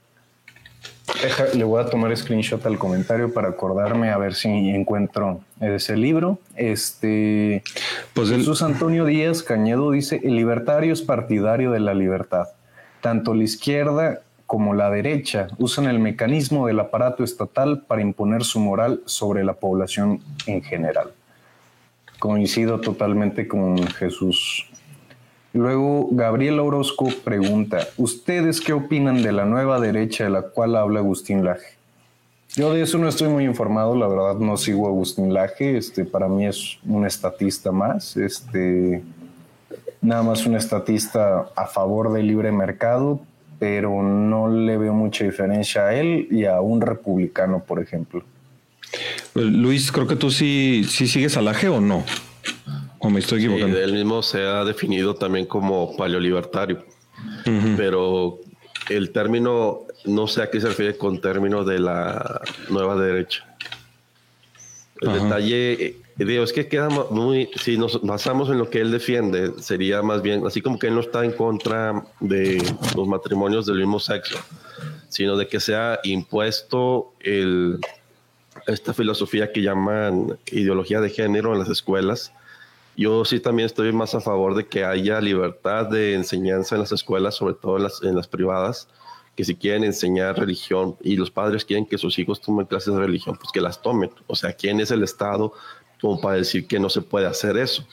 le 1.53 1.63
voy 1.63 1.83
a 1.83 1.85
tomar 1.85 2.15
screenshot 2.17 2.65
al 2.65 2.79
comentario 2.79 3.31
para 3.31 3.49
acordarme 3.49 4.09
a 4.09 4.17
ver 4.17 4.33
si 4.33 4.49
encuentro 4.49 5.41
ese 5.59 5.95
libro. 5.95 6.39
Este, 6.55 7.61
pues 8.15 8.29
Jesús 8.29 8.63
Antonio 8.63 9.05
Díaz 9.05 9.43
Cañedo 9.43 9.91
dice, 9.91 10.21
el 10.23 10.35
libertario 10.35 10.91
es 10.91 11.03
partidario 11.03 11.71
de 11.71 11.81
la 11.81 11.93
libertad. 11.93 12.47
Tanto 13.01 13.33
la 13.33 13.43
izquierda 13.43 14.21
como 14.49 14.73
la 14.73 14.89
derecha 14.89 15.47
usan 15.59 15.85
el 15.85 15.99
mecanismo 15.99 16.65
del 16.65 16.79
aparato 16.79 17.23
estatal 17.23 17.83
para 17.83 18.01
imponer 18.01 18.43
su 18.43 18.59
moral 18.59 19.03
sobre 19.05 19.43
la 19.43 19.53
población 19.53 20.21
en 20.47 20.63
general. 20.63 21.11
Coincido 22.17 22.81
totalmente 22.81 23.47
con 23.47 23.77
Jesús. 23.77 24.67
Luego, 25.53 26.07
Gabriel 26.09 26.59
Orozco 26.59 27.09
pregunta, 27.23 27.89
¿ustedes 27.97 28.59
qué 28.59 28.73
opinan 28.73 29.21
de 29.21 29.33
la 29.33 29.45
nueva 29.45 29.79
derecha 29.79 30.23
de 30.23 30.31
la 30.31 30.41
cual 30.41 30.75
habla 30.77 31.01
Agustín 31.01 31.45
Laje? 31.45 31.77
Yo 32.55 32.73
de 32.73 32.81
eso 32.81 32.97
no 32.97 33.07
estoy 33.07 33.29
muy 33.29 33.45
informado, 33.45 33.95
la 33.95 34.07
verdad 34.07 34.37
no 34.37 34.57
sigo 34.57 34.87
Agustín 34.87 35.31
Laje, 35.31 35.77
este, 35.77 36.05
para 36.05 36.27
mí 36.27 36.47
es 36.47 36.79
un 36.87 37.05
estatista 37.05 37.71
más, 37.71 38.17
este, 38.17 39.03
nada 40.01 40.23
más 40.23 40.47
un 40.47 40.55
estatista 40.55 41.49
a 41.55 41.67
favor 41.67 42.11
del 42.11 42.25
libre 42.25 42.51
mercado, 42.51 43.19
pero 43.59 44.01
no 44.01 44.47
le 44.47 44.77
veo 44.77 44.93
mucha 44.93 45.25
diferencia 45.25 45.87
a 45.87 45.93
él 45.93 46.27
y 46.31 46.45
a 46.45 46.61
un 46.61 46.81
republicano, 46.81 47.63
por 47.63 47.81
ejemplo. 47.81 48.23
Luis, 49.35 49.91
creo 49.91 50.07
que 50.07 50.15
tú 50.15 50.31
sí, 50.31 50.85
sí 50.89 51.07
sigues 51.07 51.37
a 51.37 51.41
Laje 51.41 51.67
o 51.67 51.81
no. 51.81 52.03
¿O 52.99 53.09
me 53.09 53.19
estoy 53.19 53.39
equivocando? 53.39 53.77
él 53.77 53.93
mismo 53.93 54.21
se 54.23 54.41
ha 54.41 54.63
definido 54.63 55.15
también 55.15 55.45
como 55.45 55.95
paleolibertario. 55.95 56.83
Pero 57.77 58.39
el 58.89 59.11
término, 59.11 59.81
no 60.05 60.27
sé 60.27 60.41
a 60.43 60.49
qué 60.49 60.61
se 60.61 60.67
refiere 60.67 60.97
con 60.97 61.19
término 61.19 61.63
de 61.63 61.79
la 61.79 62.41
nueva 62.69 62.95
derecha. 62.95 63.48
El 65.01 65.13
detalle 65.13 65.95
Digo, 66.25 66.43
es 66.43 66.51
que 66.51 66.67
queda 66.67 66.89
muy, 66.89 67.49
si 67.55 67.77
nos 67.77 68.01
basamos 68.01 68.49
en 68.49 68.57
lo 68.57 68.69
que 68.69 68.81
él 68.81 68.91
defiende, 68.91 69.53
sería 69.61 70.01
más 70.01 70.21
bien, 70.21 70.45
así 70.45 70.61
como 70.61 70.77
que 70.77 70.87
él 70.87 70.95
no 70.95 70.99
está 70.99 71.23
en 71.23 71.31
contra 71.31 72.03
de 72.19 72.61
los 72.97 73.07
matrimonios 73.07 73.65
del 73.65 73.77
mismo 73.77 74.01
sexo, 74.01 74.37
sino 75.07 75.37
de 75.37 75.47
que 75.47 75.61
sea 75.61 75.99
impuesto 76.03 77.13
el, 77.21 77.79
esta 78.67 78.93
filosofía 78.93 79.53
que 79.53 79.61
llaman 79.61 80.37
ideología 80.51 80.99
de 80.99 81.09
género 81.09 81.53
en 81.53 81.59
las 81.59 81.69
escuelas. 81.69 82.33
Yo 82.97 83.23
sí 83.23 83.39
también 83.39 83.67
estoy 83.67 83.93
más 83.93 84.13
a 84.13 84.19
favor 84.19 84.55
de 84.55 84.67
que 84.67 84.83
haya 84.83 85.21
libertad 85.21 85.85
de 85.85 86.15
enseñanza 86.15 86.75
en 86.75 86.81
las 86.81 86.91
escuelas, 86.91 87.35
sobre 87.35 87.53
todo 87.53 87.77
en 87.77 87.83
las, 87.83 88.03
en 88.03 88.15
las 88.17 88.27
privadas, 88.27 88.89
que 89.39 89.45
si 89.45 89.55
quieren 89.55 89.85
enseñar 89.85 90.37
religión 90.37 90.97
y 90.99 91.15
los 91.15 91.31
padres 91.31 91.63
quieren 91.63 91.85
que 91.85 91.97
sus 91.97 92.19
hijos 92.19 92.41
tomen 92.41 92.65
clases 92.65 92.93
de 92.93 92.99
religión, 92.99 93.37
pues 93.37 93.53
que 93.53 93.61
las 93.61 93.81
tomen. 93.81 94.11
O 94.27 94.35
sea, 94.35 94.51
¿quién 94.51 94.81
es 94.81 94.91
el 94.91 95.01
Estado 95.01 95.53
como 96.01 96.19
para 96.19 96.35
decir 96.35 96.67
que 96.67 96.77
no 96.77 96.89
se 96.89 97.01
puede 97.01 97.25
hacer 97.25 97.55
eso. 97.55 97.85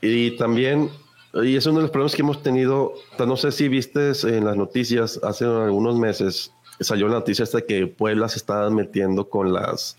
Y 0.00 0.30
también, 0.38 0.88
y 1.34 1.56
es 1.56 1.66
uno 1.66 1.76
de 1.76 1.82
los 1.82 1.90
problemas 1.90 2.14
que 2.14 2.22
hemos 2.22 2.42
tenido, 2.42 2.94
no 3.18 3.36
sé 3.36 3.52
si 3.52 3.68
viste 3.68 4.12
en 4.24 4.46
las 4.46 4.56
noticias, 4.56 5.20
hace 5.22 5.44
algunos 5.44 5.98
meses 5.98 6.54
salió 6.80 7.06
la 7.08 7.16
noticia 7.16 7.44
de 7.44 7.66
que 7.66 7.86
Puebla 7.86 8.30
se 8.30 8.38
estaba 8.38 8.70
metiendo 8.70 9.28
con, 9.28 9.52
las, 9.52 9.98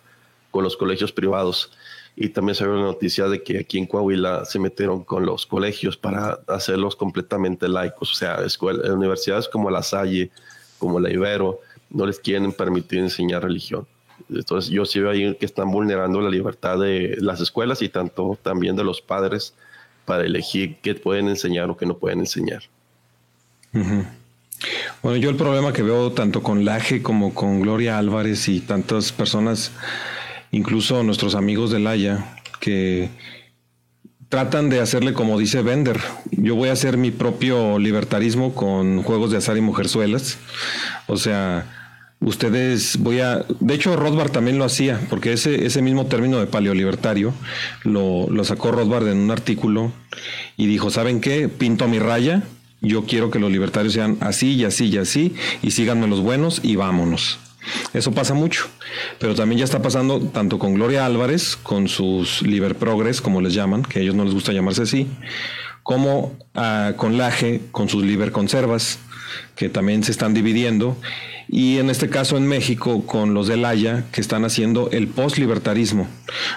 con 0.49 0.63
los 0.63 0.75
colegios 0.75 1.11
privados. 1.11 1.71
Y 2.21 2.29
también 2.29 2.53
salió 2.53 2.75
la 2.75 2.81
noticia 2.81 3.29
de 3.29 3.41
que 3.41 3.59
aquí 3.59 3.77
en 3.77 3.85
Coahuila 3.85 4.43
se 4.43 4.59
metieron 4.59 5.05
con 5.05 5.25
los 5.25 5.45
colegios 5.45 5.95
para 5.95 6.39
hacerlos 6.47 6.97
completamente 6.97 7.69
laicos. 7.69 8.11
O 8.11 8.15
sea, 8.15 8.39
universidades 8.93 9.47
como 9.47 9.71
la 9.71 9.81
Salle, 9.81 10.29
como 10.77 10.99
la 10.99 11.09
Ibero, 11.09 11.61
no 11.89 12.05
les 12.05 12.19
quieren 12.19 12.51
permitir 12.51 12.99
enseñar 12.99 13.43
religión. 13.43 13.87
Entonces 14.29 14.69
yo 14.69 14.83
sí 14.85 14.99
veo 14.99 15.11
ahí 15.11 15.33
que 15.35 15.45
están 15.45 15.71
vulnerando 15.71 16.19
la 16.19 16.29
libertad 16.29 16.77
de 16.77 17.15
las 17.19 17.39
escuelas 17.39 17.81
y 17.81 17.87
tanto 17.87 18.37
también 18.43 18.75
de 18.75 18.83
los 18.83 18.99
padres 19.01 19.53
para 20.03 20.25
elegir 20.25 20.77
qué 20.81 20.95
pueden 20.95 21.29
enseñar 21.29 21.69
o 21.69 21.77
qué 21.77 21.85
no 21.85 21.97
pueden 21.97 22.19
enseñar. 22.19 22.63
Bueno, 25.01 25.17
yo 25.17 25.29
el 25.29 25.37
problema 25.37 25.71
que 25.71 25.83
veo 25.83 26.11
tanto 26.11 26.43
con 26.43 26.65
Laje 26.65 27.01
como 27.01 27.33
con 27.33 27.61
Gloria 27.61 27.97
Álvarez 27.97 28.49
y 28.49 28.59
tantas 28.59 29.13
personas, 29.13 29.71
incluso 30.51 31.03
nuestros 31.03 31.35
amigos 31.35 31.71
de 31.71 31.79
Laia, 31.79 32.35
que 32.59 33.09
tratan 34.29 34.69
de 34.69 34.79
hacerle 34.79 35.13
como 35.13 35.39
dice 35.39 35.61
Bender. 35.61 35.99
Yo 36.31 36.55
voy 36.55 36.69
a 36.69 36.73
hacer 36.73 36.97
mi 36.97 37.11
propio 37.11 37.79
libertarismo 37.79 38.53
con 38.53 39.03
juegos 39.03 39.31
de 39.31 39.37
azar 39.37 39.57
y 39.57 39.61
mujerzuelas. 39.61 40.37
O 41.07 41.17
sea, 41.17 41.65
Ustedes 42.21 42.97
voy 42.97 43.21
a. 43.21 43.45
De 43.61 43.73
hecho, 43.73 43.95
Rothbard 43.95 44.31
también 44.31 44.57
lo 44.57 44.65
hacía, 44.65 44.99
porque 45.09 45.31
ese, 45.31 45.65
ese 45.65 45.81
mismo 45.81 46.07
término 46.07 46.37
de 46.39 46.47
paleolibertario 46.47 47.33
lo, 47.83 48.29
lo 48.29 48.43
sacó 48.43 48.71
Rothbard 48.71 49.07
en 49.07 49.19
un 49.19 49.31
artículo 49.31 49.93
y 50.57 50.67
dijo: 50.67 50.89
¿Saben 50.89 51.21
qué? 51.21 51.47
Pinto 51.47 51.87
mi 51.87 51.97
raya. 51.97 52.43
Yo 52.81 53.05
quiero 53.05 53.31
que 53.31 53.39
los 53.39 53.51
libertarios 53.51 53.93
sean 53.93 54.17
así 54.19 54.55
y 54.55 54.65
así 54.65 54.87
y 54.87 54.97
así, 54.97 55.33
y 55.61 55.71
síganme 55.71 56.07
los 56.07 56.19
buenos 56.19 56.59
y 56.63 56.75
vámonos. 56.75 57.39
Eso 57.93 58.11
pasa 58.11 58.33
mucho, 58.33 58.67
pero 59.19 59.35
también 59.35 59.59
ya 59.59 59.65
está 59.65 59.81
pasando 59.81 60.19
tanto 60.19 60.59
con 60.59 60.73
Gloria 60.73 61.05
Álvarez, 61.05 61.55
con 61.55 61.87
sus 61.87 62.41
Liber 62.41 62.75
Progress, 62.75 63.21
como 63.21 63.41
les 63.41 63.53
llaman, 63.53 63.83
que 63.83 63.99
a 63.99 64.01
ellos 64.01 64.15
no 64.15 64.25
les 64.25 64.33
gusta 64.33 64.53
llamarse 64.53 64.83
así, 64.83 65.07
como 65.83 66.37
uh, 66.55 66.95
con 66.95 67.17
Laje, 67.17 67.61
con 67.71 67.89
sus 67.89 68.03
Liber 68.03 68.31
Conservas, 68.31 68.99
que 69.55 69.69
también 69.69 70.03
se 70.03 70.11
están 70.11 70.33
dividiendo 70.33 70.97
y 71.51 71.79
en 71.79 71.89
este 71.89 72.09
caso 72.09 72.37
en 72.37 72.47
México 72.47 73.05
con 73.05 73.33
los 73.33 73.47
del 73.47 73.65
Haya 73.65 74.05
que 74.11 74.21
están 74.21 74.45
haciendo 74.45 74.89
el 74.91 75.07
post-libertarismo. 75.07 76.07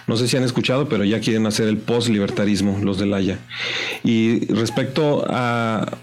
No 0.07 0.17
sé 0.17 0.29
si 0.29 0.37
han 0.37 0.45
escuchado, 0.45 0.89
pero 0.89 1.03
ya 1.05 1.21
quieren 1.21 1.47
hacer 1.47 1.67
el 1.67 1.79
post-libertarismo 1.79 2.79
los 2.83 2.99
del 2.99 3.15
Haya. 3.15 3.39
Y 4.05 4.47
respecto 4.53 5.25
a, 5.29 5.97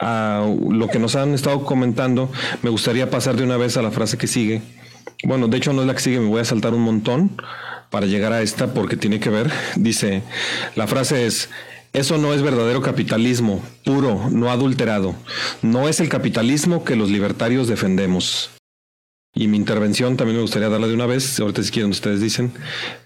a 0.00 0.46
lo 0.68 0.88
que 0.88 0.98
nos 0.98 1.14
han 1.14 1.34
estado 1.34 1.64
comentando, 1.64 2.30
me 2.62 2.70
gustaría 2.70 3.10
pasar 3.10 3.36
de 3.36 3.44
una 3.44 3.56
vez 3.56 3.76
a 3.76 3.82
la 3.82 3.90
frase 3.90 4.18
que 4.18 4.26
sigue. 4.26 4.62
Bueno, 5.24 5.48
de 5.48 5.58
hecho 5.58 5.72
no 5.72 5.82
es 5.82 5.86
la 5.86 5.94
que 5.94 6.00
sigue, 6.00 6.20
me 6.20 6.28
voy 6.28 6.40
a 6.40 6.44
saltar 6.44 6.72
un 6.72 6.80
montón 6.80 7.30
para 7.90 8.06
llegar 8.06 8.32
a 8.32 8.42
esta 8.42 8.72
porque 8.72 8.96
tiene 8.96 9.20
que 9.20 9.30
ver. 9.30 9.50
Dice, 9.76 10.22
la 10.76 10.86
frase 10.86 11.26
es, 11.26 11.50
eso 11.92 12.18
no 12.18 12.32
es 12.32 12.42
verdadero 12.42 12.80
capitalismo, 12.80 13.60
puro, 13.84 14.28
no 14.30 14.50
adulterado. 14.50 15.14
No 15.60 15.88
es 15.88 16.00
el 16.00 16.08
capitalismo 16.08 16.84
que 16.84 16.96
los 16.96 17.10
libertarios 17.10 17.68
defendemos. 17.68 18.50
Y 19.34 19.46
mi 19.46 19.56
intervención 19.56 20.16
también 20.16 20.36
me 20.36 20.42
gustaría 20.42 20.68
darla 20.68 20.88
de 20.88 20.94
una 20.94 21.06
vez, 21.06 21.38
ahorita 21.38 21.62
si 21.62 21.70
quieren 21.70 21.92
ustedes 21.92 22.20
dicen, 22.20 22.52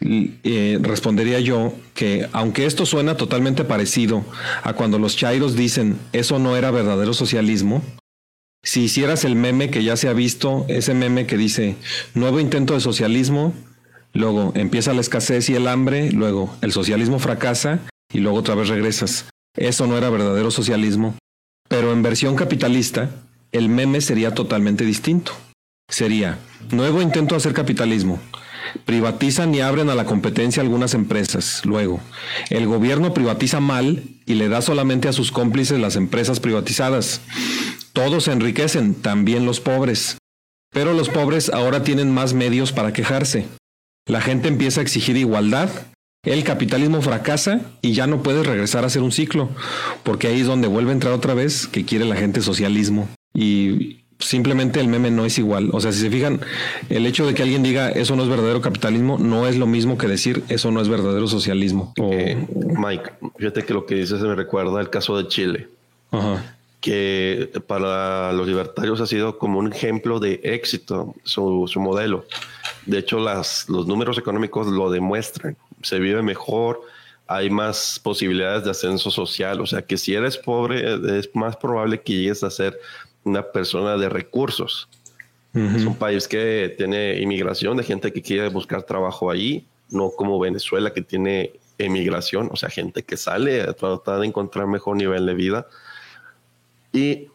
eh, 0.01 0.79
respondería 0.81 1.39
yo 1.41 1.75
que 1.93 2.29
aunque 2.33 2.65
esto 2.65 2.87
suena 2.87 3.17
totalmente 3.17 3.65
parecido 3.65 4.25
a 4.63 4.73
cuando 4.73 4.99
los 4.99 5.17
chairos 5.17 5.55
dicen 5.55 5.99
eso 6.13 6.39
no 6.39 6.57
era 6.57 6.71
verdadero 6.71 7.13
socialismo, 7.13 7.83
si 8.63 8.85
hicieras 8.85 9.27
el 9.27 9.37
meme 9.37 9.71
que 9.71 9.85
ya 9.85 9.97
se 9.97 10.09
ha 10.09 10.15
visto, 10.15 10.65
ese 10.69 10.95
meme 10.95 11.27
que 11.27 11.37
dice 11.37 11.77
nuevo 12.15 12.41
intento 12.41 12.73
de 12.73 12.81
socialismo, 12.81 13.53
luego 14.15 14.53
empieza 14.55 14.95
la 14.95 15.03
escasez 15.03 15.51
y 15.51 15.55
el 15.55 15.69
hambre, 15.69 16.11
luego 16.11 16.57
el 16.63 16.73
socialismo 16.73 17.19
fracasa 17.19 17.81
y 18.11 18.21
luego 18.21 18.39
otra 18.39 18.55
vez 18.55 18.69
regresas. 18.69 19.27
Eso 19.55 19.87
no 19.87 19.99
era 19.99 20.09
verdadero 20.09 20.51
socialismo. 20.51 21.15
Pero 21.69 21.93
en 21.93 22.03
versión 22.03 22.37
capitalista, 22.37 23.11
el 23.53 23.69
meme 23.69 24.01
sería 24.01 24.35
totalmente 24.35 24.85
distinto. 24.85 25.33
Sería, 25.89 26.39
nuevo 26.71 27.03
intento 27.03 27.37
hacer 27.37 27.53
capitalismo. 27.53 28.19
Privatizan 28.85 29.55
y 29.55 29.61
abren 29.61 29.91
a 29.91 29.95
la 29.95 30.07
competencia 30.07 30.63
algunas 30.63 30.95
empresas. 30.95 31.63
Luego, 31.65 32.01
el 32.51 32.67
gobierno 32.67 33.15
privatiza 33.15 33.61
mal 33.61 34.03
y 34.27 34.35
le 34.35 34.49
da 34.49 34.63
solamente 34.63 35.09
a 35.09 35.13
sus 35.13 35.31
cómplices 35.31 35.79
las 35.79 35.97
empresas 35.97 36.41
privatizadas. 36.41 37.21
Todos 37.93 38.25
se 38.25 38.33
enriquecen, 38.33 38.95
también 38.95 39.47
los 39.47 39.61
pobres. 39.61 40.19
Pero 40.73 40.93
los 40.93 41.09
pobres 41.09 41.51
ahora 41.51 41.85
tienen 41.85 42.11
más 42.13 42.35
medios 42.35 42.73
para 42.73 42.93
quejarse. 42.93 43.47
La 44.07 44.21
gente 44.21 44.49
empieza 44.49 44.81
a 44.81 44.83
exigir 44.83 45.17
igualdad 45.17 45.71
el 46.25 46.43
capitalismo 46.43 47.03
fracasa 47.03 47.61
y 47.83 47.93
ya 47.93 48.07
no 48.07 48.23
puedes 48.23 48.47
regresar 48.47 48.85
a 48.85 48.87
hacer 48.87 49.03
un 49.03 49.13
ciclo, 49.13 49.51
porque 50.03 50.29
ahí 50.29 50.41
es 50.41 50.47
donde 50.47 50.69
vuelve 50.69 50.91
a 50.91 50.95
entrar 50.95 51.13
otra 51.13 51.35
vez 51.35 51.67
que 51.67 51.85
quiere 51.85 52.07
la 52.07 52.17
gente 52.17 52.41
socialismo. 52.41 53.09
Y 53.35 54.04
simplemente 54.19 54.81
el 54.81 54.89
meme 54.89 55.11
no 55.11 55.25
es 55.25 55.39
igual. 55.39 55.71
O 55.73 55.81
sea, 55.81 55.93
si 55.93 56.01
se 56.01 56.11
fijan, 56.11 56.41
el 56.89 57.07
hecho 57.07 57.27
de 57.27 57.35
que 57.35 57.43
alguien 57.43 57.63
diga 57.63 57.91
eso 57.91 58.17
no 58.17 58.23
es 58.23 58.29
verdadero 58.29 58.61
capitalismo 58.61 59.19
no 59.19 59.47
es 59.47 59.57
lo 59.57 59.67
mismo 59.67 59.99
que 59.99 60.07
decir 60.07 60.45
eso 60.49 60.71
no 60.71 60.81
es 60.81 60.89
verdadero 60.89 61.27
socialismo. 61.27 61.93
Mike, 61.97 63.13
fíjate 63.37 63.65
que 63.65 63.75
lo 63.75 63.87
que 63.87 63.97
dices 63.97 64.21
me 64.21 64.35
recuerda 64.35 64.81
el 64.81 64.91
caso 64.91 65.17
de 65.17 65.29
Chile. 65.29 65.69
que 66.81 67.51
para 67.67 68.33
los 68.33 68.47
libertarios 68.47 69.01
ha 69.01 69.07
sido 69.07 69.39
como 69.39 69.59
un 69.59 69.73
ejemplo 69.73 70.21
de 70.21 70.41
éxito 70.43 71.15
su, 71.23 71.67
su 71.67 71.81
modelo. 71.81 72.27
De 72.85 72.99
hecho, 72.99 73.19
las, 73.19 73.69
los 73.71 73.87
números 73.87 74.19
económicos 74.19 74.67
lo 74.67 74.91
demuestran. 74.91 75.57
Se 75.83 75.99
vive 75.99 76.21
mejor, 76.23 76.83
hay 77.27 77.49
más 77.49 77.99
posibilidades 78.03 78.65
de 78.65 78.71
ascenso 78.71 79.11
social. 79.11 79.61
O 79.61 79.67
sea 79.67 79.83
que 79.83 79.97
si 79.97 80.15
eres 80.15 80.37
pobre, 80.37 81.19
es 81.19 81.31
más 81.35 81.57
probable 81.57 82.01
que 82.03 82.13
llegues 82.13 82.45
a 82.45 82.51
ser 82.51 82.79
una 83.25 83.43
persona 83.43 83.97
de 83.97 84.09
recursos. 84.09 84.89
Es 85.55 85.85
un 85.85 85.95
país 85.95 86.27
que 86.27 86.75
tiene 86.77 87.21
inmigración 87.21 87.77
de 87.77 87.85
gente 87.85 88.13
que 88.13 88.23
quiere 88.23 88.49
buscar 88.49 88.83
trabajo 88.83 89.31
allí, 89.31 89.65
no 89.89 90.11
como 90.11 90.41
Venezuela 90.41 90.93
que 90.93 91.01
tiene 91.01 91.53
emigración, 91.79 92.49
o 92.51 92.57
sea, 92.57 92.71
gente 92.71 93.05
que 93.05 93.17
sale 93.17 93.63
a 93.63 93.73
tratar 93.73 94.19
de 94.19 94.27
encontrar 94.27 94.67
mejor 94.67 94.97
nivel 94.97 95.27
de 95.27 95.35
vida. 95.35 95.69
Y 96.93 97.29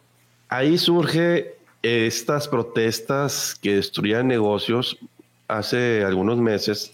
ahí 0.50 0.76
surge 0.76 1.56
estas 1.80 2.46
protestas 2.46 3.54
que 3.54 3.76
destruían 3.76 4.28
negocios 4.28 4.98
hace 5.48 6.04
algunos 6.04 6.36
meses 6.36 6.92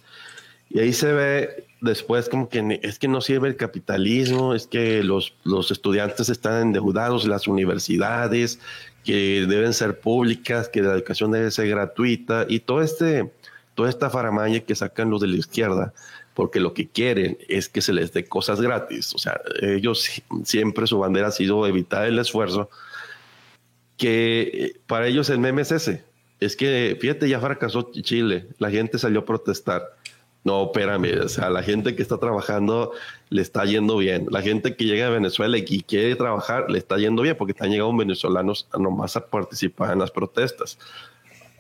y 0.70 0.80
ahí 0.80 0.92
se 0.92 1.12
ve 1.12 1.65
después 1.80 2.28
como 2.28 2.48
que 2.48 2.80
es 2.82 2.98
que 2.98 3.08
no 3.08 3.20
sirve 3.20 3.48
el 3.48 3.56
capitalismo, 3.56 4.54
es 4.54 4.66
que 4.66 5.02
los, 5.02 5.34
los 5.44 5.70
estudiantes 5.70 6.28
están 6.28 6.62
endeudados, 6.62 7.26
las 7.26 7.46
universidades, 7.48 8.58
que 9.04 9.46
deben 9.48 9.72
ser 9.72 10.00
públicas, 10.00 10.68
que 10.68 10.82
la 10.82 10.94
educación 10.94 11.30
debe 11.30 11.50
ser 11.50 11.68
gratuita 11.68 12.46
y 12.48 12.60
todo 12.60 12.82
este, 12.82 13.32
toda 13.74 13.88
esta 13.88 14.10
faramaña 14.10 14.60
que 14.60 14.74
sacan 14.74 15.10
los 15.10 15.20
de 15.20 15.28
la 15.28 15.36
izquierda, 15.36 15.92
porque 16.34 16.60
lo 16.60 16.74
que 16.74 16.88
quieren 16.88 17.38
es 17.48 17.68
que 17.68 17.82
se 17.82 17.92
les 17.92 18.12
dé 18.12 18.24
cosas 18.24 18.60
gratis. 18.60 19.14
O 19.14 19.18
sea, 19.18 19.40
ellos 19.62 20.22
siempre 20.44 20.86
su 20.86 20.98
bandera 20.98 21.28
ha 21.28 21.32
sido 21.32 21.66
evitar 21.66 22.06
el 22.06 22.18
esfuerzo, 22.18 22.68
que 23.96 24.72
para 24.86 25.06
ellos 25.06 25.30
el 25.30 25.38
meme 25.38 25.62
es 25.62 25.72
ese. 25.72 26.04
Es 26.40 26.56
que, 26.56 26.98
fíjate, 27.00 27.28
ya 27.28 27.40
fracasó 27.40 27.90
Chile, 27.92 28.48
la 28.58 28.70
gente 28.70 28.98
salió 28.98 29.20
a 29.20 29.24
protestar 29.24 29.96
no, 30.46 30.66
espérame, 30.66 31.24
o 31.24 31.28
sea, 31.28 31.50
la 31.50 31.60
gente 31.60 31.96
que 31.96 32.02
está 32.02 32.18
trabajando 32.18 32.92
le 33.30 33.42
está 33.42 33.64
yendo 33.64 33.96
bien. 33.96 34.28
La 34.30 34.42
gente 34.42 34.76
que 34.76 34.84
llega 34.84 35.08
a 35.08 35.10
Venezuela 35.10 35.58
y 35.58 35.82
quiere 35.82 36.14
trabajar 36.14 36.70
le 36.70 36.78
está 36.78 36.96
yendo 36.98 37.22
bien 37.22 37.36
porque 37.36 37.50
están 37.50 37.68
llegando 37.68 37.96
venezolanos 37.96 38.68
nomás 38.78 39.16
a 39.16 39.26
participar 39.26 39.92
en 39.92 39.98
las 39.98 40.12
protestas. 40.12 40.78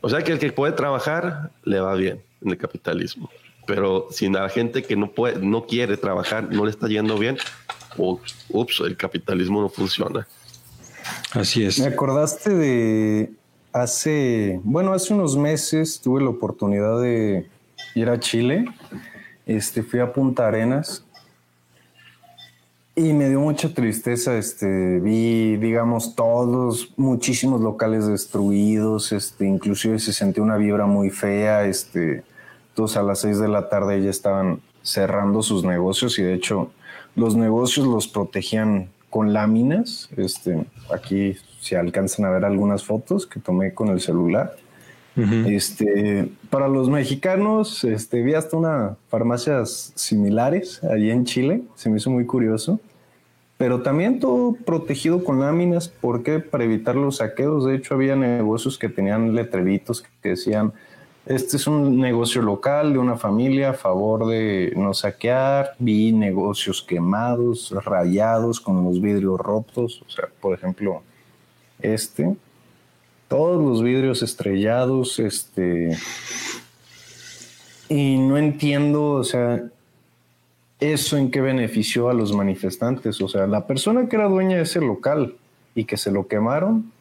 O 0.02 0.08
sea 0.08 0.22
que 0.22 0.30
el 0.30 0.38
que 0.38 0.52
puede 0.52 0.72
trabajar 0.72 1.50
le 1.64 1.80
va 1.80 1.96
bien 1.96 2.22
en 2.40 2.50
el 2.50 2.58
capitalismo. 2.58 3.28
Pero 3.66 4.06
si 4.12 4.30
la 4.30 4.48
gente 4.50 4.84
que 4.84 4.94
no 4.94 5.10
puede, 5.10 5.44
no 5.44 5.66
quiere 5.66 5.96
trabajar, 5.96 6.48
no 6.52 6.64
le 6.64 6.70
está 6.70 6.86
yendo 6.86 7.18
bien, 7.18 7.38
ups, 7.96 8.80
el 8.84 8.96
capitalismo 8.96 9.62
no 9.62 9.68
funciona. 9.68 10.28
Así 11.32 11.64
es. 11.64 11.80
Me 11.80 11.86
acordaste 11.86 12.54
de 12.54 13.32
hace, 13.72 14.60
bueno, 14.62 14.92
hace 14.92 15.12
unos 15.12 15.36
meses 15.36 16.00
tuve 16.00 16.22
la 16.22 16.30
oportunidad 16.30 17.00
de 17.02 17.48
ir 17.96 18.10
a 18.10 18.20
Chile. 18.20 18.66
Este, 19.46 19.82
fui 19.82 20.00
a 20.00 20.12
Punta 20.12 20.46
Arenas 20.46 21.04
y 22.94 23.12
me 23.12 23.28
dio 23.28 23.40
mucha 23.40 23.72
tristeza. 23.72 24.36
Este, 24.36 25.00
vi, 25.00 25.56
digamos, 25.56 26.14
todos, 26.14 26.92
muchísimos 26.96 27.60
locales 27.60 28.06
destruidos. 28.06 29.12
Este, 29.12 29.46
inclusive 29.46 29.98
se 29.98 30.12
sentía 30.12 30.42
una 30.42 30.56
vibra 30.56 30.86
muy 30.86 31.10
fea. 31.10 31.64
Este, 31.64 32.22
todos 32.74 32.96
a 32.96 33.02
las 33.02 33.20
seis 33.20 33.38
de 33.38 33.48
la 33.48 33.68
tarde 33.68 34.02
ya 34.02 34.10
estaban 34.10 34.60
cerrando 34.82 35.42
sus 35.42 35.64
negocios 35.64 36.18
y 36.18 36.22
de 36.22 36.34
hecho 36.34 36.70
los 37.16 37.34
negocios 37.34 37.86
los 37.86 38.08
protegían 38.08 38.90
con 39.08 39.32
láminas. 39.32 40.10
Este, 40.16 40.66
aquí 40.94 41.36
se 41.60 41.78
alcanzan 41.78 42.26
a 42.26 42.30
ver 42.30 42.44
algunas 42.44 42.84
fotos 42.84 43.26
que 43.26 43.40
tomé 43.40 43.72
con 43.72 43.88
el 43.88 44.00
celular. 44.00 44.54
Este, 45.16 46.28
para 46.50 46.68
los 46.68 46.90
mexicanos, 46.90 47.84
este, 47.84 48.22
vi 48.22 48.34
hasta 48.34 48.56
unas 48.56 48.96
farmacias 49.08 49.92
similares 49.94 50.84
allí 50.84 51.10
en 51.10 51.24
Chile, 51.24 51.62
se 51.74 51.88
me 51.88 51.96
hizo 51.96 52.10
muy 52.10 52.26
curioso, 52.26 52.78
pero 53.56 53.80
también 53.80 54.20
todo 54.20 54.52
protegido 54.52 55.24
con 55.24 55.40
láminas, 55.40 55.88
porque 55.88 56.40
Para 56.40 56.64
evitar 56.64 56.96
los 56.96 57.16
saqueos, 57.16 57.64
de 57.64 57.76
hecho 57.76 57.94
había 57.94 58.14
negocios 58.14 58.78
que 58.78 58.90
tenían 58.90 59.34
letreritos 59.34 60.04
que 60.22 60.30
decían, 60.30 60.72
este 61.24 61.56
es 61.56 61.66
un 61.66 61.98
negocio 61.98 62.42
local 62.42 62.92
de 62.92 62.98
una 62.98 63.16
familia 63.16 63.70
a 63.70 63.74
favor 63.74 64.26
de 64.26 64.72
no 64.76 64.94
saquear, 64.94 65.72
vi 65.78 66.12
negocios 66.12 66.82
quemados, 66.82 67.74
rayados, 67.84 68.60
con 68.60 68.84
los 68.84 69.00
vidrios 69.00 69.40
rotos, 69.40 70.02
o 70.06 70.10
sea, 70.10 70.28
por 70.40 70.54
ejemplo, 70.54 71.02
este, 71.80 72.36
todos 73.28 73.62
los 73.62 73.82
vidrios 73.82 74.22
estrellados, 74.22 75.18
este, 75.18 75.96
y 77.88 78.18
no 78.18 78.36
entiendo, 78.36 79.12
o 79.12 79.24
sea, 79.24 79.62
eso 80.80 81.16
en 81.16 81.30
qué 81.30 81.40
benefició 81.40 82.08
a 82.08 82.14
los 82.14 82.32
manifestantes, 82.32 83.20
o 83.20 83.28
sea, 83.28 83.46
la 83.46 83.66
persona 83.66 84.08
que 84.08 84.16
era 84.16 84.28
dueña 84.28 84.56
de 84.56 84.62
ese 84.62 84.80
local 84.80 85.34
y 85.74 85.84
que 85.84 85.96
se 85.96 86.10
lo 86.10 86.28
quemaron, 86.28 86.92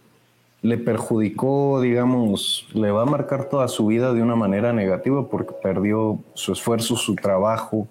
le 0.61 0.77
perjudicó, 0.77 1.79
digamos, 1.79 2.67
le 2.73 2.89
va 2.89 3.03
a 3.03 3.05
marcar 3.05 3.49
toda 3.49 3.67
su 3.67 3.85
vida 3.85 4.13
de 4.13 4.23
una 4.23 4.35
manera 4.35 4.73
negativa 4.73 5.27
porque 5.29 5.53
perdió 5.61 6.19
su 6.33 6.53
esfuerzo, 6.53 6.95
su 6.95 7.15
trabajo, 7.15 7.87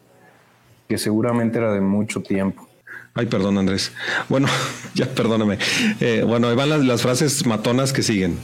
que 0.88 0.98
seguramente 0.98 1.58
era 1.58 1.72
de 1.72 1.80
mucho 1.80 2.20
tiempo. 2.20 2.66
Ay, 3.14 3.26
perdón, 3.26 3.58
Andrés. 3.58 3.92
Bueno, 4.28 4.48
ya 4.94 5.06
perdóname. 5.06 5.58
Eh, 6.00 6.24
bueno, 6.26 6.48
ahí 6.48 6.56
van 6.56 6.70
las, 6.70 6.84
las, 6.84 7.02
frases 7.02 7.46
matonas 7.46 7.92
que 7.92 8.02
siguen. 8.02 8.38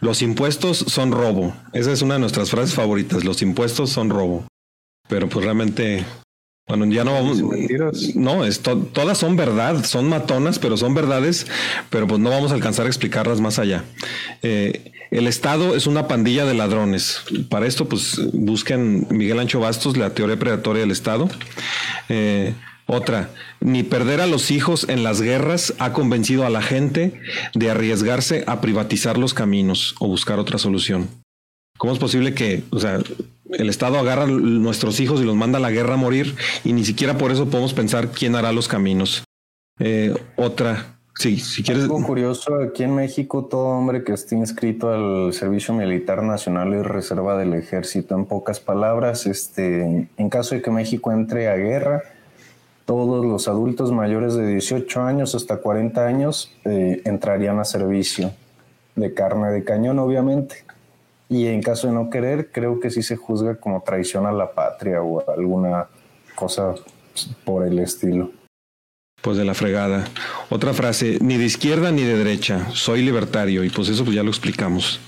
Los 0.00 0.22
impuestos 0.22 0.78
son 0.78 1.10
robo. 1.10 1.56
Esa 1.72 1.92
es 1.92 2.02
una 2.02 2.14
de 2.14 2.20
nuestras 2.20 2.50
frases 2.50 2.74
favoritas. 2.74 3.24
Los 3.24 3.42
impuestos 3.42 3.90
son 3.90 4.10
robo. 4.10 4.46
Pero 5.08 5.28
pues 5.28 5.44
realmente, 5.44 6.04
bueno, 6.68 6.84
ya 6.86 7.04
no 7.04 7.12
vamos. 7.12 7.38
No, 8.14 8.44
es 8.44 8.60
todas 8.60 9.18
son 9.18 9.36
verdad, 9.36 9.84
son 9.84 10.08
matonas, 10.08 10.58
pero 10.58 10.76
son 10.76 10.94
verdades, 10.94 11.46
pero 11.90 12.06
pues 12.06 12.20
no 12.20 12.30
vamos 12.30 12.50
a 12.50 12.54
alcanzar 12.54 12.86
a 12.86 12.88
explicarlas 12.88 13.40
más 13.40 13.58
allá. 13.58 13.84
Eh, 14.42 14.92
el 15.10 15.28
Estado 15.28 15.76
es 15.76 15.86
una 15.86 16.08
pandilla 16.08 16.44
de 16.44 16.54
ladrones. 16.54 17.22
Para 17.48 17.66
esto, 17.66 17.88
pues 17.88 18.20
busquen 18.32 19.06
Miguel 19.10 19.38
Ancho 19.38 19.60
Bastos, 19.60 19.96
la 19.96 20.10
teoría 20.10 20.38
predatoria 20.38 20.80
del 20.80 20.90
Estado. 20.90 21.28
Eh, 22.08 22.54
otra, 22.86 23.30
ni 23.60 23.82
perder 23.82 24.20
a 24.20 24.26
los 24.26 24.52
hijos 24.52 24.88
en 24.88 25.02
las 25.02 25.20
guerras 25.20 25.74
ha 25.78 25.92
convencido 25.92 26.46
a 26.46 26.50
la 26.50 26.62
gente 26.62 27.20
de 27.52 27.70
arriesgarse 27.70 28.44
a 28.46 28.60
privatizar 28.60 29.18
los 29.18 29.34
caminos 29.34 29.96
o 29.98 30.06
buscar 30.06 30.38
otra 30.38 30.58
solución. 30.58 31.08
¿Cómo 31.78 31.92
es 31.92 31.98
posible 31.98 32.32
que, 32.32 32.62
o 32.70 32.78
sea, 32.78 33.00
el 33.50 33.68
Estado 33.68 33.98
agarra 33.98 34.22
a 34.22 34.26
nuestros 34.28 35.00
hijos 35.00 35.20
y 35.20 35.24
los 35.24 35.34
manda 35.34 35.58
a 35.58 35.60
la 35.60 35.70
guerra 35.70 35.94
a 35.94 35.98
morir 35.98 36.36
y 36.64 36.72
ni 36.72 36.84
siquiera 36.84 37.18
por 37.18 37.32
eso 37.32 37.46
podemos 37.46 37.74
pensar 37.74 38.12
quién 38.12 38.36
hará 38.36 38.52
los 38.52 38.68
caminos? 38.68 39.24
Eh, 39.80 40.14
otra, 40.36 40.98
sí, 41.16 41.38
si 41.38 41.64
quieres. 41.64 41.82
Algo 41.82 42.02
curioso, 42.02 42.54
aquí 42.62 42.84
en 42.84 42.94
México 42.94 43.46
todo 43.46 43.66
hombre 43.66 44.04
que 44.04 44.12
esté 44.12 44.36
inscrito 44.36 44.90
al 44.90 45.32
Servicio 45.32 45.74
Militar 45.74 46.22
Nacional 46.22 46.72
y 46.72 46.82
reserva 46.82 47.36
del 47.36 47.52
Ejército, 47.52 48.14
en 48.14 48.26
pocas 48.26 48.60
palabras, 48.60 49.26
este, 49.26 50.08
en 50.16 50.30
caso 50.30 50.54
de 50.54 50.62
que 50.62 50.70
México 50.70 51.12
entre 51.12 51.48
a 51.48 51.56
guerra, 51.56 52.02
todos 52.86 53.26
los 53.26 53.48
adultos 53.48 53.92
mayores 53.92 54.34
de 54.34 54.46
18 54.46 55.02
años 55.02 55.34
hasta 55.34 55.58
40 55.58 56.06
años 56.06 56.52
eh, 56.64 57.02
entrarían 57.04 57.58
a 57.58 57.64
servicio 57.64 58.32
de 58.94 59.12
carne 59.12 59.50
de 59.50 59.64
cañón, 59.64 59.98
obviamente. 59.98 60.64
Y 61.28 61.48
en 61.48 61.60
caso 61.60 61.88
de 61.88 61.92
no 61.92 62.08
querer, 62.08 62.52
creo 62.52 62.78
que 62.78 62.90
sí 62.90 63.02
se 63.02 63.16
juzga 63.16 63.56
como 63.56 63.82
traición 63.82 64.24
a 64.24 64.32
la 64.32 64.52
patria 64.52 65.02
o 65.02 65.28
alguna 65.28 65.88
cosa 66.36 66.74
por 67.44 67.66
el 67.66 67.80
estilo. 67.80 68.30
Pues 69.20 69.36
de 69.36 69.44
la 69.44 69.54
fregada. 69.54 70.04
Otra 70.50 70.72
frase, 70.72 71.18
ni 71.20 71.36
de 71.36 71.44
izquierda 71.44 71.90
ni 71.90 72.02
de 72.02 72.16
derecha, 72.16 72.68
soy 72.72 73.02
libertario. 73.02 73.64
Y 73.64 73.70
pues 73.70 73.88
eso 73.88 74.04
pues 74.04 74.14
ya 74.14 74.22
lo 74.22 74.30
explicamos. 74.30 75.00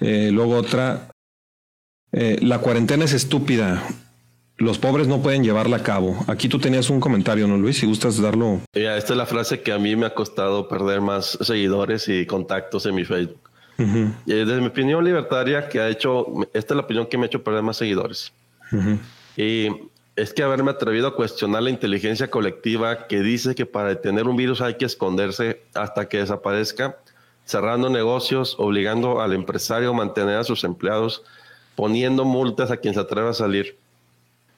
Eh, 0.00 0.28
luego 0.30 0.56
otra, 0.56 1.08
eh, 2.12 2.38
la 2.42 2.58
cuarentena 2.58 3.06
es 3.06 3.14
estúpida 3.14 3.82
los 4.58 4.78
pobres 4.78 5.06
no 5.06 5.20
pueden 5.20 5.44
llevarla 5.44 5.78
a 5.78 5.82
cabo. 5.82 6.16
Aquí 6.26 6.48
tú 6.48 6.58
tenías 6.58 6.88
un 6.88 6.98
comentario, 6.98 7.46
¿no, 7.46 7.56
Luis? 7.56 7.78
Si 7.78 7.86
gustas 7.86 8.20
darlo. 8.20 8.60
Ya, 8.72 8.96
esta 8.96 9.12
es 9.12 9.16
la 9.16 9.26
frase 9.26 9.60
que 9.60 9.72
a 9.72 9.78
mí 9.78 9.96
me 9.96 10.06
ha 10.06 10.14
costado 10.14 10.68
perder 10.68 11.00
más 11.00 11.38
seguidores 11.42 12.08
y 12.08 12.24
contactos 12.26 12.86
en 12.86 12.94
mi 12.94 13.04
Facebook. 13.04 13.40
y 13.78 14.32
desde 14.32 14.60
mi 14.60 14.68
opinión 14.68 15.04
libertaria, 15.04 15.68
que 15.68 15.80
ha 15.80 15.88
hecho, 15.88 16.26
esta 16.54 16.72
es 16.72 16.76
la 16.76 16.82
opinión 16.82 17.06
que 17.06 17.18
me 17.18 17.24
ha 17.24 17.26
hecho 17.26 17.44
perder 17.44 17.62
más 17.62 17.76
seguidores. 17.76 18.32
Y 19.36 19.68
es 20.16 20.32
que 20.32 20.42
haberme 20.42 20.70
atrevido 20.70 21.08
a 21.08 21.14
cuestionar 21.14 21.62
la 21.62 21.68
inteligencia 21.68 22.30
colectiva 22.30 23.06
que 23.06 23.20
dice 23.20 23.54
que 23.54 23.66
para 23.66 23.90
detener 23.90 24.26
un 24.26 24.36
virus 24.36 24.62
hay 24.62 24.76
que 24.76 24.86
esconderse 24.86 25.60
hasta 25.74 26.08
que 26.08 26.18
desaparezca, 26.18 26.96
cerrando 27.44 27.90
negocios, 27.90 28.56
obligando 28.58 29.20
al 29.20 29.34
empresario 29.34 29.90
a 29.90 29.92
mantener 29.92 30.38
a 30.38 30.44
sus 30.44 30.64
empleados, 30.64 31.22
poniendo 31.74 32.24
multas 32.24 32.70
a 32.70 32.78
quien 32.78 32.94
se 32.94 33.00
atreva 33.00 33.30
a 33.30 33.34
salir 33.34 33.76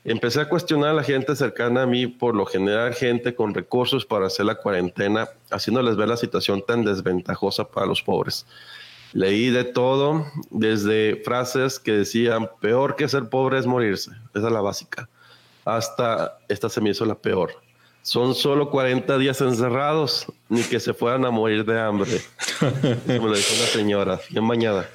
Empecé 0.04 0.40
a 0.40 0.48
cuestionar 0.48 0.90
a 0.90 0.94
la 0.94 1.02
gente 1.02 1.34
cercana 1.34 1.82
a 1.82 1.86
mí, 1.86 2.06
por 2.06 2.34
lo 2.34 2.46
general 2.46 2.94
gente 2.94 3.34
con 3.34 3.52
recursos 3.52 4.06
para 4.06 4.26
hacer 4.26 4.46
la 4.46 4.54
cuarentena, 4.54 5.28
haciéndoles 5.50 5.96
ver 5.96 6.08
la 6.08 6.16
situación 6.16 6.64
tan 6.66 6.84
desventajosa 6.84 7.64
para 7.68 7.86
los 7.86 8.02
pobres. 8.02 8.46
Leí 9.12 9.50
de 9.50 9.64
todo, 9.64 10.26
desde 10.50 11.20
frases 11.24 11.78
que 11.78 11.92
decían, 11.92 12.48
peor 12.60 12.94
que 12.94 13.08
ser 13.08 13.28
pobre 13.28 13.58
es 13.58 13.66
morirse, 13.66 14.12
esa 14.34 14.46
es 14.46 14.52
la 14.52 14.60
básica, 14.60 15.08
hasta 15.64 16.38
esta 16.48 16.68
se 16.68 16.80
me 16.80 16.90
hizo 16.90 17.04
la 17.04 17.14
peor. 17.14 17.52
Son 18.02 18.34
solo 18.34 18.70
40 18.70 19.18
días 19.18 19.40
encerrados, 19.40 20.26
ni 20.48 20.62
que 20.62 20.80
se 20.80 20.94
fueran 20.94 21.24
a 21.26 21.30
morir 21.30 21.64
de 21.64 21.80
hambre. 21.80 22.22
me 23.06 23.18
lo 23.18 23.34
dijo 23.34 23.54
una 23.54 23.66
señora, 23.66 24.20
bien 24.30 24.44
mañana. 24.44 24.86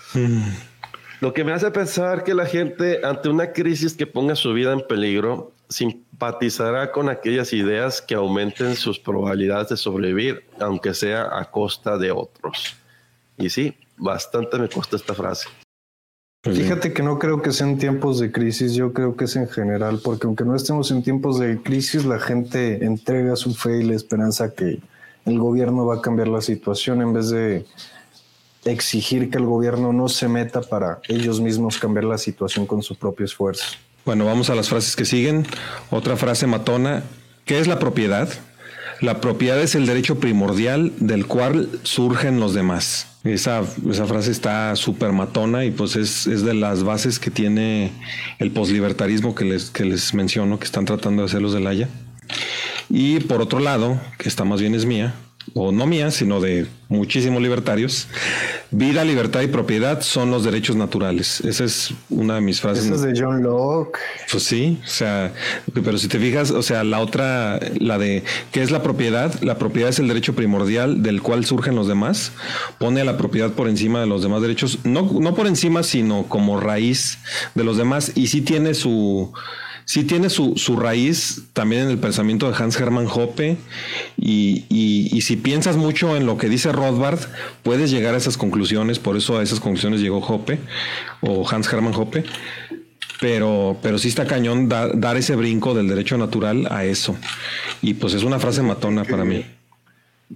Lo 1.24 1.34
que 1.34 1.46
me 1.46 1.54
hace 1.54 1.72
pensar 1.72 2.26
que 2.26 2.34
la 2.34 2.46
gente 2.46 3.00
ante 3.06 3.30
una 3.30 3.54
crisis 3.54 3.94
que 3.94 4.06
ponga 4.06 4.36
su 4.36 4.52
vida 4.52 4.74
en 4.74 4.86
peligro 4.86 5.54
simpatizará 5.70 6.92
con 6.92 7.08
aquellas 7.08 7.54
ideas 7.54 8.02
que 8.02 8.16
aumenten 8.16 8.76
sus 8.76 9.00
probabilidades 9.00 9.70
de 9.70 9.78
sobrevivir, 9.78 10.44
aunque 10.60 10.94
sea 10.94 11.40
a 11.40 11.50
costa 11.50 11.98
de 11.98 12.12
otros. 12.12 12.76
Y 13.38 13.50
sí, 13.50 13.74
bastante 13.96 14.60
me 14.60 14.68
cuesta 14.68 14.98
esta 14.98 15.14
frase. 15.14 15.48
Fíjate 16.44 16.92
que 16.92 17.04
no 17.04 17.18
creo 17.18 17.42
que 17.42 17.54
sean 17.54 17.78
tiempos 17.78 18.20
de 18.20 18.30
crisis, 18.30 18.74
yo 18.74 18.92
creo 18.92 19.16
que 19.16 19.24
es 19.24 19.38
en 19.38 19.48
general, 19.48 20.02
porque 20.04 20.28
aunque 20.28 20.44
no 20.44 20.58
estemos 20.58 20.92
en 20.92 21.04
tiempos 21.04 21.40
de 21.40 21.58
crisis, 21.62 22.04
la 22.04 22.20
gente 22.20 22.84
entrega 22.84 23.38
su 23.38 23.54
fe 23.54 23.78
y 23.78 23.84
la 23.84 23.96
esperanza 23.96 24.54
que 24.54 24.82
el 25.24 25.40
gobierno 25.40 25.86
va 25.86 25.96
a 25.96 26.02
cambiar 26.02 26.28
la 26.28 26.42
situación 26.42 27.02
en 27.02 27.14
vez 27.14 27.30
de 27.30 27.66
exigir 28.66 29.30
que 29.30 29.38
el 29.38 29.46
gobierno 29.46 29.94
no 29.94 30.10
se 30.10 30.28
meta 30.28 30.62
para 30.62 31.00
ellos 31.08 31.42
mismos 31.42 31.78
cambiar 31.78 32.06
la 32.06 32.18
situación 32.18 32.66
con 32.66 32.82
su 32.82 32.96
propio 32.96 33.26
esfuerzo. 33.26 33.66
Bueno, 34.06 34.26
vamos 34.26 34.50
a 34.50 34.56
las 34.56 34.70
frases 34.70 34.96
que 34.96 35.06
siguen. 35.06 35.46
Otra 35.90 36.18
frase 36.18 36.48
matona. 36.48 37.04
¿Qué 37.46 37.60
es 37.60 37.68
la 37.68 37.80
propiedad? 37.80 38.30
La 39.00 39.22
propiedad 39.22 39.60
es 39.60 39.76
el 39.76 39.86
derecho 39.86 40.20
primordial 40.20 40.92
del 40.98 41.26
cual 41.26 41.70
surgen 41.84 42.40
los 42.40 42.54
demás. 42.54 43.08
Esa, 43.24 43.62
esa 43.90 44.06
frase 44.06 44.32
está 44.32 44.76
súper 44.76 45.14
matona 45.14 45.64
y 45.64 45.72
pues 45.72 45.96
es, 45.96 46.28
es, 46.28 46.44
de 46.44 46.54
las 46.54 46.84
bases 46.84 47.20
que 47.20 47.32
tiene 47.32 47.92
el 48.40 48.52
poslibertarismo 48.52 49.34
que 49.34 49.46
les, 49.46 49.70
que 49.72 49.86
les 49.86 50.14
menciono, 50.14 50.60
que 50.60 50.66
están 50.66 50.86
tratando 50.86 51.22
de 51.22 51.28
hacer 51.28 51.42
los 51.42 51.54
de 51.54 51.62
Laya. 51.62 51.88
Y 52.90 53.22
por 53.22 53.42
otro 53.42 53.60
lado, 53.60 54.00
que 54.18 54.28
está 54.28 54.44
más 54.44 54.60
bien 54.60 54.76
es 54.76 54.86
mía, 54.86 55.14
o 55.54 55.72
no 55.72 55.86
mía, 55.86 56.12
sino 56.12 56.40
de 56.40 56.68
muchísimos 56.88 57.42
libertarios, 57.42 58.08
vida, 58.72 59.04
libertad 59.04 59.42
y 59.42 59.48
propiedad 59.48 60.02
son 60.02 60.32
los 60.32 60.44
derechos 60.44 60.76
naturales. 60.76 61.42
Esa 61.42 61.64
es 61.64 61.94
una 62.10 62.36
de 62.36 62.42
mis 62.42 62.62
frases. 62.62 62.86
Esa 62.86 62.96
es 62.96 63.02
de 63.02 63.14
John 63.20 63.44
Locke. 63.44 64.00
Pues 64.32 64.44
sí, 64.44 64.80
o 64.84 64.88
sea, 64.88 65.34
pero 65.74 65.98
si 65.98 66.08
te 66.08 66.20
fijas, 66.20 66.52
o 66.52 66.62
sea, 66.62 66.84
la 66.84 67.00
otra, 67.00 67.60
la 67.80 67.98
de 67.98 68.24
qué 68.52 68.62
es 68.62 68.72
la 68.72 68.84
propiedad, 68.84 69.34
la 69.42 69.58
propiedad 69.58 69.90
es 69.90 70.00
el 70.00 70.08
derecho 70.08 70.34
primordial 70.36 71.04
del 71.04 71.22
cual 71.22 71.46
surgen 71.46 71.76
los 71.76 71.88
demás, 71.88 72.32
pone 72.80 73.02
a 73.02 73.06
la 73.06 73.18
propiedad 73.18 73.52
por 73.52 73.68
encima 73.68 74.00
de 74.00 74.08
los 74.08 74.22
demás 74.22 74.42
derechos, 74.42 74.80
no, 74.84 75.10
no 75.20 75.36
por 75.36 75.48
encima, 75.48 75.84
sino 75.84 76.24
como 76.24 76.60
raíz 76.60 77.20
de 77.56 77.64
los 77.64 77.78
demás, 77.78 78.12
y 78.16 78.28
sí 78.28 78.42
tiene 78.42 78.74
su 78.74 79.34
sí 79.86 80.04
tiene 80.04 80.30
su, 80.30 80.58
su, 80.58 80.76
raíz 80.78 81.44
también 81.54 81.84
en 81.84 81.90
el 81.90 81.98
pensamiento 81.98 82.50
de 82.50 82.56
Hans 82.56 82.80
Hermann 82.80 83.08
Hoppe 83.08 83.58
y, 84.18 84.66
y, 84.70 85.22
si 85.22 85.36
piensas 85.36 85.78
mucho 85.78 86.16
en 86.16 86.26
lo 86.26 86.38
que 86.38 86.50
dice 86.50 86.72
Rothbard, 86.72 87.20
puedes 87.64 87.92
llegar 87.92 88.16
a 88.16 88.18
esas 88.18 88.38
conclusiones, 88.38 89.00
por 89.00 89.18
eso 89.18 89.38
a 89.38 89.44
esas 89.44 89.60
conclusiones 89.60 90.02
llegó 90.02 90.20
Hoppe 90.20 90.60
o 91.22 91.48
Hans 91.50 91.72
Hermann 91.72 91.94
Hoppe, 91.96 92.24
pero, 93.20 93.78
pero 93.82 93.98
sí 93.98 94.10
está 94.10 94.26
cañón 94.28 94.68
dar 94.68 95.18
ese 95.18 95.36
brinco 95.36 95.74
del 95.74 95.88
derecho 95.88 96.18
natural 96.18 96.68
a 96.70 96.84
eso. 96.86 97.16
Y 97.82 97.94
pues 97.94 98.14
es 98.14 98.24
una 98.24 98.40
frase 98.40 98.62
matona 98.62 99.04
para 99.06 99.24
mí. 99.24 99.46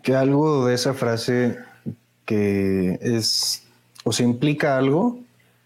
Que 0.04 0.16
algo 0.16 0.68
de 0.68 0.76
esa 0.76 0.94
frase 0.94 1.58
que 2.26 2.98
es, 3.02 3.64
o 4.04 4.12
se 4.12 4.24
implica 4.24 4.78
algo, 4.78 5.20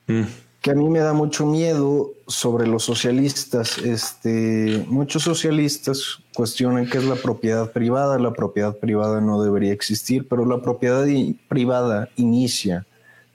mm 0.07 0.23
que 0.61 0.69
a 0.69 0.75
mí 0.75 0.87
me 0.89 0.99
da 0.99 1.13
mucho 1.13 1.45
miedo 1.45 2.11
sobre 2.27 2.67
los 2.67 2.83
socialistas. 2.83 3.79
Este, 3.79 4.85
muchos 4.87 5.23
socialistas 5.23 6.19
cuestionan 6.35 6.87
qué 6.87 6.99
es 6.99 7.03
la 7.03 7.15
propiedad 7.15 7.71
privada. 7.71 8.19
La 8.19 8.33
propiedad 8.33 8.77
privada 8.77 9.21
no 9.21 9.41
debería 9.41 9.73
existir, 9.73 10.27
pero 10.29 10.45
la 10.45 10.61
propiedad 10.61 11.05
privada 11.47 12.09
inicia 12.15 12.85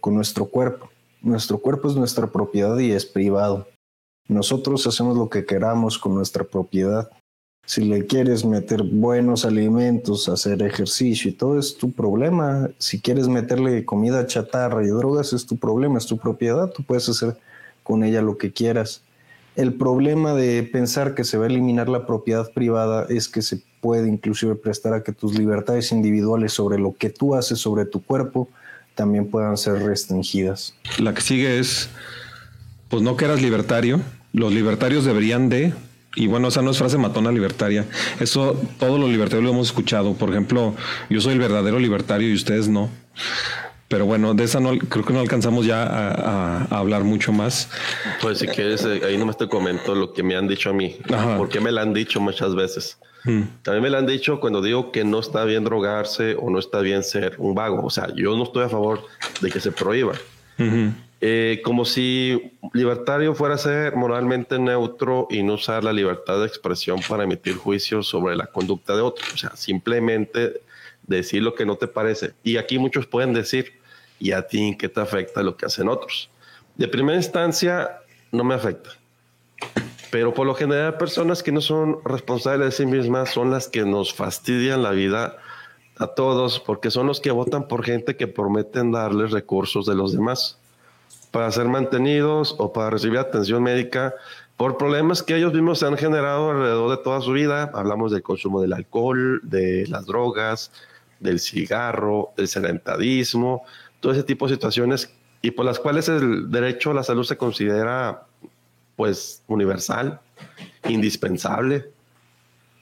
con 0.01 0.15
nuestro 0.15 0.47
cuerpo. 0.47 0.89
Nuestro 1.21 1.59
cuerpo 1.59 1.89
es 1.89 1.97
nuestra 1.97 2.29
propiedad 2.29 2.79
y 2.79 2.93
es 2.93 3.05
privado. 3.05 3.67
Nosotros 4.29 4.87
hacemos 4.87 5.17
lo 5.17 5.29
que 5.29 5.45
queramos 5.45 5.99
con 5.99 6.15
nuestra 6.15 6.45
propiedad. 6.45 7.11
Si 7.67 7.85
le 7.85 8.07
quieres 8.07 8.45
meter 8.45 8.85
buenos 8.85 9.45
alimentos, 9.45 10.29
hacer 10.29 10.63
ejercicio 10.63 11.31
y 11.31 11.35
todo 11.35 11.59
es 11.59 11.77
tu 11.77 11.91
problema. 11.91 12.71
Si 12.79 13.01
quieres 13.01 13.27
meterle 13.27 13.85
comida 13.85 14.27
chatarra 14.29 14.85
y 14.85 14.87
drogas 14.87 15.33
es 15.33 15.47
tu 15.47 15.57
problema, 15.57 15.99
es 15.99 16.07
tu 16.07 16.17
propiedad. 16.17 16.71
Tú 16.71 16.85
puedes 16.85 17.09
hacer 17.09 17.37
con 17.83 18.05
ella 18.05 18.23
lo 18.23 18.39
que 18.39 18.53
quieras. 18.53 19.03
El 19.57 19.75
problema 19.75 20.35
de 20.35 20.63
pensar 20.63 21.15
que 21.15 21.25
se 21.25 21.39
va 21.39 21.45
a 21.45 21.49
eliminar 21.49 21.89
la 21.89 22.07
propiedad 22.07 22.53
privada 22.53 23.05
es 23.09 23.29
que 23.29 23.43
se 23.43 23.61
puede 23.81 24.07
inclusive 24.09 24.55
prestar 24.55 24.95
a 24.95 25.03
que 25.03 25.13
tus 25.13 25.37
libertades 25.37 25.91
individuales 25.91 26.53
sobre 26.53 26.79
lo 26.79 26.95
que 26.95 27.11
tú 27.11 27.35
haces 27.35 27.59
sobre 27.59 27.85
tu 27.85 28.01
cuerpo 28.01 28.49
también 28.95 29.29
puedan 29.29 29.57
ser 29.57 29.83
restringidas. 29.83 30.75
La 30.99 31.15
que 31.15 31.21
sigue 31.21 31.59
es, 31.59 31.89
pues 32.89 33.03
no 33.03 33.17
que 33.17 33.25
eras 33.25 33.43
libertario, 33.43 34.01
los 34.33 34.53
libertarios 34.53 35.05
deberían 35.05 35.49
de 35.49 35.73
y 36.17 36.27
bueno, 36.27 36.49
esa 36.49 36.63
no 36.63 36.71
es 36.71 36.79
frase 36.79 36.97
matona 36.99 37.31
libertaria. 37.31 37.85
Eso 38.19 38.59
todos 38.81 38.99
los 38.99 39.11
libertarios 39.11 39.45
lo 39.45 39.51
hemos 39.51 39.69
escuchado. 39.69 40.15
Por 40.15 40.31
ejemplo, 40.31 40.75
yo 41.11 41.21
soy 41.21 41.35
el 41.35 41.39
verdadero 41.39 41.79
libertario 41.79 42.29
y 42.29 42.35
ustedes 42.35 42.69
no. 42.69 42.91
Pero 43.89 44.07
bueno, 44.07 44.35
de 44.35 44.45
esa 44.45 44.59
no 44.59 44.77
creo 44.79 45.05
que 45.05 45.13
no 45.13 45.21
alcanzamos 45.21 45.65
ya 45.67 45.85
a, 45.85 46.65
hablar 46.77 47.05
mucho 47.05 47.33
más. 47.33 47.69
Pues 48.21 48.39
si 48.39 48.49
quieres, 48.49 48.85
eh, 48.85 49.03
ahí 49.07 49.17
nomás 49.17 49.37
te 49.37 49.47
comento 49.47 49.95
lo 49.95 50.13
que 50.13 50.23
me 50.23 50.35
han 50.35 50.49
dicho 50.49 50.71
a 50.71 50.73
mí. 50.73 50.97
Porque 51.37 51.61
me 51.61 51.71
lo 51.71 51.83
han 51.83 51.93
dicho 51.93 52.19
muchas 52.19 52.55
veces. 52.55 52.99
Mm. 53.25 53.43
También 53.63 53.83
me 53.83 53.91
lo 53.91 53.99
han 53.99 54.07
dicho 54.07 54.41
cuando 54.41 54.63
digo 54.63 54.91
que 54.91 55.05
no 55.05 55.21
está 55.21 55.45
bien 55.45 55.65
drogarse 55.65 56.35
o 56.35 56.49
no 56.51 56.59
está 56.59 56.81
bien 56.81 57.05
ser 57.05 57.35
un 57.39 57.55
vago. 57.55 57.85
O 57.85 57.91
sea, 57.91 58.09
yo 58.15 58.37
no 58.37 58.45
estoy 58.45 58.65
a 58.65 58.69
favor 58.69 59.05
de 59.41 59.51
que 59.51 59.61
se 59.61 59.71
prohíba. 59.71 60.15
Eh, 61.29 61.61
como 61.65 61.85
si 61.85 62.53
libertario 62.73 63.35
fuera 63.35 63.57
a 63.57 63.59
ser 63.59 63.97
moralmente 63.97 64.61
neutro 64.61 65.27
y 65.29 65.43
no 65.43 65.55
usar 65.55 65.83
la 65.83 65.93
libertad 65.93 66.39
de 66.39 66.47
expresión 66.47 67.01
para 67.09 67.25
emitir 67.25 67.57
juicios 67.57 68.07
sobre 68.07 68.37
la 68.37 68.47
conducta 68.47 68.95
de 68.95 69.03
otros. 69.03 69.35
O 69.35 69.37
sea, 69.37 69.57
simplemente 69.57 70.61
decir 71.05 71.43
lo 71.43 71.57
que 71.57 71.67
no 71.67 71.75
te 71.75 71.89
parece. 71.89 72.35
Y 72.45 72.59
aquí 72.59 72.79
muchos 72.79 73.09
pueden 73.09 73.33
decir, 73.33 73.73
¿y 74.21 74.31
a 74.31 74.47
ti 74.47 74.77
qué 74.79 74.89
te 74.89 75.01
afecta 75.01 75.43
lo 75.43 75.57
que 75.57 75.67
hacen 75.67 75.89
otros? 75.89 76.31
De 76.77 76.87
primera 76.87 77.17
instancia, 77.17 77.99
no 78.31 78.45
me 78.45 78.55
afecta. 78.55 78.91
Pero 80.13 80.33
por 80.33 80.47
lo 80.47 80.55
general, 80.55 80.97
personas 80.97 81.43
que 81.43 81.51
no 81.51 81.61
son 81.61 81.99
responsables 82.05 82.67
de 82.67 82.85
sí 82.85 82.87
mismas 82.87 83.31
son 83.31 83.51
las 83.51 83.67
que 83.67 83.85
nos 83.85 84.15
fastidian 84.15 84.85
la 84.85 84.93
vida 84.93 85.39
a 85.99 86.07
todos 86.07 86.61
porque 86.61 86.93
son 86.93 87.09
los 87.09 87.21
que 87.21 87.33
votan 87.33 87.67
por 87.67 87.83
gente 87.83 88.15
que 88.15 88.29
prometen 88.29 88.93
darles 88.93 89.33
recursos 89.33 89.87
de 89.87 89.97
los 89.97 90.13
demás 90.13 90.61
para 91.37 91.53
ser 91.53 91.67
mantenidos 91.67 92.55
o 92.57 92.73
para 92.73 92.89
recibir 92.89 93.19
atención 93.19 93.63
médica 93.63 94.15
por 94.57 94.79
problemas 94.79 95.23
que 95.23 95.37
ellos 95.37 95.53
mismos 95.53 95.81
se 95.81 95.85
han 95.85 95.99
generado 95.99 96.51
alrededor 96.51 96.97
de 96.97 97.05
toda 97.05 97.21
su 97.21 97.33
vida. 97.33 97.71
Hablamos 97.75 98.11
del 98.11 98.23
consumo 98.23 98.63
del 98.63 98.73
alcohol, 98.73 99.43
de 99.43 99.87
las 99.89 100.07
drogas, 100.07 100.73
del 101.21 101.39
cigarro, 101.39 102.31
del 102.39 102.49
sedentarismo, 102.49 103.65
todo 104.01 104.13
ese 104.13 104.23
tipo 104.23 104.49
de 104.49 104.55
situaciones 104.55 105.13
y 105.43 105.51
por 105.51 105.67
las 105.67 105.79
cuales 105.79 106.09
el 106.09 106.51
derecho 106.51 106.93
a 106.93 106.95
la 106.95 107.03
salud 107.03 107.25
se 107.25 107.37
considera 107.37 108.23
pues 108.97 109.43
universal, 109.47 110.19
indispensable. 110.89 111.91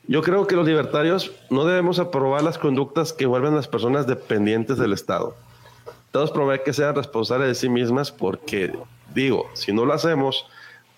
Yo 0.07 0.23
creo 0.23 0.47
que 0.47 0.55
los 0.55 0.65
libertarios 0.65 1.33
no 1.51 1.65
debemos 1.65 1.99
aprobar 1.99 2.45
las 2.45 2.59
conductas 2.59 3.13
que 3.13 3.27
vuelven 3.27 3.57
las 3.57 3.67
personas 3.67 4.07
dependientes 4.07 4.79
del 4.79 4.93
Estado 4.93 5.35
todos 6.15 6.31
promover 6.31 6.63
que 6.63 6.73
sean 6.73 6.95
responsables 6.95 7.49
de 7.49 7.55
sí 7.57 7.69
mismas 7.69 8.13
porque, 8.13 8.73
digo, 9.13 9.51
si 9.53 9.73
no 9.73 9.85
lo 9.85 9.95
hacemos, 9.95 10.47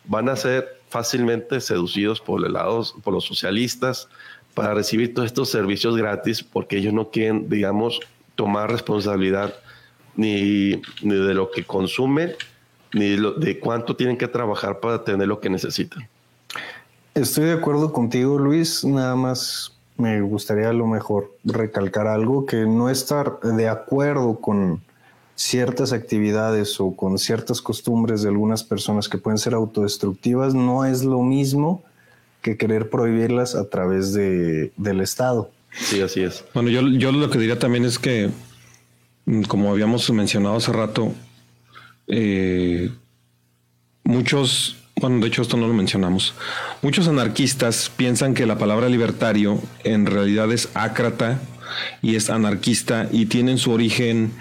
van 0.05 0.29
a 0.29 0.37
ser 0.37 0.83
fácilmente 0.91 1.59
seducidos 1.63 2.21
por, 2.21 2.45
el 2.45 2.53
lado, 2.53 2.85
por 3.03 3.15
los 3.15 3.25
socialistas 3.25 4.11
para 4.53 4.75
recibir 4.75 5.15
todos 5.15 5.25
estos 5.25 5.49
servicios 5.49 5.97
gratis 5.97 6.43
porque 6.43 6.77
ellos 6.77 6.93
no 6.93 7.11
quieren, 7.11 7.49
digamos, 7.49 7.99
tomar 8.35 8.71
responsabilidad 8.71 9.55
ni, 10.17 10.83
de 11.01 11.33
lo 11.33 11.51
que 11.51 11.65
consumen, 11.65 12.35
ni 12.93 13.17
de, 13.17 13.33
de 13.39 13.59
cuánto 13.59 13.97
tienen 13.97 14.19
que 14.19 14.29
trabajar 14.29 14.81
para 14.81 15.03
tener 15.03 15.29
lo 15.29 15.41
que 15.41 15.49
necesitan. 15.49 16.07
Estoy 17.15 17.47
de 17.47 17.53
acuerdo 17.53 17.91
contigo, 17.91 18.39
Luis. 18.39 18.85
Nada 18.85 19.17
más 19.17 19.73
me 19.97 20.21
gustaría 20.21 20.69
a 20.69 20.75
lo 20.75 20.87
mejor 20.87 21.33
recalcar 21.43 22.07
algo 22.07 22.45
que 22.45 22.67
no 22.67 22.91
estar 22.91 23.41
de 23.41 23.67
acuerdo 23.67 24.43
con 24.43 24.85
ciertas 25.37 25.93
actividades 25.93 26.81
o 26.81 26.97
con 26.97 27.19
ciertas 27.19 27.61
costumbres 27.61 28.23
de 28.23 28.31
algunas 28.31 28.65
personas 28.65 29.09
que 29.09 29.19
pueden 29.19 29.39
ser 29.39 29.55
autodestructivas 29.55 30.55
no 30.55 30.85
es 30.85 31.05
lo 31.05 31.23
mismo 31.23 31.85
que 32.41 32.57
querer 32.57 32.89
prohibirlas 32.89 33.55
a 33.55 33.69
través 33.69 34.13
de, 34.15 34.73
del 34.77 35.01
Estado. 35.01 35.51
Sí, 35.73 36.01
así 36.01 36.23
es. 36.23 36.45
Bueno, 36.55 36.71
yo, 36.71 36.81
yo 36.89 37.13
lo 37.13 37.29
que 37.29 37.39
diría 37.39 37.59
también 37.59 37.85
es 37.85 37.99
que, 37.99 38.31
mm, 39.27 39.43
como 39.43 39.71
habíamos 39.71 40.09
mencionado 40.11 40.57
hace 40.57 40.73
rato, 40.73 41.13
eh, 42.09 42.91
muchos, 44.05 44.77
bueno, 44.99 45.21
de 45.21 45.27
hecho 45.27 45.43
esto 45.43 45.59
no 45.59 45.69
lo 45.69 45.75
mencionamos, 45.75 46.33
muchos 46.81 47.09
anarquistas 47.09 47.91
piensan 47.95 48.33
que 48.33 48.47
la 48.47 48.57
palabra 48.57 48.89
libertario 48.89 49.61
en 49.85 50.07
realidad 50.07 50.51
es 50.51 50.71
ácrata 50.73 51.41
y 52.01 52.15
es 52.15 52.31
anarquista 52.31 53.09
y 53.11 53.27
tienen 53.27 53.59
su 53.59 53.73
origen 53.73 54.33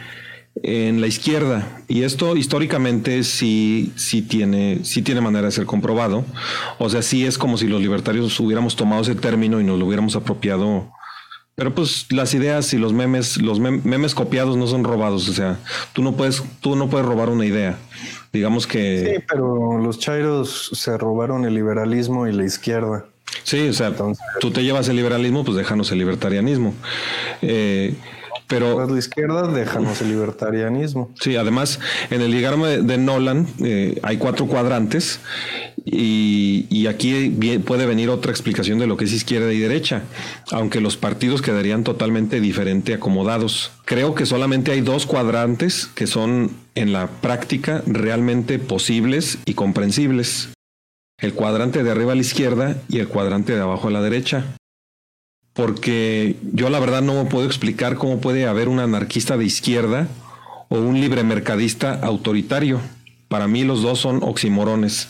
en 0.64 1.02
la 1.02 1.08
izquierda. 1.08 1.82
Y 1.88 2.04
esto 2.04 2.36
históricamente 2.36 3.24
sí, 3.24 3.94
sí, 3.96 4.22
tiene, 4.22 4.80
sí 4.84 5.02
tiene 5.02 5.22
manera 5.22 5.48
de 5.48 5.52
ser 5.52 5.66
comprobado. 5.66 6.26
O 6.80 6.90
sea, 6.90 7.02
sí 7.02 7.26
es 7.26 7.38
como 7.38 7.58
si 7.58 7.68
los 7.68 7.82
libertarios 7.82 8.40
hubiéramos 8.40 8.76
tomado 8.76 9.02
ese 9.02 9.16
término 9.16 9.60
y 9.60 9.64
nos 9.64 9.80
lo 9.80 9.86
hubiéramos 9.86 10.16
apropiado. 10.16 10.90
Pero 11.56 11.74
pues 11.74 12.12
las 12.12 12.34
ideas 12.34 12.74
y 12.74 12.78
los 12.78 12.92
memes, 12.92 13.38
los 13.38 13.60
memes 13.60 14.14
copiados 14.14 14.58
no 14.58 14.68
son 14.68 14.84
robados. 14.84 15.30
O 15.30 15.34
sea, 15.34 15.58
tú 15.94 16.02
no 16.02 16.14
puedes, 16.18 16.44
tú 16.60 16.76
no 16.76 16.90
puedes 16.90 17.08
robar 17.08 17.30
una 17.30 17.46
idea. 17.46 17.78
Digamos 18.34 18.68
que. 18.68 19.14
Sí, 19.16 19.24
pero 19.28 19.78
los 19.82 20.00
chairos 20.00 20.72
se 20.74 20.98
robaron 20.98 21.46
el 21.46 21.54
liberalismo 21.54 22.28
y 22.28 22.34
la 22.34 22.44
izquierda. 22.44 23.06
Sí, 23.44 23.70
o 23.70 23.74
sea, 23.74 23.94
tú 24.40 24.52
te 24.52 24.64
llevas 24.64 24.90
el 24.90 24.98
liberalismo, 24.98 25.46
pues 25.46 25.56
déjanos 25.56 25.92
el 25.92 26.00
libertarianismo. 26.00 26.74
Eh, 27.42 27.96
pero 28.48 28.88
la 28.88 29.00
izquierda, 29.00 29.48
déjanos 29.48 30.02
el 30.02 30.10
libertarianismo. 30.10 31.12
Sí, 31.20 31.36
además, 31.36 31.80
en 32.10 32.22
el 32.22 32.32
diagrama 32.32 32.68
de, 32.68 32.98
Nolan 32.98 33.48
eh, 33.64 34.00
hay 34.04 34.18
cuatro 34.18 34.48
cuadrantes 34.48 35.20
y, 35.84 36.66
y, 36.70 36.88
aquí 36.88 37.30
puede 37.66 37.86
venir 37.86 38.10
otra 38.10 38.32
explicación 38.32 38.80
de 38.80 38.88
lo 38.88 38.98
que 38.98 39.06
es 39.06 39.14
izquierda 39.14 39.52
y 39.54 39.60
derecha, 39.60 40.04
aunque 40.52 40.82
los 40.82 40.98
partidos 40.98 41.42
quedarían 41.42 41.84
totalmente 41.84 42.40
diferente 42.40 42.94
acomodados. 42.94 43.72
Creo 43.86 44.16
que 44.16 44.26
solamente 44.26 44.72
hay 44.72 44.82
dos 44.82 45.06
cuadrantes 45.06 45.88
que 45.94 46.08
son 46.08 46.52
en 46.76 46.94
la 46.94 47.08
práctica 47.08 47.84
realmente 47.86 48.60
posibles 48.60 49.38
y 49.46 49.54
comprensibles. 49.54 50.50
El 51.20 51.34
cuadrante 51.34 51.84
de 51.84 51.92
arriba 51.92 52.12
a 52.12 52.16
la 52.16 52.22
izquierda 52.22 52.78
y 52.90 53.00
el 53.00 53.08
cuadrante 53.08 53.56
de 53.56 53.62
abajo 53.62 53.88
a 53.88 53.92
la 53.92 54.02
derecha 54.02 54.56
porque 55.56 56.36
yo 56.52 56.70
la 56.70 56.80
verdad 56.80 57.02
no 57.02 57.24
me 57.24 57.30
puedo 57.30 57.48
explicar 57.48 57.96
cómo 57.96 58.20
puede 58.20 58.46
haber 58.46 58.68
un 58.68 58.80
anarquista 58.80 59.38
de 59.38 59.46
izquierda 59.46 60.10
o 60.68 60.76
un 60.76 61.00
libre 61.00 61.24
mercadista 61.24 61.94
autoritario. 61.94 62.82
Para 63.30 63.48
mí 63.48 63.64
los 63.64 63.82
dos 63.82 64.00
son 64.00 64.22
oximorones. 64.22 65.10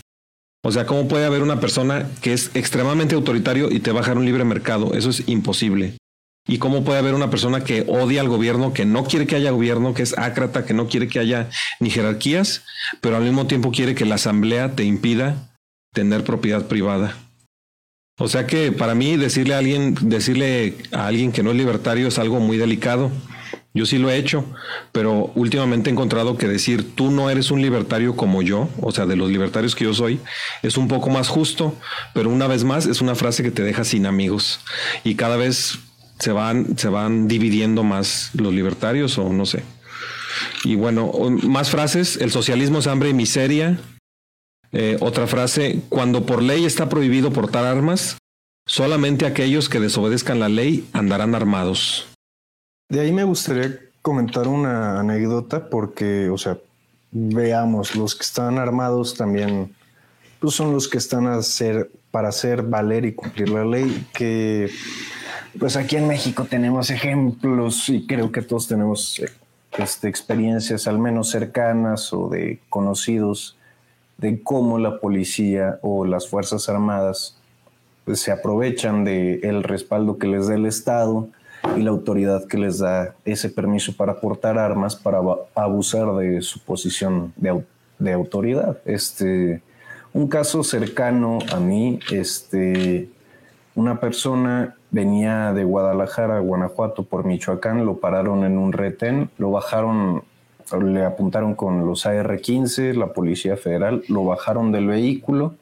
O 0.63 0.71
sea, 0.71 0.85
¿cómo 0.85 1.07
puede 1.07 1.25
haber 1.25 1.41
una 1.41 1.59
persona 1.59 2.07
que 2.21 2.33
es 2.33 2.51
extremadamente 2.53 3.15
autoritario 3.15 3.71
y 3.71 3.79
te 3.79 3.91
va 3.91 4.13
un 4.13 4.25
libre 4.25 4.43
mercado? 4.43 4.93
Eso 4.93 5.09
es 5.09 5.27
imposible. 5.27 5.97
¿Y 6.47 6.59
cómo 6.59 6.83
puede 6.83 6.99
haber 6.99 7.15
una 7.15 7.31
persona 7.31 7.63
que 7.63 7.83
odia 7.87 8.21
al 8.21 8.29
gobierno, 8.29 8.71
que 8.71 8.85
no 8.85 9.03
quiere 9.05 9.25
que 9.25 9.35
haya 9.35 9.49
gobierno, 9.49 9.95
que 9.95 10.03
es 10.03 10.15
ácrata, 10.15 10.63
que 10.63 10.75
no 10.75 10.87
quiere 10.87 11.07
que 11.07 11.17
haya 11.17 11.49
ni 11.79 11.89
jerarquías, 11.89 12.63
pero 13.01 13.17
al 13.17 13.23
mismo 13.23 13.47
tiempo 13.47 13.71
quiere 13.71 13.95
que 13.95 14.05
la 14.05 14.15
asamblea 14.15 14.75
te 14.75 14.83
impida 14.83 15.55
tener 15.91 16.23
propiedad 16.23 16.67
privada? 16.67 17.24
O 18.17 18.29
sea 18.29 18.47
que 18.47 18.71
para 18.71 18.95
mí 18.95 19.17
decirle 19.17 19.55
a 19.55 19.57
alguien, 19.57 19.95
decirle 20.01 20.75
a 20.93 21.07
alguien 21.07 21.33
que 21.33 21.43
no 21.43 21.51
es 21.51 21.57
libertario 21.57 22.07
es 22.07 22.17
algo 22.17 22.39
muy 22.39 22.57
delicado. 22.57 23.11
Yo 23.73 23.85
sí 23.85 23.97
lo 23.97 24.09
he 24.09 24.15
hecho, 24.15 24.45
pero 24.93 25.33
últimamente 25.35 25.89
he 25.89 25.93
encontrado 25.93 26.37
que 26.37 26.47
decir 26.47 26.95
tú 26.95 27.11
no 27.11 27.29
eres 27.29 27.51
un 27.51 27.61
libertario 27.61 28.15
como 28.15 28.41
yo, 28.41 28.69
o 28.79 28.93
sea, 28.93 29.05
de 29.05 29.17
los 29.17 29.29
libertarios 29.29 29.75
que 29.75 29.83
yo 29.83 29.93
soy, 29.93 30.21
es 30.63 30.77
un 30.77 30.87
poco 30.87 31.09
más 31.09 31.27
justo, 31.27 31.75
pero 32.13 32.29
una 32.29 32.47
vez 32.47 32.63
más 32.63 32.85
es 32.85 33.01
una 33.01 33.15
frase 33.15 33.43
que 33.43 33.51
te 33.51 33.63
deja 33.63 33.83
sin 33.83 34.05
amigos 34.05 34.61
y 35.03 35.15
cada 35.15 35.35
vez 35.35 35.79
se 36.17 36.31
van, 36.31 36.77
se 36.77 36.87
van 36.87 37.27
dividiendo 37.27 37.83
más 37.83 38.29
los 38.33 38.53
libertarios 38.53 39.17
o 39.17 39.33
no 39.33 39.45
sé. 39.45 39.63
Y 40.63 40.75
bueno, 40.75 41.11
más 41.43 41.69
frases, 41.69 42.15
el 42.15 42.31
socialismo 42.31 42.79
es 42.79 42.87
hambre 42.87 43.09
y 43.09 43.13
miseria, 43.13 43.77
eh, 44.77 44.97
otra 44.99 45.25
frase, 45.25 45.79
cuando 45.87 46.25
por 46.25 46.43
ley 46.43 46.65
está 46.65 46.89
prohibido 46.89 47.31
portar 47.31 47.63
armas, 47.63 48.17
solamente 48.67 49.25
aquellos 49.25 49.69
que 49.69 49.79
desobedezcan 49.79 50.41
la 50.41 50.49
ley 50.49 50.85
andarán 50.91 51.33
armados. 51.33 52.09
De 52.89 52.99
ahí 52.99 53.13
me 53.13 53.23
gustaría 53.23 53.79
comentar 54.01 54.49
una 54.49 54.99
anécdota 54.99 55.69
porque, 55.69 56.29
o 56.29 56.37
sea, 56.37 56.57
veamos, 57.09 57.95
los 57.95 58.15
que 58.15 58.23
están 58.23 58.57
armados 58.57 59.13
también 59.13 59.73
pues 60.41 60.55
son 60.55 60.73
los 60.73 60.89
que 60.89 60.97
están 60.97 61.25
a 61.25 61.39
para 62.11 62.27
hacer 62.27 62.61
valer 62.61 63.05
y 63.05 63.13
cumplir 63.13 63.47
la 63.47 63.63
ley, 63.63 64.05
que 64.13 64.69
pues 65.57 65.77
aquí 65.77 65.95
en 65.95 66.07
México 66.09 66.45
tenemos 66.49 66.89
ejemplos 66.89 67.87
y 67.87 68.05
creo 68.05 68.29
que 68.29 68.41
todos 68.41 68.67
tenemos 68.67 69.21
este, 69.77 70.09
experiencias 70.09 70.85
al 70.85 70.99
menos 70.99 71.29
cercanas 71.29 72.11
o 72.11 72.27
de 72.27 72.59
conocidos 72.67 73.55
de 74.17 74.41
cómo 74.41 74.79
la 74.79 74.99
policía 74.99 75.79
o 75.81 76.05
las 76.05 76.27
Fuerzas 76.27 76.69
Armadas 76.69 77.37
pues, 78.05 78.19
se 78.21 78.31
aprovechan 78.31 79.03
del 79.03 79.43
el 79.43 79.63
respaldo 79.63 80.17
que 80.17 80.27
les 80.27 80.47
da 80.47 80.55
el 80.55 80.65
Estado 80.65 81.27
y 81.75 81.81
la 81.81 81.89
autoridad 81.89 82.45
que 82.45 82.57
les 82.57 82.79
da 82.79 83.15
ese 83.25 83.49
permiso 83.49 83.93
para 83.95 84.19
portar 84.19 84.57
armas 84.57 84.95
para 84.95 85.19
abusar 85.55 86.15
de 86.15 86.41
su 86.41 86.59
posición 86.59 87.33
de, 87.35 87.63
de 87.97 88.13
autoridad. 88.13 88.77
Este, 88.85 89.61
un 90.13 90.27
caso 90.27 90.63
cercano 90.63 91.39
a 91.51 91.59
mí, 91.59 91.99
este, 92.11 93.09
una 93.73 93.99
persona 93.99 94.75
venía 94.91 95.51
de 95.51 95.65
Guadalajara 95.65 96.37
a 96.37 96.39
Guanajuato 96.39 97.03
por 97.03 97.25
Michoacán, 97.25 97.85
lo 97.85 97.97
pararon 97.97 98.45
en 98.45 98.57
un 98.57 98.71
retén, 98.71 99.29
lo 99.37 99.51
bajaron 99.51 100.23
le 100.81 101.05
apuntaron 101.05 101.55
con 101.55 101.85
los 101.85 102.05
AR-15, 102.05 102.93
la 102.93 103.13
Policía 103.13 103.57
Federal, 103.57 104.03
lo 104.07 104.25
bajaron 104.25 104.71
del 104.71 104.87
vehículo, 104.87 105.55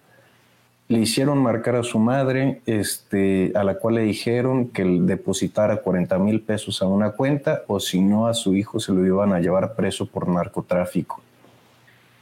le 0.87 0.99
hicieron 0.99 1.39
marcar 1.39 1.75
a 1.75 1.83
su 1.83 1.97
madre, 1.99 2.61
este, 2.65 3.51
a 3.55 3.63
la 3.63 3.79
cual 3.79 3.95
le 3.95 4.01
dijeron 4.01 4.67
que 4.67 4.83
depositara 4.83 5.77
40 5.77 6.17
mil 6.19 6.41
pesos 6.41 6.81
a 6.81 6.87
una 6.87 7.11
cuenta 7.11 7.63
o 7.67 7.79
si 7.79 8.01
no 8.01 8.27
a 8.27 8.33
su 8.33 8.55
hijo 8.55 8.79
se 8.79 8.91
lo 8.91 9.05
iban 9.05 9.33
a 9.33 9.39
llevar 9.39 9.75
preso 9.75 10.05
por 10.05 10.27
narcotráfico. 10.27 11.21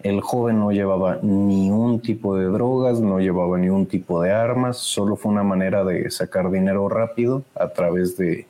El 0.04 0.22
joven 0.22 0.60
no 0.60 0.72
llevaba 0.72 1.20
ni 1.22 1.70
un 1.70 2.00
tipo 2.00 2.36
de 2.36 2.46
drogas, 2.46 3.00
no 3.02 3.20
llevaba 3.20 3.58
ni 3.58 3.70
un 3.70 3.86
tipo 3.86 4.22
de 4.22 4.32
armas, 4.32 4.78
solo 4.78 5.16
fue 5.16 5.32
una 5.32 5.44
manera 5.44 5.84
de 5.84 6.10
sacar 6.10 6.50
dinero 6.50 6.90
rápido 6.90 7.44
a 7.56 7.68
través 7.70 8.18
de, 8.18 8.48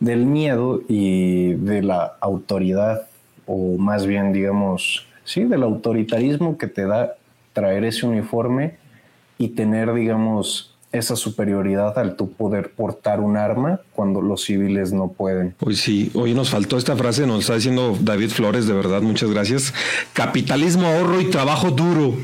del 0.00 0.24
miedo 0.24 0.80
y 0.88 1.54
de 1.54 1.82
la 1.82 2.16
autoridad 2.20 3.08
o 3.46 3.78
más 3.78 4.06
bien, 4.06 4.32
digamos, 4.32 5.06
sí, 5.24 5.44
del 5.44 5.62
autoritarismo 5.62 6.58
que 6.58 6.66
te 6.66 6.86
da 6.86 7.14
traer 7.52 7.84
ese 7.84 8.06
uniforme 8.06 8.76
y 9.38 9.48
tener, 9.48 9.92
digamos, 9.94 10.76
esa 10.92 11.16
superioridad 11.16 11.98
al 11.98 12.16
tu 12.16 12.32
poder 12.32 12.72
portar 12.72 13.20
un 13.20 13.36
arma 13.36 13.80
cuando 13.92 14.20
los 14.20 14.44
civiles 14.44 14.92
no 14.92 15.08
pueden. 15.08 15.54
Pues 15.58 15.78
sí, 15.78 16.10
hoy 16.14 16.34
nos 16.34 16.50
faltó 16.50 16.78
esta 16.78 16.96
frase, 16.96 17.26
nos 17.26 17.40
está 17.40 17.54
diciendo 17.54 17.96
David 18.00 18.30
Flores, 18.30 18.66
de 18.66 18.74
verdad, 18.74 19.02
muchas 19.02 19.30
gracias. 19.30 19.74
Capitalismo, 20.12 20.86
ahorro 20.86 21.20
y 21.20 21.26
trabajo 21.26 21.70
duro. 21.70 22.14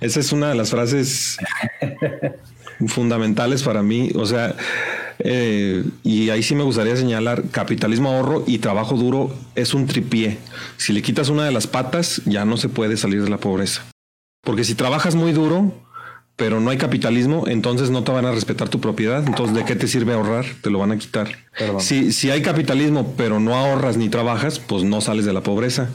Esa 0.00 0.20
es 0.20 0.32
una 0.32 0.48
de 0.48 0.54
las 0.54 0.70
frases 0.70 1.36
fundamentales 2.88 3.62
para 3.62 3.82
mí. 3.82 4.10
O 4.14 4.26
sea, 4.26 4.54
eh, 5.18 5.84
y 6.02 6.30
ahí 6.30 6.42
sí 6.42 6.54
me 6.54 6.62
gustaría 6.62 6.96
señalar, 6.96 7.44
capitalismo 7.50 8.10
ahorro 8.10 8.44
y 8.46 8.58
trabajo 8.58 8.96
duro 8.96 9.34
es 9.54 9.74
un 9.74 9.86
tripié. 9.86 10.38
Si 10.76 10.92
le 10.92 11.02
quitas 11.02 11.28
una 11.28 11.44
de 11.44 11.52
las 11.52 11.66
patas, 11.66 12.22
ya 12.24 12.44
no 12.44 12.56
se 12.56 12.68
puede 12.68 12.96
salir 12.96 13.22
de 13.22 13.30
la 13.30 13.38
pobreza. 13.38 13.84
Porque 14.42 14.64
si 14.64 14.74
trabajas 14.74 15.14
muy 15.14 15.32
duro, 15.32 15.72
pero 16.36 16.60
no 16.60 16.70
hay 16.70 16.76
capitalismo, 16.76 17.48
entonces 17.48 17.90
no 17.90 18.04
te 18.04 18.12
van 18.12 18.26
a 18.26 18.32
respetar 18.32 18.68
tu 18.68 18.80
propiedad. 18.80 19.24
Entonces, 19.26 19.56
¿de 19.56 19.64
qué 19.64 19.74
te 19.74 19.88
sirve 19.88 20.12
ahorrar? 20.12 20.44
Te 20.62 20.70
lo 20.70 20.78
van 20.78 20.92
a 20.92 20.98
quitar. 20.98 21.28
Si, 21.78 22.12
si 22.12 22.30
hay 22.30 22.42
capitalismo, 22.42 23.14
pero 23.16 23.40
no 23.40 23.56
ahorras 23.56 23.96
ni 23.96 24.08
trabajas, 24.08 24.58
pues 24.58 24.84
no 24.84 25.00
sales 25.00 25.24
de 25.24 25.32
la 25.32 25.42
pobreza. 25.42 25.90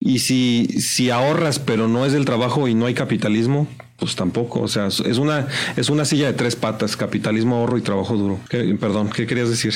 Y 0.00 0.20
si, 0.20 0.66
si 0.80 1.10
ahorras, 1.10 1.58
pero 1.58 1.86
no 1.86 2.04
es 2.04 2.12
del 2.12 2.24
trabajo 2.24 2.66
y 2.66 2.74
no 2.74 2.86
hay 2.86 2.94
capitalismo, 2.94 3.68
pues 4.00 4.16
tampoco. 4.16 4.62
O 4.62 4.68
sea, 4.68 4.88
es 4.88 5.18
una, 5.18 5.46
es 5.76 5.90
una 5.90 6.04
silla 6.04 6.26
de 6.26 6.32
tres 6.32 6.56
patas, 6.56 6.96
capitalismo, 6.96 7.56
ahorro 7.56 7.78
y 7.78 7.82
trabajo 7.82 8.16
duro. 8.16 8.38
perdón, 8.80 9.10
¿qué 9.14 9.26
querías 9.26 9.50
decir? 9.50 9.74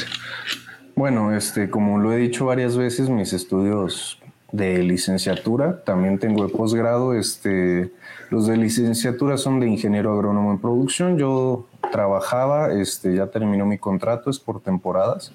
Bueno, 0.97 1.37
este, 1.37 1.71
como 1.71 1.99
lo 1.99 2.13
he 2.13 2.17
dicho 2.17 2.47
varias 2.47 2.77
veces, 2.77 3.09
mis 3.11 3.33
estudios 3.33 4.19
de 4.53 4.79
licenciatura, 4.85 5.83
también 5.85 6.19
tengo 6.19 6.47
de 6.47 6.53
posgrado, 6.53 7.15
este, 7.15 7.91
los 8.31 8.47
de 8.47 8.57
licenciatura 8.57 9.37
son 9.37 9.59
de 9.59 9.67
ingeniero 9.67 10.13
agrónomo 10.13 10.53
en 10.53 10.59
producción. 10.59 11.19
Yo 11.19 11.67
trabajaba, 11.91 12.73
este, 12.73 13.17
ya 13.17 13.27
terminó 13.27 13.67
mi 13.67 13.79
contrato, 13.79 14.31
es 14.31 14.39
por 14.39 14.61
temporadas 14.61 15.33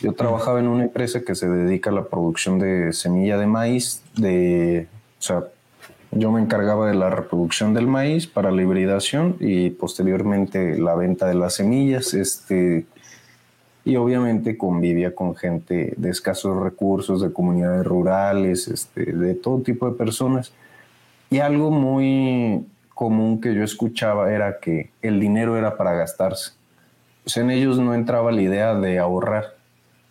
Yo 0.00 0.12
trabajaba 0.12 0.60
en 0.60 0.68
una 0.68 0.84
empresa 0.84 1.22
que 1.22 1.34
se 1.34 1.48
dedica 1.48 1.90
a 1.90 1.92
la 1.92 2.04
producción 2.04 2.60
de 2.60 2.92
semilla 2.92 3.36
de 3.38 3.46
maíz, 3.46 4.02
de, 4.16 4.86
o 5.18 5.22
sea, 5.22 5.44
yo 6.16 6.30
me 6.30 6.40
encargaba 6.40 6.86
de 6.88 6.94
la 6.94 7.10
reproducción 7.10 7.74
del 7.74 7.86
maíz 7.86 8.26
para 8.26 8.50
la 8.50 8.62
hibridación 8.62 9.36
y 9.40 9.70
posteriormente 9.70 10.78
la 10.78 10.94
venta 10.94 11.26
de 11.26 11.34
las 11.34 11.54
semillas. 11.54 12.14
Este, 12.14 12.86
y 13.84 13.96
obviamente 13.96 14.56
convivía 14.56 15.14
con 15.14 15.34
gente 15.36 15.92
de 15.96 16.10
escasos 16.10 16.62
recursos, 16.62 17.20
de 17.20 17.32
comunidades 17.32 17.84
rurales, 17.84 18.68
este, 18.68 19.12
de 19.12 19.34
todo 19.34 19.60
tipo 19.60 19.90
de 19.90 19.96
personas. 19.96 20.52
Y 21.30 21.38
algo 21.38 21.70
muy 21.70 22.64
común 22.94 23.40
que 23.40 23.54
yo 23.54 23.62
escuchaba 23.62 24.32
era 24.32 24.58
que 24.60 24.90
el 25.02 25.20
dinero 25.20 25.56
era 25.58 25.76
para 25.76 25.92
gastarse. 25.92 26.52
Sea, 27.26 27.42
en 27.42 27.50
ellos 27.50 27.78
no 27.78 27.94
entraba 27.94 28.30
la 28.32 28.42
idea 28.42 28.74
de 28.74 28.98
ahorrar. 28.98 29.54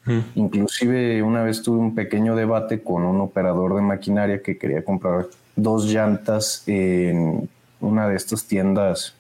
Mm. 0.06 0.20
Inclusive 0.36 1.24
una 1.24 1.44
vez 1.44 1.64
tuve 1.64 1.78
un 1.78 1.96
pequeño 1.96 2.36
debate 2.36 2.84
con 2.84 3.04
un 3.04 3.22
operador 3.22 3.76
de 3.76 3.82
maquinaria 3.82 4.42
que 4.42 4.58
quería 4.58 4.84
comprar 4.84 5.28
dos 5.56 5.92
llantas 5.92 6.64
en 6.68 7.50
una 7.80 8.08
de 8.08 8.16
estas 8.16 8.46
tiendas 8.46 9.16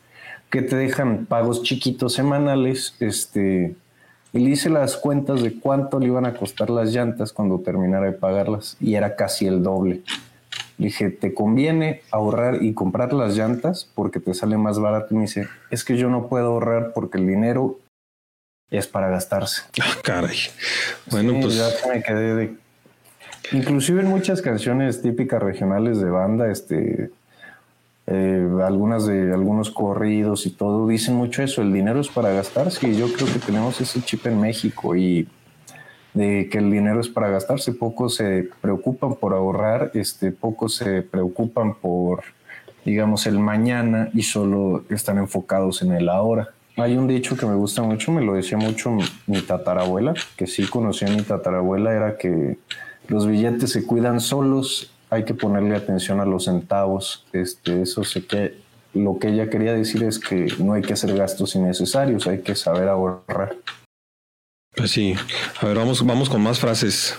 que 0.50 0.62
te 0.62 0.76
dejan 0.76 1.26
pagos 1.26 1.64
chiquitos 1.64 2.14
semanales, 2.14 2.96
este, 3.00 3.76
y 4.34 4.40
le 4.40 4.52
hice 4.52 4.70
las 4.70 4.98
cuentas 4.98 5.42
de 5.42 5.60
cuánto 5.60 6.00
le 6.00 6.06
iban 6.06 6.28
a 6.28 6.36
costar 6.36 6.70
las 6.70 6.94
llantas 6.94 7.34
cuando 7.34 7.60
terminara 7.60 8.06
de 8.06 8.12
pagarlas, 8.12 8.78
y 8.80 8.94
era 8.94 9.16
casi 9.16 9.48
el 9.48 9.64
doble. 9.64 10.02
Le 10.78 10.88
dije, 10.88 11.10
¿te 11.10 11.34
conviene 11.34 12.02
ahorrar 12.12 12.62
y 12.62 12.74
comprar 12.74 13.14
las 13.14 13.36
llantas 13.36 13.90
porque 13.96 14.20
te 14.20 14.34
sale 14.34 14.58
más 14.58 14.80
barato? 14.80 15.08
Y 15.12 15.16
me 15.16 15.22
dice, 15.22 15.48
es 15.72 15.84
que 15.84 15.98
yo 15.98 16.10
no 16.10 16.28
puedo 16.28 16.48
ahorrar 16.48 16.94
porque 16.94 17.18
el 17.18 17.26
dinero 17.26 17.80
es 18.70 18.88
para 18.88 19.10
gastarse. 19.10 19.64
Ah, 19.82 19.98
caray. 20.04 20.38
Bueno, 21.10 21.34
pues. 21.42 21.56
Ya 21.56 21.70
me 21.92 22.02
quedé 22.02 22.36
de 22.36 22.56
Inclusive 23.52 24.02
en 24.02 24.08
muchas 24.08 24.42
canciones 24.42 25.02
típicas 25.02 25.42
regionales 25.42 26.00
de 26.00 26.10
banda, 26.10 26.50
este, 26.50 27.12
eh, 28.08 28.48
algunas 28.66 29.06
de 29.06 29.34
algunos 29.34 29.70
corridos 29.70 30.46
y 30.46 30.52
todo, 30.52 30.88
dicen 30.88 31.16
mucho 31.16 31.44
eso, 31.44 31.62
el 31.62 31.74
dinero 31.74 32.00
es 32.00 32.10
para 32.10 32.32
gastarse 32.32 32.88
y 32.88 32.98
yo 32.98 33.12
creo 33.12 33.28
que 33.32 33.40
tenemos 33.40 33.80
ese 33.82 34.02
chip 34.02 34.26
en 34.28 34.40
México 34.40 34.96
y 34.96 35.28
de 36.14 36.48
que 36.50 36.60
el 36.60 36.72
dinero 36.72 37.00
es 37.00 37.10
para 37.10 37.30
gastarse, 37.30 37.74
pocos 37.74 38.16
se 38.16 38.50
preocupan 38.62 39.16
por 39.16 39.34
ahorrar, 39.34 39.92
este, 39.94 40.32
pocos 40.32 40.76
se 40.76 41.02
preocupan 41.02 41.76
por, 41.76 42.24
digamos, 42.86 43.26
el 43.26 43.40
mañana 43.40 44.10
y 44.14 44.24
solo 44.24 44.84
están 44.90 45.18
enfocados 45.18 45.82
en 45.82 45.92
el 45.92 46.10
ahora. 46.10 46.50
Hay 46.78 46.98
un 46.98 47.08
dicho 47.08 47.38
que 47.38 47.46
me 47.46 47.56
gusta 47.56 47.84
mucho, 47.84 48.12
me 48.12 48.24
lo 48.24 48.34
decía 48.34 48.58
mucho 48.58 48.96
mi 49.28 49.42
tatarabuela, 49.42 50.14
que 50.36 50.48
sí 50.48 50.66
conocía 50.66 51.08
a 51.08 51.12
mi 51.12 51.22
tatarabuela, 51.22 51.94
era 51.94 52.18
que 52.18 52.58
los 53.08 53.28
billetes 53.28 53.72
se 53.72 53.86
cuidan 53.86 54.20
solos, 54.20 54.92
hay 55.10 55.26
que 55.26 55.34
ponerle 55.34 55.76
atención 55.76 56.20
a 56.20 56.26
los 56.26 56.46
centavos. 56.46 57.26
Este, 57.34 57.82
eso 57.84 58.04
sé 58.04 58.26
que 58.26 58.56
lo 58.94 59.20
que 59.20 59.30
ella 59.30 59.50
quería 59.50 59.74
decir 59.74 60.04
es 60.04 60.20
que 60.20 60.48
no 60.60 60.74
hay 60.74 60.82
que 60.82 60.94
hacer 60.94 61.16
gastos 61.16 61.56
innecesarios, 61.56 62.28
hay 62.28 62.40
que 62.40 62.56
saber 62.56 62.88
ahorrar. 62.88 63.56
Pues 64.76 64.92
sí, 64.92 65.14
a 65.62 65.66
ver, 65.68 65.78
vamos, 65.78 66.06
vamos 66.06 66.30
con 66.30 66.42
más 66.42 66.60
frases. 66.60 67.16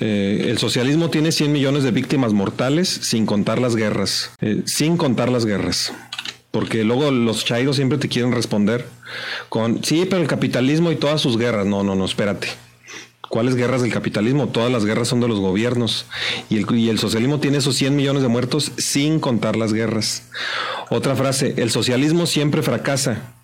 Eh, 0.00 0.46
el 0.50 0.58
socialismo 0.58 1.08
tiene 1.10 1.32
100 1.32 1.52
millones 1.52 1.82
de 1.82 1.90
víctimas 1.90 2.32
mortales 2.32 2.88
sin 2.88 3.24
contar 3.26 3.58
las 3.58 3.74
guerras. 3.74 4.32
Eh, 4.40 4.62
sin 4.66 4.96
contar 4.96 5.30
las 5.30 5.46
guerras. 5.46 5.92
Porque 6.50 6.84
luego 6.84 7.10
los 7.10 7.44
chairos 7.44 7.76
siempre 7.76 7.98
te 7.98 8.08
quieren 8.08 8.32
responder 8.32 8.86
con, 9.48 9.82
sí, 9.82 10.06
pero 10.08 10.22
el 10.22 10.28
capitalismo 10.28 10.92
y 10.92 10.96
todas 10.96 11.20
sus 11.20 11.38
guerras. 11.38 11.66
No, 11.66 11.82
no, 11.82 11.94
no, 11.94 12.04
espérate. 12.04 12.48
¿Cuáles 13.34 13.56
guerras 13.56 13.82
del 13.82 13.92
capitalismo? 13.92 14.46
Todas 14.46 14.70
las 14.70 14.84
guerras 14.84 15.08
son 15.08 15.18
de 15.18 15.26
los 15.26 15.40
gobiernos. 15.40 16.06
Y 16.48 16.88
el, 16.88 17.00
socialismo 17.00 17.40
tiene 17.40 17.58
esos 17.58 17.74
100 17.74 17.96
millones 17.96 18.22
de 18.22 18.28
muertos 18.28 18.70
sin 18.76 19.18
contar 19.18 19.56
las 19.56 19.72
guerras. 19.72 20.28
Otra 20.88 21.16
frase, 21.16 21.52
el 21.56 21.68
socialismo 21.72 22.26
siempre 22.26 22.62
fracasa. 22.62 23.34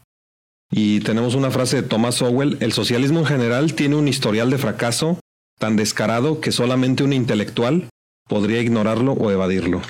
Y 0.70 1.00
tenemos 1.00 1.34
una 1.34 1.50
frase 1.50 1.82
de 1.82 1.88
Thomas 1.88 2.14
Sowell, 2.14 2.56
el 2.60 2.72
socialismo 2.72 3.18
en 3.18 3.26
general 3.26 3.74
tiene 3.74 3.96
un 3.96 4.06
historial 4.06 4.48
de 4.48 4.58
fracaso 4.58 5.18
tan 5.58 5.74
descarado 5.74 6.40
que 6.40 6.52
solamente 6.52 7.02
un 7.02 7.12
intelectual 7.12 7.88
podría 8.28 8.60
ignorarlo 8.60 9.14
o 9.14 9.32
evadirlo. 9.32 9.82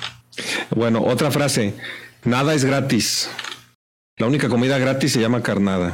Bueno, 0.75 1.03
otra 1.03 1.29
frase, 1.29 1.75
nada 2.23 2.55
es 2.55 2.65
gratis. 2.65 3.29
La 4.17 4.25
única 4.25 4.49
comida 4.49 4.79
gratis 4.79 5.11
se 5.11 5.21
llama 5.21 5.43
carnada. 5.43 5.93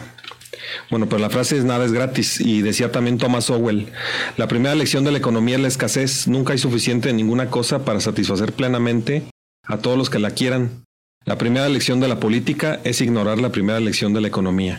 Bueno, 0.90 1.08
pero 1.08 1.20
la 1.20 1.30
frase 1.30 1.58
es 1.58 1.66
nada 1.66 1.86
es 1.86 1.92
gratis 1.92 2.40
y 2.40 2.62
decía 2.62 2.92
también 2.92 3.18
Thomas 3.18 3.50
Owell, 3.50 3.92
la 4.38 4.48
primera 4.48 4.76
lección 4.76 5.04
de 5.04 5.12
la 5.12 5.18
economía 5.18 5.56
es 5.56 5.62
la 5.62 5.68
escasez, 5.68 6.28
nunca 6.28 6.54
hay 6.54 6.60
suficiente 6.60 7.10
de 7.10 7.14
ninguna 7.14 7.50
cosa 7.50 7.86
para 7.86 8.00
satisfacer 8.00 8.54
plenamente 8.54 9.24
a 9.64 9.78
todos 9.78 9.98
los 9.98 10.10
que 10.10 10.20
la 10.20 10.32
quieran. 10.32 10.84
La 11.26 11.38
primera 11.38 11.68
lección 11.68 12.00
de 12.00 12.08
la 12.08 12.20
política 12.20 12.80
es 12.84 13.02
ignorar 13.02 13.40
la 13.40 13.52
primera 13.52 13.80
lección 13.80 14.14
de 14.14 14.22
la 14.22 14.28
economía. 14.30 14.78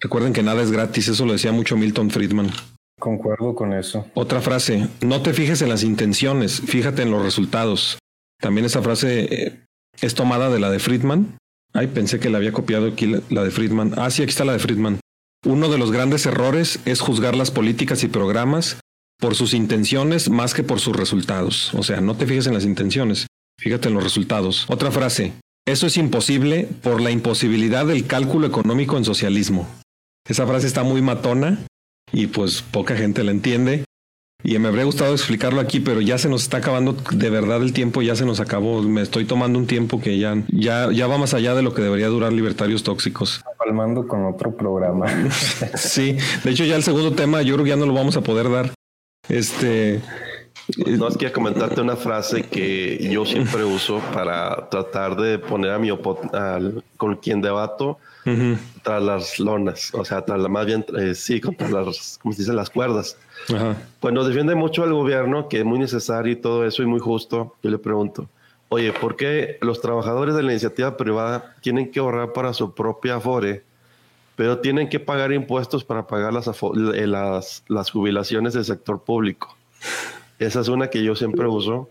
Recuerden 0.00 0.32
que 0.32 0.42
nada 0.42 0.62
es 0.62 0.70
gratis, 0.70 1.08
eso 1.08 1.26
lo 1.26 1.32
decía 1.32 1.52
mucho 1.52 1.76
Milton 1.76 2.10
Friedman. 2.10 2.50
Concuerdo 2.98 3.54
con 3.54 3.72
eso. 3.72 4.06
Otra 4.14 4.40
frase, 4.40 4.88
no 5.00 5.22
te 5.22 5.32
fijes 5.32 5.62
en 5.62 5.68
las 5.68 5.82
intenciones, 5.82 6.60
fíjate 6.60 7.02
en 7.02 7.10
los 7.10 7.22
resultados. 7.22 7.98
También 8.40 8.64
esa 8.64 8.82
frase 8.82 9.46
eh, 9.46 9.60
es 10.00 10.14
tomada 10.14 10.50
de 10.50 10.58
la 10.58 10.70
de 10.70 10.78
Friedman. 10.78 11.36
Ay, 11.72 11.88
pensé 11.88 12.18
que 12.18 12.30
la 12.30 12.38
había 12.38 12.52
copiado 12.52 12.88
aquí 12.88 13.12
la 13.28 13.44
de 13.44 13.50
Friedman. 13.50 13.94
Ah, 13.96 14.10
sí, 14.10 14.22
aquí 14.22 14.30
está 14.30 14.44
la 14.44 14.52
de 14.52 14.58
Friedman. 14.58 15.00
Uno 15.44 15.68
de 15.68 15.78
los 15.78 15.92
grandes 15.92 16.26
errores 16.26 16.80
es 16.84 17.00
juzgar 17.00 17.36
las 17.36 17.50
políticas 17.50 18.02
y 18.02 18.08
programas 18.08 18.78
por 19.20 19.34
sus 19.34 19.54
intenciones 19.54 20.30
más 20.30 20.54
que 20.54 20.62
por 20.62 20.80
sus 20.80 20.96
resultados. 20.96 21.72
O 21.74 21.82
sea, 21.82 22.00
no 22.00 22.16
te 22.16 22.26
fijes 22.26 22.46
en 22.46 22.54
las 22.54 22.64
intenciones, 22.64 23.26
fíjate 23.60 23.88
en 23.88 23.94
los 23.94 24.02
resultados. 24.02 24.66
Otra 24.68 24.90
frase, 24.90 25.32
eso 25.66 25.86
es 25.86 25.96
imposible 25.96 26.68
por 26.82 27.00
la 27.00 27.10
imposibilidad 27.10 27.86
del 27.86 28.06
cálculo 28.06 28.46
económico 28.46 28.96
en 28.96 29.04
socialismo. 29.04 29.68
Esa 30.28 30.46
frase 30.46 30.66
está 30.66 30.82
muy 30.82 31.02
matona 31.02 31.64
y 32.12 32.26
pues 32.26 32.62
poca 32.62 32.96
gente 32.96 33.24
la 33.24 33.30
entiende. 33.30 33.84
Y 34.44 34.56
me 34.60 34.68
habría 34.68 34.84
gustado 34.84 35.12
explicarlo 35.14 35.60
aquí, 35.60 35.80
pero 35.80 36.00
ya 36.00 36.16
se 36.16 36.28
nos 36.28 36.42
está 36.42 36.58
acabando 36.58 36.92
de 36.92 37.28
verdad 37.28 37.60
el 37.60 37.72
tiempo, 37.72 38.02
ya 38.02 38.14
se 38.14 38.24
nos 38.24 38.38
acabó. 38.38 38.82
Me 38.82 39.02
estoy 39.02 39.24
tomando 39.24 39.58
un 39.58 39.66
tiempo 39.66 40.00
que 40.00 40.16
ya, 40.16 40.36
ya, 40.52 40.92
ya 40.92 41.08
va 41.08 41.18
más 41.18 41.34
allá 41.34 41.56
de 41.56 41.62
lo 41.62 41.74
que 41.74 41.82
debería 41.82 42.06
durar 42.06 42.32
Libertarios 42.32 42.84
Tóxicos. 42.84 43.42
Palmando 43.58 44.06
con 44.06 44.24
otro 44.26 44.56
programa. 44.56 45.06
sí, 45.74 46.16
de 46.44 46.50
hecho 46.50 46.64
ya 46.64 46.76
el 46.76 46.84
segundo 46.84 47.12
tema 47.12 47.42
yo 47.42 47.54
creo 47.54 47.64
que 47.64 47.70
ya 47.70 47.76
no 47.76 47.86
lo 47.86 47.94
vamos 47.94 48.16
a 48.16 48.20
poder 48.20 48.48
dar. 48.48 48.72
Este... 49.28 50.00
No, 50.86 51.08
es 51.08 51.16
que 51.16 51.32
comentarte 51.32 51.80
una 51.80 51.96
frase 51.96 52.42
que 52.42 53.08
yo 53.10 53.24
siempre 53.24 53.64
uso 53.64 54.00
para 54.12 54.68
tratar 54.68 55.16
de 55.16 55.38
poner 55.38 55.72
a 55.72 55.78
mi 55.78 55.88
al, 56.32 56.84
con 56.96 57.16
quien 57.16 57.40
debato 57.40 57.98
tras 58.82 59.02
las 59.02 59.38
lonas, 59.38 59.94
o 59.94 60.04
sea, 60.04 60.22
tras 60.22 60.38
la, 60.38 60.48
más 60.50 60.66
bien, 60.66 60.84
eh, 60.98 61.14
sí, 61.14 61.40
contra 61.40 61.70
las, 61.70 62.18
como 62.20 62.34
se 62.34 62.42
dice, 62.42 62.52
las 62.52 62.68
cuerdas. 62.68 63.16
Pues 64.00 64.14
nos 64.14 64.26
defiende 64.26 64.54
mucho 64.54 64.84
el 64.84 64.92
gobierno, 64.92 65.48
que 65.48 65.60
es 65.60 65.64
muy 65.64 65.78
necesario 65.78 66.32
y 66.32 66.36
todo 66.36 66.64
eso 66.64 66.82
y 66.82 66.86
muy 66.86 67.00
justo. 67.00 67.54
Yo 67.62 67.70
le 67.70 67.78
pregunto, 67.78 68.28
oye, 68.68 68.92
¿por 68.92 69.16
qué 69.16 69.58
los 69.60 69.80
trabajadores 69.80 70.34
de 70.34 70.42
la 70.42 70.52
iniciativa 70.52 70.96
privada 70.96 71.54
tienen 71.60 71.90
que 71.90 72.00
ahorrar 72.00 72.32
para 72.32 72.52
su 72.52 72.74
propia 72.74 73.16
afore, 73.16 73.64
pero 74.36 74.58
tienen 74.58 74.88
que 74.88 75.00
pagar 75.00 75.32
impuestos 75.32 75.84
para 75.84 76.06
pagar 76.06 76.32
las, 76.32 76.48
eh, 76.48 77.06
las, 77.06 77.64
las 77.68 77.90
jubilaciones 77.90 78.54
del 78.54 78.64
sector 78.64 79.02
público? 79.02 79.56
Esa 80.38 80.60
es 80.60 80.68
una 80.68 80.88
que 80.88 81.02
yo 81.02 81.16
siempre 81.16 81.46
uso 81.46 81.88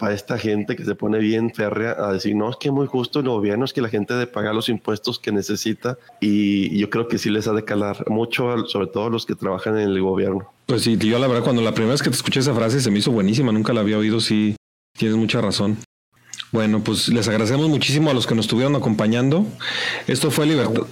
para 0.00 0.14
esta 0.14 0.38
gente 0.38 0.76
que 0.76 0.84
se 0.84 0.94
pone 0.94 1.18
bien 1.18 1.52
férrea 1.54 1.92
a 1.92 2.10
decir, 2.10 2.34
no, 2.34 2.48
es 2.48 2.56
que 2.56 2.70
muy 2.70 2.86
justo 2.86 3.20
el 3.20 3.28
gobierno, 3.28 3.66
es 3.66 3.74
que 3.74 3.82
la 3.82 3.90
gente 3.90 4.14
de 4.14 4.26
pagar 4.26 4.54
los 4.54 4.70
impuestos 4.70 5.18
que 5.18 5.30
necesita 5.30 5.98
y 6.20 6.78
yo 6.78 6.88
creo 6.88 7.06
que 7.06 7.18
sí 7.18 7.28
les 7.28 7.46
ha 7.46 7.52
de 7.52 7.64
calar 7.64 8.08
mucho, 8.08 8.66
sobre 8.66 8.86
todo 8.86 9.10
los 9.10 9.26
que 9.26 9.34
trabajan 9.34 9.78
en 9.78 9.90
el 9.90 10.00
gobierno. 10.00 10.50
Pues 10.64 10.82
sí, 10.82 10.96
yo 10.96 11.18
la 11.18 11.26
verdad, 11.26 11.44
cuando 11.44 11.60
la 11.60 11.72
primera 11.72 11.92
vez 11.92 12.02
que 12.02 12.08
te 12.08 12.16
escuché 12.16 12.40
esa 12.40 12.54
frase 12.54 12.80
se 12.80 12.90
me 12.90 12.98
hizo 12.98 13.12
buenísima, 13.12 13.52
nunca 13.52 13.74
la 13.74 13.82
había 13.82 13.98
oído, 13.98 14.20
sí, 14.20 14.56
tienes 14.96 15.18
mucha 15.18 15.42
razón. 15.42 15.76
Bueno, 16.50 16.82
pues 16.82 17.08
les 17.10 17.28
agradecemos 17.28 17.68
muchísimo 17.68 18.08
a 18.08 18.14
los 18.14 18.26
que 18.26 18.34
nos 18.34 18.46
estuvieron 18.46 18.74
acompañando. 18.76 19.46
Esto 20.06 20.30
fue 20.30 20.46
Libertad 20.46 20.86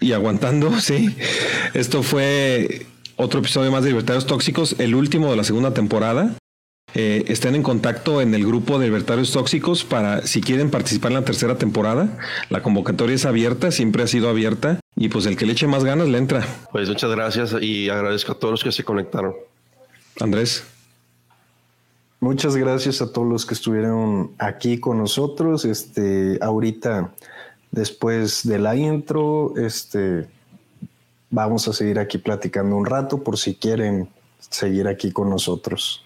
y 0.00 0.12
aguantando, 0.12 0.72
sí. 0.80 1.14
Esto 1.74 2.02
fue 2.02 2.86
otro 3.16 3.40
episodio 3.40 3.70
más 3.70 3.82
de 3.82 3.90
Libertarios 3.90 4.26
Tóxicos, 4.26 4.76
el 4.78 4.94
último 4.94 5.30
de 5.30 5.36
la 5.36 5.44
segunda 5.44 5.74
temporada. 5.74 6.34
Eh, 6.94 7.24
estén 7.28 7.54
en 7.54 7.62
contacto 7.62 8.20
en 8.20 8.34
el 8.34 8.46
grupo 8.46 8.78
de 8.78 8.86
Libertarios 8.86 9.32
Tóxicos 9.32 9.84
para 9.84 10.26
si 10.26 10.40
quieren 10.40 10.70
participar 10.70 11.12
en 11.12 11.18
la 11.18 11.24
tercera 11.24 11.58
temporada. 11.58 12.18
La 12.48 12.62
convocatoria 12.62 13.16
es 13.16 13.26
abierta, 13.26 13.70
siempre 13.70 14.02
ha 14.02 14.06
sido 14.06 14.28
abierta 14.28 14.80
y 14.94 15.08
pues 15.08 15.26
el 15.26 15.36
que 15.36 15.46
le 15.46 15.52
eche 15.52 15.66
más 15.66 15.84
ganas 15.84 16.08
le 16.08 16.18
entra. 16.18 16.46
Pues 16.72 16.88
muchas 16.88 17.10
gracias 17.10 17.54
y 17.60 17.90
agradezco 17.90 18.32
a 18.32 18.38
todos 18.38 18.52
los 18.52 18.64
que 18.64 18.72
se 18.72 18.84
conectaron. 18.84 19.34
Andrés. 20.20 20.64
Muchas 22.20 22.56
gracias 22.56 23.02
a 23.02 23.12
todos 23.12 23.28
los 23.28 23.44
que 23.44 23.54
estuvieron 23.54 24.32
aquí 24.38 24.80
con 24.80 24.96
nosotros. 24.96 25.66
Este, 25.66 26.38
ahorita, 26.40 27.12
después 27.70 28.46
de 28.48 28.58
la 28.58 28.74
intro, 28.74 29.54
este, 29.58 30.26
vamos 31.30 31.68
a 31.68 31.74
seguir 31.74 31.98
aquí 31.98 32.16
platicando 32.16 32.74
un 32.74 32.86
rato 32.86 33.22
por 33.22 33.36
si 33.36 33.54
quieren 33.54 34.08
seguir 34.38 34.88
aquí 34.88 35.12
con 35.12 35.28
nosotros. 35.28 36.05